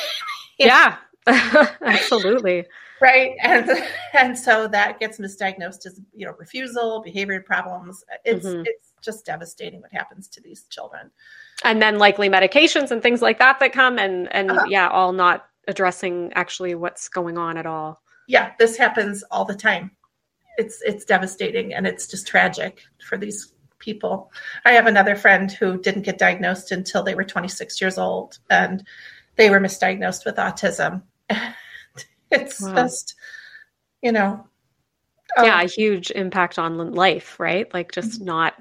yeah 0.57 0.97
absolutely 1.81 2.65
right 3.01 3.31
and 3.41 3.69
and 4.13 4.37
so 4.37 4.67
that 4.67 4.99
gets 4.99 5.19
misdiagnosed 5.19 5.85
as 5.85 5.99
you 6.13 6.25
know 6.25 6.33
refusal 6.37 7.01
behavior 7.01 7.41
problems 7.41 8.03
it's 8.23 8.45
mm-hmm. 8.45 8.61
it's 8.65 8.93
just 9.01 9.25
devastating 9.25 9.81
what 9.81 9.91
happens 9.91 10.27
to 10.27 10.39
these 10.41 10.63
children 10.69 11.11
and 11.63 11.81
then 11.81 11.97
likely 11.97 12.29
medications 12.29 12.91
and 12.91 13.01
things 13.01 13.21
like 13.21 13.39
that 13.39 13.59
that 13.59 13.73
come 13.73 13.97
and 13.97 14.31
and 14.33 14.51
uh-huh. 14.51 14.65
yeah 14.69 14.87
all 14.87 15.11
not 15.13 15.47
addressing 15.67 16.31
actually 16.35 16.75
what's 16.75 17.09
going 17.09 17.37
on 17.37 17.57
at 17.57 17.65
all 17.65 18.01
yeah 18.27 18.51
this 18.59 18.77
happens 18.77 19.23
all 19.31 19.45
the 19.45 19.55
time. 19.55 19.91
It's 20.57 20.81
it's 20.83 21.05
devastating 21.05 21.73
and 21.73 21.85
it's 21.85 22.07
just 22.07 22.27
tragic 22.27 22.81
for 23.07 23.17
these 23.17 23.53
people. 23.79 24.31
I 24.65 24.71
have 24.71 24.87
another 24.87 25.15
friend 25.15 25.51
who 25.51 25.79
didn't 25.79 26.03
get 26.03 26.17
diagnosed 26.17 26.71
until 26.71 27.03
they 27.03 27.15
were 27.15 27.23
26 27.23 27.79
years 27.81 27.97
old 27.97 28.39
and 28.49 28.83
they 29.35 29.49
were 29.49 29.59
misdiagnosed 29.59 30.25
with 30.25 30.35
autism. 30.35 31.03
It's 32.31 32.59
wow. 32.59 32.73
just 32.73 33.15
you 34.01 34.11
know 34.11 34.47
um, 35.37 35.45
yeah 35.45 35.61
a 35.61 35.67
huge 35.67 36.11
impact 36.11 36.57
on 36.59 36.93
life 36.93 37.39
right? 37.39 37.71
Like 37.73 37.91
just 37.91 38.15
mm-hmm. 38.15 38.25
not 38.25 38.55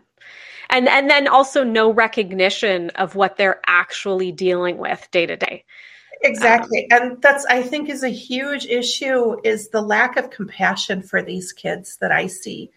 and 0.70 0.88
and 0.88 1.08
then 1.08 1.28
also 1.28 1.64
no 1.64 1.92
recognition 1.92 2.90
of 2.90 3.14
what 3.14 3.36
they're 3.36 3.60
actually 3.66 4.32
dealing 4.32 4.78
with 4.78 5.08
day 5.10 5.26
to 5.26 5.36
day 5.36 5.64
exactly. 6.24 6.90
Um, 6.90 7.02
and 7.02 7.22
that's 7.22 7.44
i 7.46 7.62
think 7.62 7.88
is 7.88 8.02
a 8.02 8.08
huge 8.08 8.66
issue 8.66 9.36
is 9.44 9.68
the 9.68 9.82
lack 9.82 10.16
of 10.16 10.30
compassion 10.30 11.02
for 11.02 11.22
these 11.22 11.52
kids 11.52 11.96
that 11.98 12.12
i 12.12 12.26
see. 12.26 12.70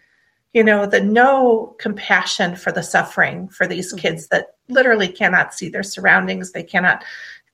You 0.53 0.63
know 0.63 0.85
the 0.85 1.01
no 1.01 1.75
compassion 1.79 2.55
for 2.55 2.71
the 2.71 2.83
suffering 2.83 3.47
for 3.49 3.67
these 3.67 3.93
mm-hmm. 3.93 4.01
kids 4.01 4.27
that 4.27 4.55
literally 4.69 5.07
cannot 5.07 5.53
see 5.53 5.69
their 5.69 5.83
surroundings. 5.83 6.51
They 6.51 6.63
cannot 6.63 7.03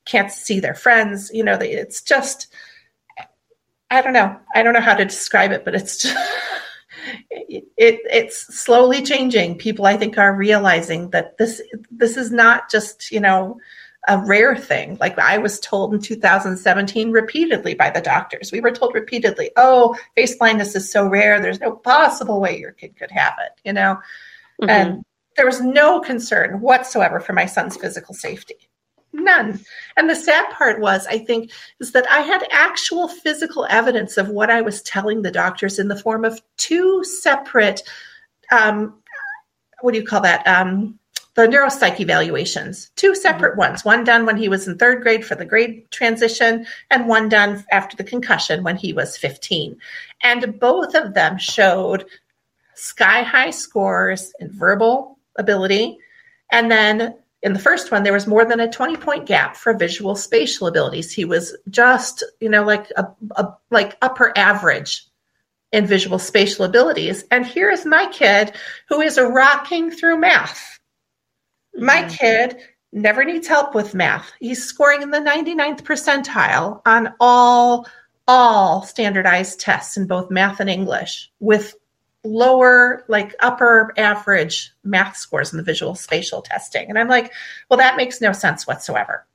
can't 0.06 0.32
see 0.32 0.60
their 0.60 0.76
friends. 0.76 1.32
You 1.34 1.44
know 1.44 1.58
they, 1.58 1.72
it's 1.72 2.02
just 2.02 2.48
i 3.92 4.02
don't 4.02 4.14
know. 4.14 4.38
I 4.56 4.64
don't 4.64 4.74
know 4.74 4.82
how 4.82 4.96
to 4.96 5.06
describe 5.06 5.52
it 5.52 5.66
but 5.66 5.76
it's 5.76 6.02
just 6.02 6.18
it, 7.30 7.66
it's 7.78 8.56
slowly 8.56 9.02
changing. 9.02 9.58
People, 9.58 9.86
I 9.86 9.98
think, 9.98 10.18
are 10.18 10.34
realizing 10.34 11.10
that 11.12 11.38
this 11.38 11.62
this 11.92 12.18
is 12.18 12.32
not 12.32 12.70
just 12.70 13.12
you 13.12 13.20
know 13.20 13.58
a 14.08 14.18
rare 14.18 14.56
thing. 14.56 14.98
Like 15.00 15.18
I 15.18 15.38
was 15.38 15.60
told 15.60 15.94
in 15.94 16.02
2017 16.02 17.12
repeatedly 17.12 17.74
by 17.74 17.90
the 17.90 18.02
doctors. 18.02 18.52
We 18.52 18.60
were 18.60 18.72
told 18.72 18.94
repeatedly, 18.94 19.52
"Oh, 19.56 19.96
face 20.16 20.36
blindness 20.38 20.76
is 20.76 20.92
so 20.92 21.08
rare. 21.08 21.40
There's 21.40 21.62
no 21.62 21.76
possible 21.76 22.42
way 22.42 22.60
your 22.60 22.72
kid 22.72 22.98
could 22.98 23.12
have 23.12 23.36
it." 23.40 23.60
You 23.64 23.74
know, 23.74 24.00
mm-hmm. 24.62 24.70
and 24.70 25.04
there 25.38 25.46
was 25.46 25.62
no 25.62 26.00
concern 26.00 26.62
whatsoever 26.62 27.20
for 27.20 27.34
my 27.34 27.46
son's 27.46 27.78
physical 27.78 28.14
safety. 28.14 28.70
None. 29.14 29.60
And 29.96 30.10
the 30.10 30.16
sad 30.16 30.50
part 30.52 30.82
was, 30.82 31.06
I 31.06 31.20
think, 31.20 31.52
is 31.80 31.92
that 31.92 32.10
I 32.10 32.22
had 32.22 32.48
actual 32.52 33.08
physical 33.08 33.68
evidence 33.70 34.18
of 34.18 34.30
what 34.30 34.50
I 34.50 34.62
was 34.62 34.82
telling 34.82 35.22
the 35.22 35.32
doctors 35.32 35.78
in 35.78 35.88
the 35.88 36.00
form 36.00 36.26
of 36.26 36.42
two 36.58 37.04
separate, 37.04 37.84
um, 38.52 38.96
what 39.82 39.94
do 39.94 40.00
you 40.00 40.06
call 40.06 40.22
that? 40.22 40.46
Um, 40.48 40.98
the 41.36 41.48
neuropsych 41.48 42.00
evaluations, 42.00 42.92
two 42.96 43.16
separate 43.16 43.52
mm-hmm. 43.52 43.72
ones, 43.72 43.86
one 43.86 44.04
done 44.04 44.26
when 44.26 44.38
he 44.38 44.50
was 44.50 44.68
in 44.68 44.78
third 44.78 45.02
grade 45.02 45.26
for 45.26 45.36
the 45.36 45.46
grade 45.46 45.90
transition, 45.92 46.66
and 46.92 47.08
one 47.08 47.30
done 47.30 47.64
after 47.72 47.98
the 47.98 48.04
concussion 48.04 48.64
when 48.64 48.76
he 48.76 48.94
was 48.94 49.18
15. 49.18 49.78
And 50.22 50.60
both 50.60 50.96
of 50.96 51.14
them 51.14 51.38
showed 51.38 52.06
sky 52.76 53.24
high 53.24 53.52
scores 53.52 54.34
in 54.40 54.52
verbal 54.52 55.18
ability 55.38 55.98
and 56.54 56.70
then 56.70 57.16
in 57.42 57.52
the 57.52 57.60
first 57.60 57.92
one, 57.92 58.04
there 58.04 58.14
was 58.14 58.28
more 58.28 58.46
than 58.46 58.60
a 58.60 58.72
20 58.72 58.96
point 58.98 59.26
gap 59.26 59.58
for 59.58 59.74
visual 59.74 60.16
spatial 60.16 60.68
abilities. 60.68 61.12
He 61.12 61.26
was 61.26 61.58
just, 61.70 62.24
you 62.40 62.48
know, 62.48 62.64
like 62.64 62.90
a, 62.96 63.08
a 63.36 63.54
like 63.72 63.98
upper 64.02 64.32
average 64.38 65.06
in 65.72 65.88
visual 65.88 66.20
spatial 66.20 66.64
abilities. 66.64 67.26
And 67.32 67.46
here 67.46 67.72
is 67.72 67.86
my 67.86 68.06
kid 68.14 68.54
who 68.88 69.02
is 69.02 69.20
rocking 69.20 69.90
through 69.90 70.20
math. 70.20 70.73
My 71.76 72.08
kid 72.08 72.58
never 72.92 73.24
needs 73.24 73.48
help 73.48 73.74
with 73.74 73.96
math. 73.96 74.32
He's 74.40 74.64
scoring 74.64 75.02
in 75.02 75.12
the 75.12 75.20
99th 75.20 75.82
percentile 75.82 76.82
on 76.86 77.14
all 77.20 77.88
all 78.28 78.84
standardized 78.84 79.60
tests 79.60 79.98
in 79.98 80.08
both 80.08 80.32
math 80.32 80.60
and 80.62 80.70
English 80.70 81.30
with 81.42 81.76
lower, 82.24 83.04
like 83.10 83.36
upper 83.42 83.94
average 83.98 84.72
math 84.84 85.18
scores 85.18 85.52
in 85.52 85.58
the 85.58 85.64
visual 85.64 85.94
spatial 85.94 86.42
testing. 86.42 86.90
And 86.90 86.98
I'm 86.98 87.10
like, 87.10 87.34
well, 87.70 87.78
that 87.78 87.98
makes 87.98 88.22
no 88.22 88.32
sense 88.32 88.66
whatsoever. 88.66 89.26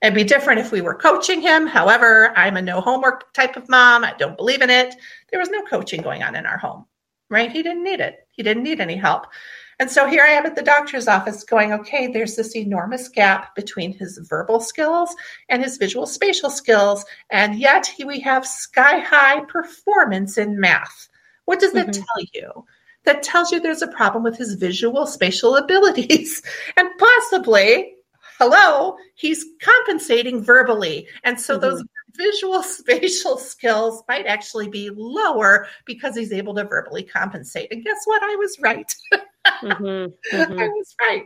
It'd 0.00 0.14
be 0.14 0.24
different 0.24 0.60
if 0.60 0.72
we 0.72 0.80
were 0.80 0.94
coaching 0.94 1.40
him. 1.40 1.66
However, 1.66 2.32
I'm 2.36 2.56
a 2.56 2.62
no 2.62 2.80
homework 2.80 3.32
type 3.32 3.56
of 3.56 3.68
mom. 3.68 4.04
I 4.04 4.14
don't 4.18 4.36
believe 4.36 4.62
in 4.62 4.70
it. 4.70 4.94
There 5.30 5.40
was 5.40 5.50
no 5.50 5.62
coaching 5.62 6.02
going 6.02 6.22
on 6.22 6.34
in 6.34 6.46
our 6.46 6.58
home, 6.58 6.86
right? 7.30 7.50
He 7.50 7.62
didn't 7.62 7.84
need 7.84 8.00
it. 8.00 8.26
He 8.30 8.42
didn't 8.42 8.62
need 8.62 8.80
any 8.80 8.96
help. 8.96 9.26
And 9.80 9.90
so 9.90 10.06
here 10.06 10.22
I 10.22 10.30
am 10.30 10.46
at 10.46 10.54
the 10.54 10.62
doctor's 10.62 11.08
office 11.08 11.42
going, 11.42 11.72
okay, 11.72 12.06
there's 12.06 12.36
this 12.36 12.56
enormous 12.56 13.08
gap 13.08 13.54
between 13.54 13.92
his 13.92 14.18
verbal 14.28 14.60
skills 14.60 15.14
and 15.48 15.62
his 15.62 15.76
visual 15.76 16.06
spatial 16.06 16.50
skills. 16.50 17.04
And 17.30 17.58
yet 17.58 17.92
we 18.04 18.20
have 18.20 18.46
sky 18.46 18.98
high 19.00 19.44
performance 19.46 20.38
in 20.38 20.60
math. 20.60 21.08
What 21.46 21.60
does 21.60 21.72
that 21.72 21.88
mm-hmm. 21.88 22.02
tell 22.02 22.28
you? 22.32 22.64
That 23.04 23.22
tells 23.22 23.52
you 23.52 23.60
there's 23.60 23.82
a 23.82 23.88
problem 23.88 24.22
with 24.22 24.36
his 24.36 24.54
visual 24.54 25.06
spatial 25.06 25.56
abilities. 25.64 26.42
and 26.76 26.88
possibly, 26.98 27.94
hello, 28.38 28.96
he's 29.14 29.44
compensating 29.60 30.42
verbally. 30.42 31.08
And 31.24 31.38
so 31.38 31.54
mm-hmm. 31.58 31.62
those 31.62 31.84
visual 32.16 32.62
spatial 32.62 33.36
skills 33.36 34.02
might 34.08 34.26
actually 34.26 34.68
be 34.68 34.90
lower 34.94 35.66
because 35.84 36.16
he's 36.16 36.32
able 36.32 36.54
to 36.54 36.64
verbally 36.64 37.02
compensate. 37.02 37.72
And 37.72 37.84
guess 37.84 38.02
what? 38.04 38.22
I 38.22 38.36
was 38.36 38.56
right. 38.60 38.94
mm-hmm. 39.46 40.12
Mm-hmm. 40.36 40.58
I 40.58 40.68
was 40.68 40.94
right. 41.00 41.24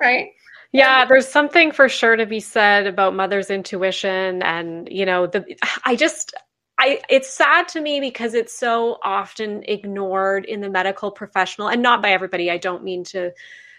Right. 0.00 0.28
Yeah, 0.72 1.04
there's 1.04 1.28
something 1.28 1.70
for 1.70 1.88
sure 1.88 2.16
to 2.16 2.24
be 2.24 2.40
said 2.40 2.86
about 2.86 3.14
mother's 3.14 3.50
intuition 3.50 4.42
and 4.42 4.88
you 4.90 5.04
know 5.04 5.26
the 5.26 5.44
I 5.84 5.96
just 5.96 6.34
I, 6.78 7.00
it's 7.08 7.30
sad 7.30 7.68
to 7.68 7.80
me 7.80 8.00
because 8.00 8.34
it's 8.34 8.58
so 8.58 8.98
often 9.04 9.62
ignored 9.68 10.44
in 10.46 10.60
the 10.60 10.70
medical 10.70 11.12
professional 11.12 11.68
and 11.68 11.82
not 11.82 12.02
by 12.02 12.10
everybody. 12.10 12.50
I 12.50 12.58
don't 12.58 12.82
mean 12.82 13.04
to 13.04 13.30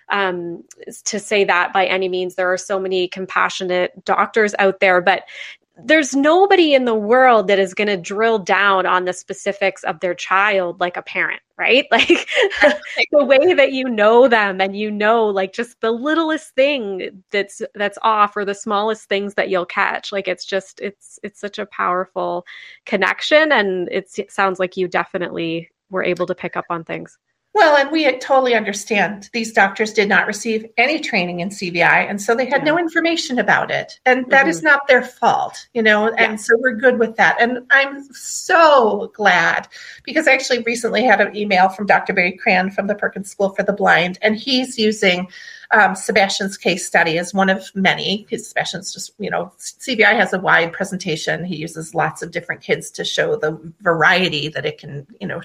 um, 0.09 0.63
to 1.05 1.19
say 1.19 1.43
that 1.43 1.73
by 1.73 1.85
any 1.85 2.07
means. 2.07 2.35
There 2.35 2.51
are 2.51 2.57
so 2.57 2.79
many 2.79 3.07
compassionate 3.07 4.05
doctors 4.05 4.53
out 4.59 4.79
there, 4.79 5.01
but 5.01 5.23
there's 5.77 6.15
nobody 6.15 6.73
in 6.73 6.85
the 6.85 6.95
world 6.95 7.47
that 7.47 7.59
is 7.59 7.73
going 7.73 7.87
to 7.87 7.97
drill 7.97 8.37
down 8.37 8.85
on 8.85 9.05
the 9.05 9.13
specifics 9.13 9.83
of 9.83 9.99
their 9.99 10.13
child 10.13 10.79
like 10.79 10.97
a 10.97 11.01
parent 11.01 11.41
right? 11.57 11.85
Like 11.91 12.27
the 13.11 13.25
way 13.25 13.53
that 13.53 13.71
you 13.71 13.85
know 13.85 14.27
them 14.27 14.61
and 14.61 14.75
you 14.77 14.91
know 14.91 15.25
like 15.25 15.53
just 15.53 15.79
the 15.81 15.91
littlest 15.91 16.53
thing 16.55 17.23
that's 17.31 17.61
that's 17.75 17.97
off 18.03 18.35
or 18.37 18.45
the 18.45 18.53
smallest 18.53 19.09
things 19.09 19.33
that 19.35 19.49
you'll 19.49 19.65
catch. 19.65 20.11
Like 20.11 20.27
it's 20.27 20.45
just 20.45 20.79
it's 20.79 21.19
it's 21.23 21.39
such 21.39 21.59
a 21.59 21.65
powerful 21.65 22.45
connection 22.85 23.51
and 23.51 23.89
it 23.91 24.09
sounds 24.31 24.59
like 24.59 24.77
you 24.77 24.87
definitely 24.87 25.69
were 25.89 26.03
able 26.03 26.25
to 26.27 26.35
pick 26.35 26.55
up 26.55 26.65
on 26.69 26.83
things 26.83 27.17
well, 27.53 27.77
and 27.77 27.91
we 27.91 28.11
totally 28.17 28.55
understand 28.55 29.29
these 29.31 29.53
doctors 29.53 29.93
did 29.93 30.09
not 30.09 30.25
receive 30.25 30.65
any 30.77 30.99
training 30.99 31.39
in 31.39 31.49
CVI, 31.49 32.09
and 32.09 32.19
so 32.19 32.33
they 32.33 32.45
had 32.45 32.61
yeah. 32.61 32.71
no 32.71 32.79
information 32.79 33.37
about 33.37 33.69
it. 33.69 33.99
And 34.05 34.25
that 34.31 34.41
mm-hmm. 34.41 34.49
is 34.49 34.63
not 34.63 34.87
their 34.87 35.03
fault, 35.03 35.67
you 35.73 35.83
know, 35.83 36.07
and 36.07 36.33
yeah. 36.33 36.35
so 36.37 36.55
we're 36.57 36.75
good 36.75 36.97
with 36.97 37.15
that. 37.17 37.39
And 37.39 37.59
I'm 37.69 38.03
so 38.11 39.11
glad 39.13 39.67
because 40.03 40.27
I 40.27 40.33
actually 40.33 40.63
recently 40.63 41.03
had 41.03 41.21
an 41.21 41.35
email 41.35 41.69
from 41.69 41.85
Dr. 41.85 42.13
Barry 42.13 42.31
Kran 42.31 42.71
from 42.71 42.87
the 42.87 42.95
Perkins 42.95 43.29
School 43.29 43.49
for 43.49 43.61
the 43.61 43.73
Blind, 43.73 44.17
and 44.23 44.35
he's 44.35 44.79
using 44.79 45.27
um, 45.69 45.95
Sebastian's 45.95 46.57
case 46.57 46.85
study 46.85 47.19
as 47.19 47.33
one 47.33 47.49
of 47.49 47.69
many. 47.75 48.25
His 48.29 48.47
Sebastian's 48.47 48.93
just, 48.93 49.13
you 49.19 49.29
know, 49.29 49.51
CVI 49.59 50.15
has 50.15 50.33
a 50.33 50.39
wide 50.39 50.73
presentation. 50.73 51.43
He 51.43 51.55
uses 51.57 51.93
lots 51.93 52.21
of 52.21 52.31
different 52.31 52.61
kids 52.61 52.89
to 52.91 53.03
show 53.03 53.35
the 53.35 53.59
variety 53.81 54.47
that 54.49 54.65
it 54.65 54.77
can, 54.77 55.07
you 55.19 55.27
know, 55.27 55.41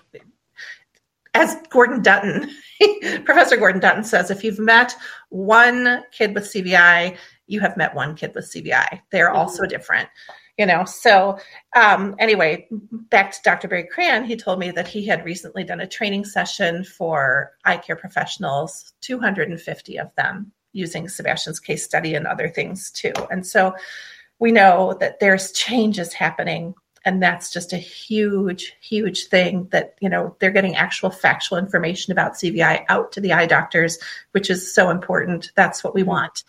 as 1.39 1.57
Gordon 1.71 2.03
Dutton, 2.03 2.51
Professor 3.25 3.57
Gordon 3.57 3.81
Dutton 3.81 4.03
says, 4.03 4.31
if 4.31 4.43
you've 4.43 4.59
met 4.59 4.95
one 5.29 6.03
kid 6.11 6.35
with 6.35 6.45
CVI, 6.45 7.17
you 7.47 7.61
have 7.61 7.77
met 7.77 7.95
one 7.95 8.17
kid 8.17 8.33
with 8.35 8.51
CVI. 8.53 9.01
They're 9.11 9.31
all 9.31 9.49
so 9.49 9.63
mm-hmm. 9.63 9.71
different, 9.71 10.09
you 10.59 10.67
know. 10.67 10.85
So, 10.85 11.39
um, 11.77 12.17
anyway, 12.19 12.67
back 12.71 13.31
to 13.33 13.39
Dr. 13.45 13.69
Barry 13.69 13.87
Kran, 13.87 14.25
he 14.25 14.37
told 14.37 14.59
me 14.59 14.73
that 14.73 14.89
he 14.89 15.07
had 15.07 15.25
recently 15.25 15.63
done 15.63 15.81
a 15.81 15.87
training 15.87 16.25
session 16.25 16.83
for 16.85 17.53
eye 17.65 17.77
care 17.77 17.97
professionals, 17.97 18.93
250 19.01 19.99
of 19.99 20.13
them, 20.17 20.53
using 20.73 21.09
Sebastian's 21.09 21.61
case 21.61 21.85
study 21.85 22.15
and 22.15 22.27
other 22.27 22.49
things 22.49 22.91
too. 22.91 23.13
And 23.31 23.47
so, 23.47 23.75
we 24.41 24.53
know 24.53 24.97
that 25.01 25.19
there's 25.21 25.53
changes 25.53 26.13
happening 26.13 26.75
and 27.09 27.23
that's 27.23 27.51
just 27.51 27.73
a 27.73 27.79
huge 27.79 28.77
huge 28.81 29.29
thing 29.29 29.67
that 29.71 29.97
you 30.01 30.09
know 30.09 30.37
they're 30.39 30.51
getting 30.51 30.77
actual 30.77 31.11
factual 31.11 31.57
information 31.57 32.13
about 32.13 32.35
cvi 32.35 32.85
out 32.89 33.13
to 33.13 33.21
the 33.21 33.33
eye 33.33 33.47
doctors 33.47 33.99
which 34.33 34.51
is 34.51 34.73
so 34.73 34.91
important. 34.91 35.51
That's 35.55 35.83
what 35.83 35.95
we 35.95 36.03
want 36.03 36.45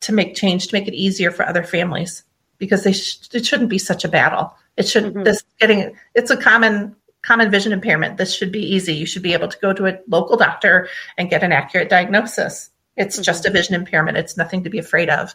to 0.00 0.12
make 0.12 0.34
change 0.34 0.68
to 0.68 0.74
make 0.74 0.88
it 0.88 0.94
easier 0.94 1.30
for 1.30 1.44
other 1.44 1.64
families 1.64 2.22
because 2.58 2.84
they 2.84 2.92
sh- 2.92 3.18
it 3.32 3.44
shouldn't 3.44 3.68
be 3.68 3.78
such 3.78 4.04
a 4.04 4.08
battle. 4.08 4.54
It 4.76 4.88
shouldn't 4.88 5.14
mm-hmm. 5.14 5.24
this 5.24 5.44
getting 5.58 5.96
it's 6.14 6.30
a 6.30 6.36
common 6.36 6.94
common 7.22 7.50
vision 7.50 7.72
impairment. 7.72 8.16
This 8.16 8.34
should 8.34 8.52
be 8.52 8.62
easy. 8.62 8.94
You 8.94 9.06
should 9.06 9.22
be 9.22 9.32
able 9.32 9.48
to 9.48 9.58
go 9.58 9.72
to 9.72 9.86
a 9.86 9.98
local 10.06 10.36
doctor 10.36 10.88
and 11.16 11.30
get 11.30 11.42
an 11.42 11.52
accurate 11.52 11.88
diagnosis. 11.88 12.70
It's 12.96 13.16
mm-hmm. 13.16 13.24
just 13.24 13.46
a 13.46 13.50
vision 13.50 13.74
impairment. 13.74 14.16
It's 14.16 14.36
nothing 14.36 14.64
to 14.64 14.70
be 14.70 14.78
afraid 14.78 15.10
of 15.10 15.34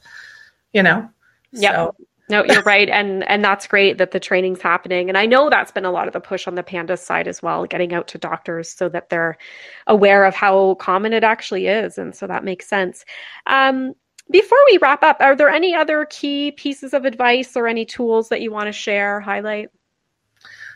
you 0.73 0.83
know? 0.83 1.09
Yeah 1.51 1.75
so, 1.75 1.95
no, 2.29 2.43
you're 2.45 2.61
right, 2.65 2.89
and 2.89 3.23
and 3.29 3.43
that's 3.43 3.67
great 3.67 3.97
that 3.97 4.11
the 4.11 4.19
training's 4.19 4.61
happening. 4.61 5.09
And 5.09 5.17
I 5.17 5.25
know 5.25 5.49
that's 5.49 5.71
been 5.71 5.85
a 5.85 5.91
lot 5.91 6.07
of 6.07 6.13
the 6.13 6.19
push 6.19 6.47
on 6.47 6.55
the 6.55 6.63
pandas 6.63 6.99
side 6.99 7.27
as 7.27 7.41
well, 7.41 7.65
getting 7.65 7.93
out 7.93 8.07
to 8.09 8.17
doctors 8.17 8.69
so 8.69 8.89
that 8.89 9.09
they're 9.09 9.37
aware 9.87 10.25
of 10.25 10.33
how 10.35 10.75
common 10.75 11.13
it 11.13 11.23
actually 11.23 11.67
is, 11.67 11.97
and 11.97 12.15
so 12.15 12.27
that 12.27 12.43
makes 12.43 12.67
sense. 12.67 13.05
Um, 13.47 13.93
before 14.31 14.59
we 14.71 14.79
wrap 14.81 15.03
up, 15.03 15.17
are 15.19 15.35
there 15.35 15.49
any 15.49 15.75
other 15.75 16.05
key 16.09 16.51
pieces 16.51 16.93
of 16.93 17.05
advice 17.05 17.55
or 17.55 17.67
any 17.67 17.85
tools 17.85 18.29
that 18.29 18.41
you 18.41 18.51
want 18.51 18.67
to 18.67 18.71
share, 18.71 19.19
highlight? 19.19 19.69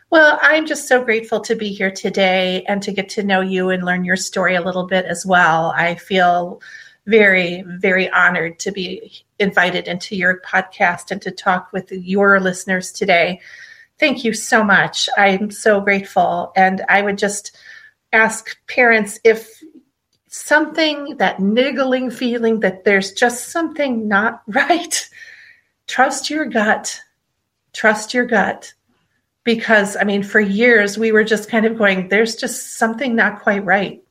Well, 0.10 0.39
I'm 0.41 0.66
just 0.66 0.88
so 0.88 1.04
grateful 1.04 1.41
to 1.41 1.56
be 1.56 1.70
here 1.70 1.91
today 1.91 2.64
and 2.68 2.82
to 2.84 2.93
get 2.93 3.10
to 3.10 3.24
know 3.24 3.41
you 3.41 3.70
and 3.70 3.84
learn 3.84 4.06
your 4.06 4.16
story 4.16 4.56
a 4.56 4.62
little 4.62 4.88
bit 4.88 5.06
as 5.06 5.26
well. 5.26 5.74
I 5.76 5.95
feel 5.95 6.62
very, 7.08 7.64
very 7.66 8.10
honored 8.10 8.60
to 8.60 8.72
be 8.72 9.24
invited 9.39 9.88
into 9.88 10.16
your 10.16 10.41
podcast 10.41 11.10
and 11.10 11.22
to 11.22 11.32
talk 11.32 11.72
with 11.72 11.91
your 11.91 12.39
listeners 12.39 12.91
today. 12.91 13.39
Thank 13.97 14.24
you 14.24 14.34
so 14.34 14.64
much. 14.64 15.10
I'm 15.18 15.49
so 15.49 15.80
grateful. 15.80 16.51
And 16.55 16.84
I 16.89 17.01
would 17.01 17.18
just 17.18 17.58
ask 18.12 18.58
parents 18.68 19.20
if 19.24 19.64
something, 20.28 21.16
that 21.18 21.39
niggling 21.39 22.12
feeling 22.12 22.60
that 22.60 22.84
there's 22.84 23.14
just 23.14 23.49
something 23.49 24.08
not 24.08 24.43
right, 24.47 25.10
trust 25.88 26.30
your 26.30 26.45
gut. 26.45 27.01
Trust 27.72 28.14
your 28.14 28.26
gut. 28.26 28.74
Because, 29.45 29.95
I 29.95 30.03
mean, 30.03 30.24
for 30.24 30.41
years 30.41 30.97
we 30.97 31.14
were 31.14 31.24
just 31.24 31.49
kind 31.49 31.66
of 31.66 31.78
going, 31.78 32.10
there's 32.10 32.36
just 32.36 32.78
something 32.78 33.16
not 33.16 33.41
quite 33.41 33.64
right. 33.64 34.03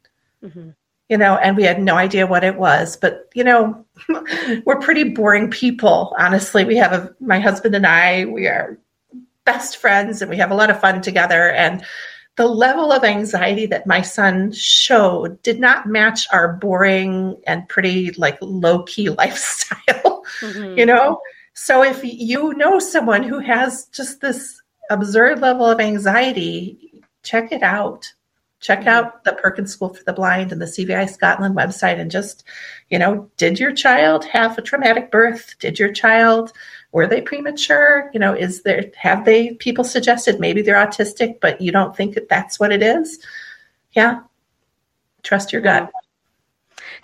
Mm-hmm 0.43 0.71
you 1.09 1.17
know, 1.17 1.37
and 1.37 1.57
we 1.57 1.63
had 1.63 1.81
no 1.81 1.95
idea 1.95 2.27
what 2.27 2.45
it 2.45 2.57
was. 2.57 2.97
But, 2.97 3.29
you 3.35 3.45
know, 3.45 3.85
we're 4.65 4.81
pretty 4.81 5.05
boring 5.05 5.51
people, 5.51 6.15
honestly. 6.19 6.65
We 6.65 6.77
have 6.77 6.93
a, 6.93 7.15
my 7.21 7.39
husband 7.39 7.75
and 7.75 7.87
I, 7.87 8.25
we 8.25 8.47
are 8.47 8.79
best 9.45 9.77
friends 9.77 10.21
and 10.21 10.31
we 10.31 10.37
have 10.39 10.51
a 10.51 10.55
lot 10.55 10.71
of 10.71 10.81
fun 10.81 11.01
together. 11.01 11.51
And 11.51 11.85
the 12.35 12.47
level 12.47 12.93
of 12.93 13.05
anxiety 13.05 13.67
that 13.67 13.87
my 13.87 14.03
son 14.03 14.53
showed 14.53 15.41
did 15.43 15.61
not 15.61 15.87
match 15.87 16.27
our 16.33 16.55
boring 16.55 17.41
and 17.47 17.69
pretty 17.69 18.11
like 18.13 18.37
low 18.41 18.83
key 18.83 19.09
lifestyle, 19.11 20.25
mm-hmm. 20.41 20.79
you 20.79 20.87
know? 20.87 21.21
So 21.55 21.83
if 21.83 22.01
you 22.03 22.53
know 22.55 22.79
someone 22.79 23.23
who 23.23 23.39
has 23.39 23.87
just 23.87 24.21
this 24.21 24.61
absurd 24.91 25.41
level 25.41 25.65
of 25.65 25.81
anxiety, 25.81 27.03
check 27.23 27.53
it 27.53 27.63
out 27.63 28.13
check 28.67 28.81
mm-hmm. 28.81 28.89
out 28.89 29.23
the 29.23 29.33
Perkins 29.33 29.73
School 29.73 29.95
for 29.95 30.03
the 30.03 30.13
Blind 30.13 30.51
and 30.51 30.61
the 30.61 30.67
CVI 30.67 31.09
Scotland 31.09 31.55
website 31.55 32.01
and 32.01 32.11
just, 32.11 32.43
you 32.91 32.99
know, 32.99 33.31
did 33.37 33.61
your 33.61 33.73
child 33.73 34.25
have 34.25 34.59
a 34.59 34.63
traumatic 34.63 35.13
birth? 35.13 35.55
Did 35.61 35.79
your 35.79 35.93
child 35.93 36.53
were 36.91 37.07
they 37.07 37.21
premature? 37.21 38.11
You 38.13 38.19
know, 38.19 38.33
is 38.35 38.63
there 38.63 38.91
have 38.97 39.25
they 39.25 39.55
people 39.55 39.85
suggested 39.85 40.41
maybe 40.41 40.63
they're 40.63 40.85
autistic, 40.85 41.39
but 41.41 41.61
you 41.61 41.71
don't 41.71 41.97
think 41.97 42.15
that 42.15 42.29
that's 42.29 42.59
what 42.59 42.73
it 42.73 42.83
is? 42.83 43.25
Yeah. 43.93 44.23
Trust 45.23 45.53
your 45.53 45.63
gut. 45.63 45.89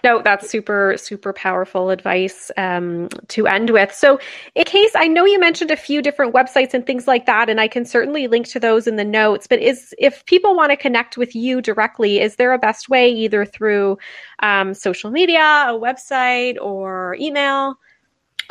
No, 0.04 0.20
that's 0.20 0.50
super, 0.50 0.96
super 0.96 1.32
powerful 1.32 1.90
advice 1.90 2.50
um, 2.56 3.08
to 3.28 3.46
end 3.46 3.70
with. 3.70 3.94
So, 3.94 4.18
in 4.56 4.64
case 4.64 4.90
I 4.96 5.06
know 5.06 5.24
you 5.24 5.38
mentioned 5.38 5.70
a 5.70 5.76
few 5.76 6.02
different 6.02 6.34
websites 6.34 6.74
and 6.74 6.84
things 6.84 7.06
like 7.06 7.26
that, 7.26 7.48
and 7.48 7.60
I 7.60 7.68
can 7.68 7.84
certainly 7.84 8.26
link 8.26 8.48
to 8.48 8.58
those 8.58 8.88
in 8.88 8.96
the 8.96 9.04
notes. 9.04 9.46
But 9.46 9.60
is 9.60 9.94
if 9.98 10.24
people 10.26 10.56
want 10.56 10.70
to 10.70 10.76
connect 10.76 11.16
with 11.16 11.36
you 11.36 11.60
directly, 11.62 12.20
is 12.20 12.34
there 12.34 12.52
a 12.52 12.58
best 12.58 12.88
way 12.88 13.10
either 13.10 13.44
through 13.44 13.96
um, 14.40 14.74
social 14.74 15.10
media, 15.12 15.66
a 15.68 15.78
website, 15.78 16.60
or 16.60 17.16
email? 17.20 17.76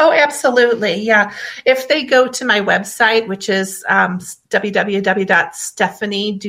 Oh, 0.03 0.11
absolutely. 0.11 0.95
Yeah. 0.95 1.31
If 1.63 1.87
they 1.87 2.03
go 2.03 2.27
to 2.27 2.43
my 2.43 2.59
website, 2.59 3.27
which 3.27 3.49
is 3.49 3.85
um, 3.87 4.17
www.stephanie 4.49 6.39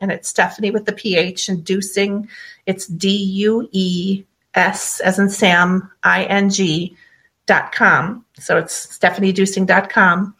and 0.00 0.10
it's 0.10 0.28
Stephanie 0.28 0.72
with 0.72 0.86
the 0.86 0.92
PH 0.92 1.48
and 1.48 1.64
Duesing, 1.64 2.26
it's 2.66 2.88
D 2.88 3.08
U 3.08 3.68
E 3.70 4.24
S 4.54 4.98
as 4.98 5.20
in 5.20 5.30
Sam, 5.30 5.92
I 6.02 6.24
N 6.24 6.50
G 6.50 6.96
dot 7.46 7.70
com. 7.70 8.24
So 8.40 8.58
it's 8.58 8.98
stephanieduesing.com. 8.98 10.34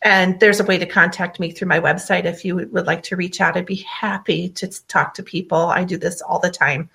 And 0.00 0.40
there's 0.40 0.60
a 0.60 0.64
way 0.64 0.78
to 0.78 0.86
contact 0.86 1.38
me 1.38 1.50
through 1.50 1.68
my 1.68 1.80
website 1.80 2.24
if 2.24 2.46
you 2.46 2.56
would 2.56 2.86
like 2.86 3.02
to 3.04 3.16
reach 3.16 3.42
out. 3.42 3.58
I'd 3.58 3.66
be 3.66 3.84
happy 3.86 4.48
to 4.48 4.86
talk 4.86 5.12
to 5.14 5.22
people. 5.22 5.58
I 5.58 5.84
do 5.84 5.98
this 5.98 6.22
all 6.22 6.38
the 6.38 6.50
time. 6.50 6.88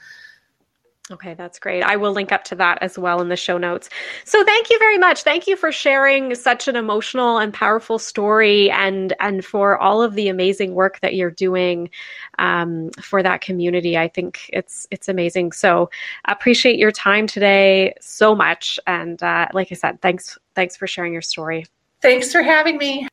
Okay, 1.11 1.33
that's 1.33 1.57
great. 1.57 1.81
I 1.81 1.95
will 1.95 2.11
link 2.11 2.31
up 2.31 2.43
to 2.45 2.55
that 2.55 2.77
as 2.83 2.97
well 2.99 3.19
in 3.19 3.29
the 3.29 3.35
show 3.35 3.57
notes. 3.57 3.89
So 4.25 4.43
thank 4.43 4.69
you 4.69 4.77
very 4.77 4.99
much. 4.99 5.23
Thank 5.23 5.47
you 5.47 5.55
for 5.55 5.71
sharing 5.71 6.35
such 6.35 6.67
an 6.67 6.75
emotional 6.75 7.39
and 7.39 7.51
powerful 7.51 7.97
story 7.97 8.69
and 8.69 9.13
and 9.19 9.43
for 9.43 9.75
all 9.77 10.03
of 10.03 10.13
the 10.13 10.27
amazing 10.27 10.75
work 10.75 10.99
that 10.99 11.15
you're 11.15 11.31
doing 11.31 11.89
um, 12.37 12.91
for 13.01 13.23
that 13.23 13.41
community. 13.41 13.97
I 13.97 14.07
think 14.07 14.51
it's 14.53 14.85
it's 14.91 15.09
amazing. 15.09 15.53
So 15.53 15.89
appreciate 16.25 16.77
your 16.77 16.91
time 16.91 17.25
today 17.25 17.95
so 17.99 18.35
much. 18.35 18.79
And 18.85 19.21
uh, 19.23 19.47
like 19.51 19.71
I 19.71 19.75
said, 19.75 20.01
thanks 20.01 20.37
thanks 20.53 20.77
for 20.77 20.85
sharing 20.85 21.13
your 21.13 21.23
story. 21.23 21.65
Thanks 22.01 22.31
for 22.31 22.43
having 22.43 22.77
me. 22.77 23.07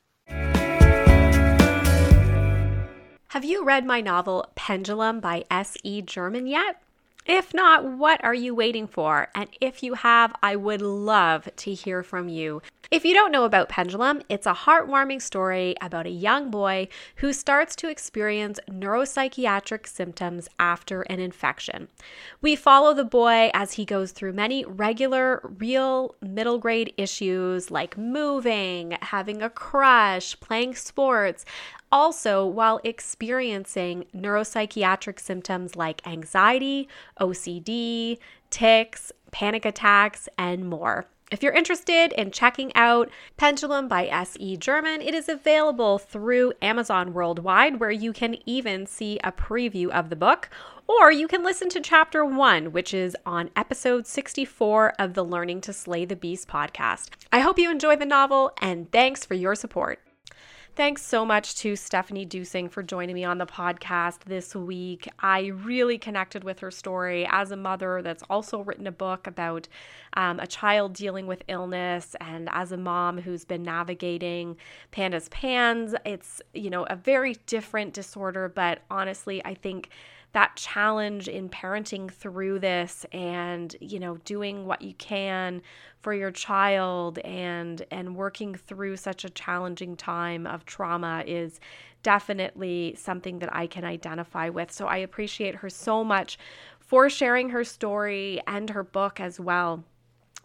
Have 3.29 3.45
you 3.45 3.65
read 3.65 3.87
my 3.87 4.01
novel 4.01 4.51
Pendulum 4.55 5.21
by 5.21 5.45
S.E. 5.51 6.03
German 6.03 6.47
yet? 6.47 6.81
If 7.27 7.53
not, 7.53 7.85
what 7.85 8.23
are 8.25 8.35
you 8.35 8.55
waiting 8.55 8.87
for? 8.87 9.29
And 9.35 9.49
if 9.61 9.83
you 9.83 9.95
have, 9.95 10.33
I 10.45 10.55
would 10.55 10.81
love 10.81 11.49
to 11.57 11.75
hear 11.75 12.05
from 12.05 12.29
you. 12.29 12.63
If 12.89 13.05
you 13.05 13.15
don't 13.15 13.33
know 13.33 13.45
about 13.45 13.69
Pendulum, 13.69 14.23
it's 14.29 14.47
a 14.47 14.55
heartwarming 14.55 15.21
story 15.21 15.75
about 15.81 16.07
a 16.07 16.11
young 16.11 16.53
boy 16.53 16.87
who 17.17 17.33
starts 17.33 17.75
to 17.77 17.89
experience 17.89 18.61
neuropsychiatric 18.71 19.89
symptoms 19.89 20.49
after 20.61 21.03
an 21.03 21.19
infection. 21.19 21.89
We 22.41 22.55
follow 22.55 22.95
the 22.95 23.05
boy 23.05 23.51
as 23.53 23.73
he 23.73 23.85
goes 23.85 24.13
through 24.13 24.35
many 24.35 24.65
regular, 24.65 25.41
real 25.59 26.15
middle 26.21 26.59
grade 26.59 26.95
issues 26.97 27.73
like 27.73 27.99
moving, 27.99 28.97
having 29.03 29.43
a 29.43 29.51
crush, 29.51 30.39
playing 30.39 30.77
sports, 30.77 31.45
also 31.91 32.47
while 32.47 32.81
experiencing 32.85 34.05
neuropsychiatric 34.15 35.21
symptoms 35.21 35.77
like 35.77 36.07
anxiety, 36.07 36.89
OCD, 37.21 38.19
tics, 38.51 39.13
panic 39.31 39.65
attacks, 39.65 40.29
and 40.39 40.69
more. 40.69 41.07
If 41.33 41.43
you're 41.43 41.53
interested 41.53 42.13
in 42.13 42.31
checking 42.31 42.71
out 42.77 43.11
Pendulum 43.37 43.89
by 43.89 44.07
S.E. 44.07 44.57
German, 44.59 45.03
it 45.03 45.13
is 45.13 45.29
available 45.29 45.99
through 45.99 46.53
Amazon 46.63 47.13
worldwide, 47.13 47.81
where 47.81 47.91
you 47.91 48.13
can 48.13 48.37
even 48.47 48.87
see 48.87 49.19
a 49.25 49.33
preview 49.33 49.89
of 49.89 50.09
the 50.09 50.15
book, 50.15 50.49
or 50.87 51.11
you 51.11 51.27
can 51.27 51.43
listen 51.43 51.69
to 51.71 51.81
chapter 51.81 52.25
one, 52.25 52.71
which 52.71 52.95
is 52.95 53.17
on 53.27 53.51
episode 53.57 54.07
64 54.07 54.95
of 55.01 55.15
the 55.15 55.25
Learning 55.25 55.61
to 55.63 55.73
Slay 55.73 56.05
the 56.05 56.15
Beast 56.15 56.47
podcast. 56.47 57.09
I 57.33 57.41
hope 57.41 57.59
you 57.59 57.73
enjoy 57.73 57.97
the 57.97 58.07
novel, 58.07 58.53
and 58.63 58.91
thanks 58.93 59.25
for 59.25 59.35
your 59.35 59.57
support. 59.57 60.06
Thanks 60.77 61.01
so 61.01 61.25
much 61.25 61.55
to 61.61 61.75
Stephanie 61.75 62.27
Duesing 62.27 62.71
for 62.71 62.83
joining 62.83 63.15
me 63.15 63.25
on 63.25 63.39
the 63.39 63.47
podcast 63.47 64.25
this 64.27 64.55
week. 64.55 65.09
I 65.21 65.47
really 65.47 65.97
connected 65.97 66.45
with 66.45 66.59
her 66.59 66.71
story 66.71 67.27
as 67.31 67.51
a 67.51 67.57
mother 67.57 68.03
that's 68.03 68.23
also 68.29 68.61
written 68.61 68.87
a 68.87 68.93
book 68.93 69.27
about 69.27 69.69
um, 70.19 70.39
a 70.39 70.47
child 70.47 70.93
dealing 70.93 71.27
with 71.27 71.43
illness, 71.49 72.15
and 72.21 72.51
as 72.53 72.73
a 72.73 72.77
mom 72.77 73.17
who's 73.17 73.47
been 73.47 73.63
navigating 73.63 74.59
PANDAS 74.91 75.31
PANS. 75.31 75.95
It's, 76.05 76.43
you 76.53 76.69
know, 76.69 76.85
a 76.91 76.97
very 76.97 77.37
different 77.47 77.95
disorder, 77.95 78.53
but 78.55 78.83
honestly, 78.91 79.43
I 79.47 79.55
think 79.55 79.89
that 80.37 80.55
challenge 80.55 81.29
in 81.29 81.49
parenting 81.49 82.11
through 82.11 82.59
this 82.59 83.07
and 83.11 83.75
you 83.81 83.99
know 83.99 84.19
doing 84.27 84.67
what 84.67 84.83
you 84.83 84.93
can 84.99 85.63
for 86.01 86.13
your 86.13 86.31
child 86.31 87.19
and 87.21 87.87
and 87.91 88.15
working 88.15 88.55
through 88.55 88.99
such 88.99 89.25
a 89.25 89.31
challenging 89.31 89.97
time 89.97 90.47
of 90.47 90.67
trauma 90.67 91.25
is 91.27 91.59
definitely 92.03 92.95
something 92.99 93.39
that 93.39 93.49
I 93.57 93.67
can 93.67 93.83
identify 93.83 94.51
with. 94.51 94.71
So 94.71 94.87
I 94.87 94.99
appreciate 94.99 95.55
her 95.55 95.71
so 95.71 96.05
much 96.05 96.37
for 96.81 97.09
sharing 97.09 97.49
her 97.49 97.65
story 97.65 98.39
and 98.47 98.69
her 98.69 98.85
book 98.85 99.19
as 99.19 99.41
well. 99.41 99.85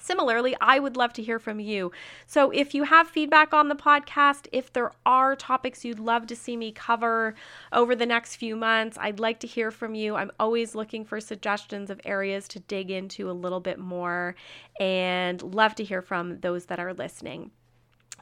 Similarly, 0.00 0.56
I 0.60 0.78
would 0.78 0.96
love 0.96 1.12
to 1.14 1.22
hear 1.22 1.38
from 1.38 1.60
you. 1.60 1.92
So, 2.26 2.50
if 2.50 2.74
you 2.74 2.84
have 2.84 3.08
feedback 3.08 3.52
on 3.52 3.68
the 3.68 3.76
podcast, 3.76 4.48
if 4.50 4.72
there 4.72 4.92
are 5.04 5.36
topics 5.36 5.84
you'd 5.84 6.00
love 6.00 6.26
to 6.28 6.36
see 6.36 6.56
me 6.56 6.72
cover 6.72 7.34
over 7.72 7.94
the 7.94 8.06
next 8.06 8.36
few 8.36 8.56
months, 8.56 8.96
I'd 9.00 9.20
like 9.20 9.40
to 9.40 9.46
hear 9.46 9.70
from 9.70 9.94
you. 9.94 10.16
I'm 10.16 10.32
always 10.40 10.74
looking 10.74 11.04
for 11.04 11.20
suggestions 11.20 11.90
of 11.90 12.00
areas 12.04 12.48
to 12.48 12.60
dig 12.60 12.90
into 12.90 13.30
a 13.30 13.32
little 13.32 13.60
bit 13.60 13.78
more 13.78 14.34
and 14.80 15.42
love 15.42 15.74
to 15.76 15.84
hear 15.84 16.00
from 16.00 16.40
those 16.40 16.64
that 16.66 16.80
are 16.80 16.94
listening. 16.94 17.50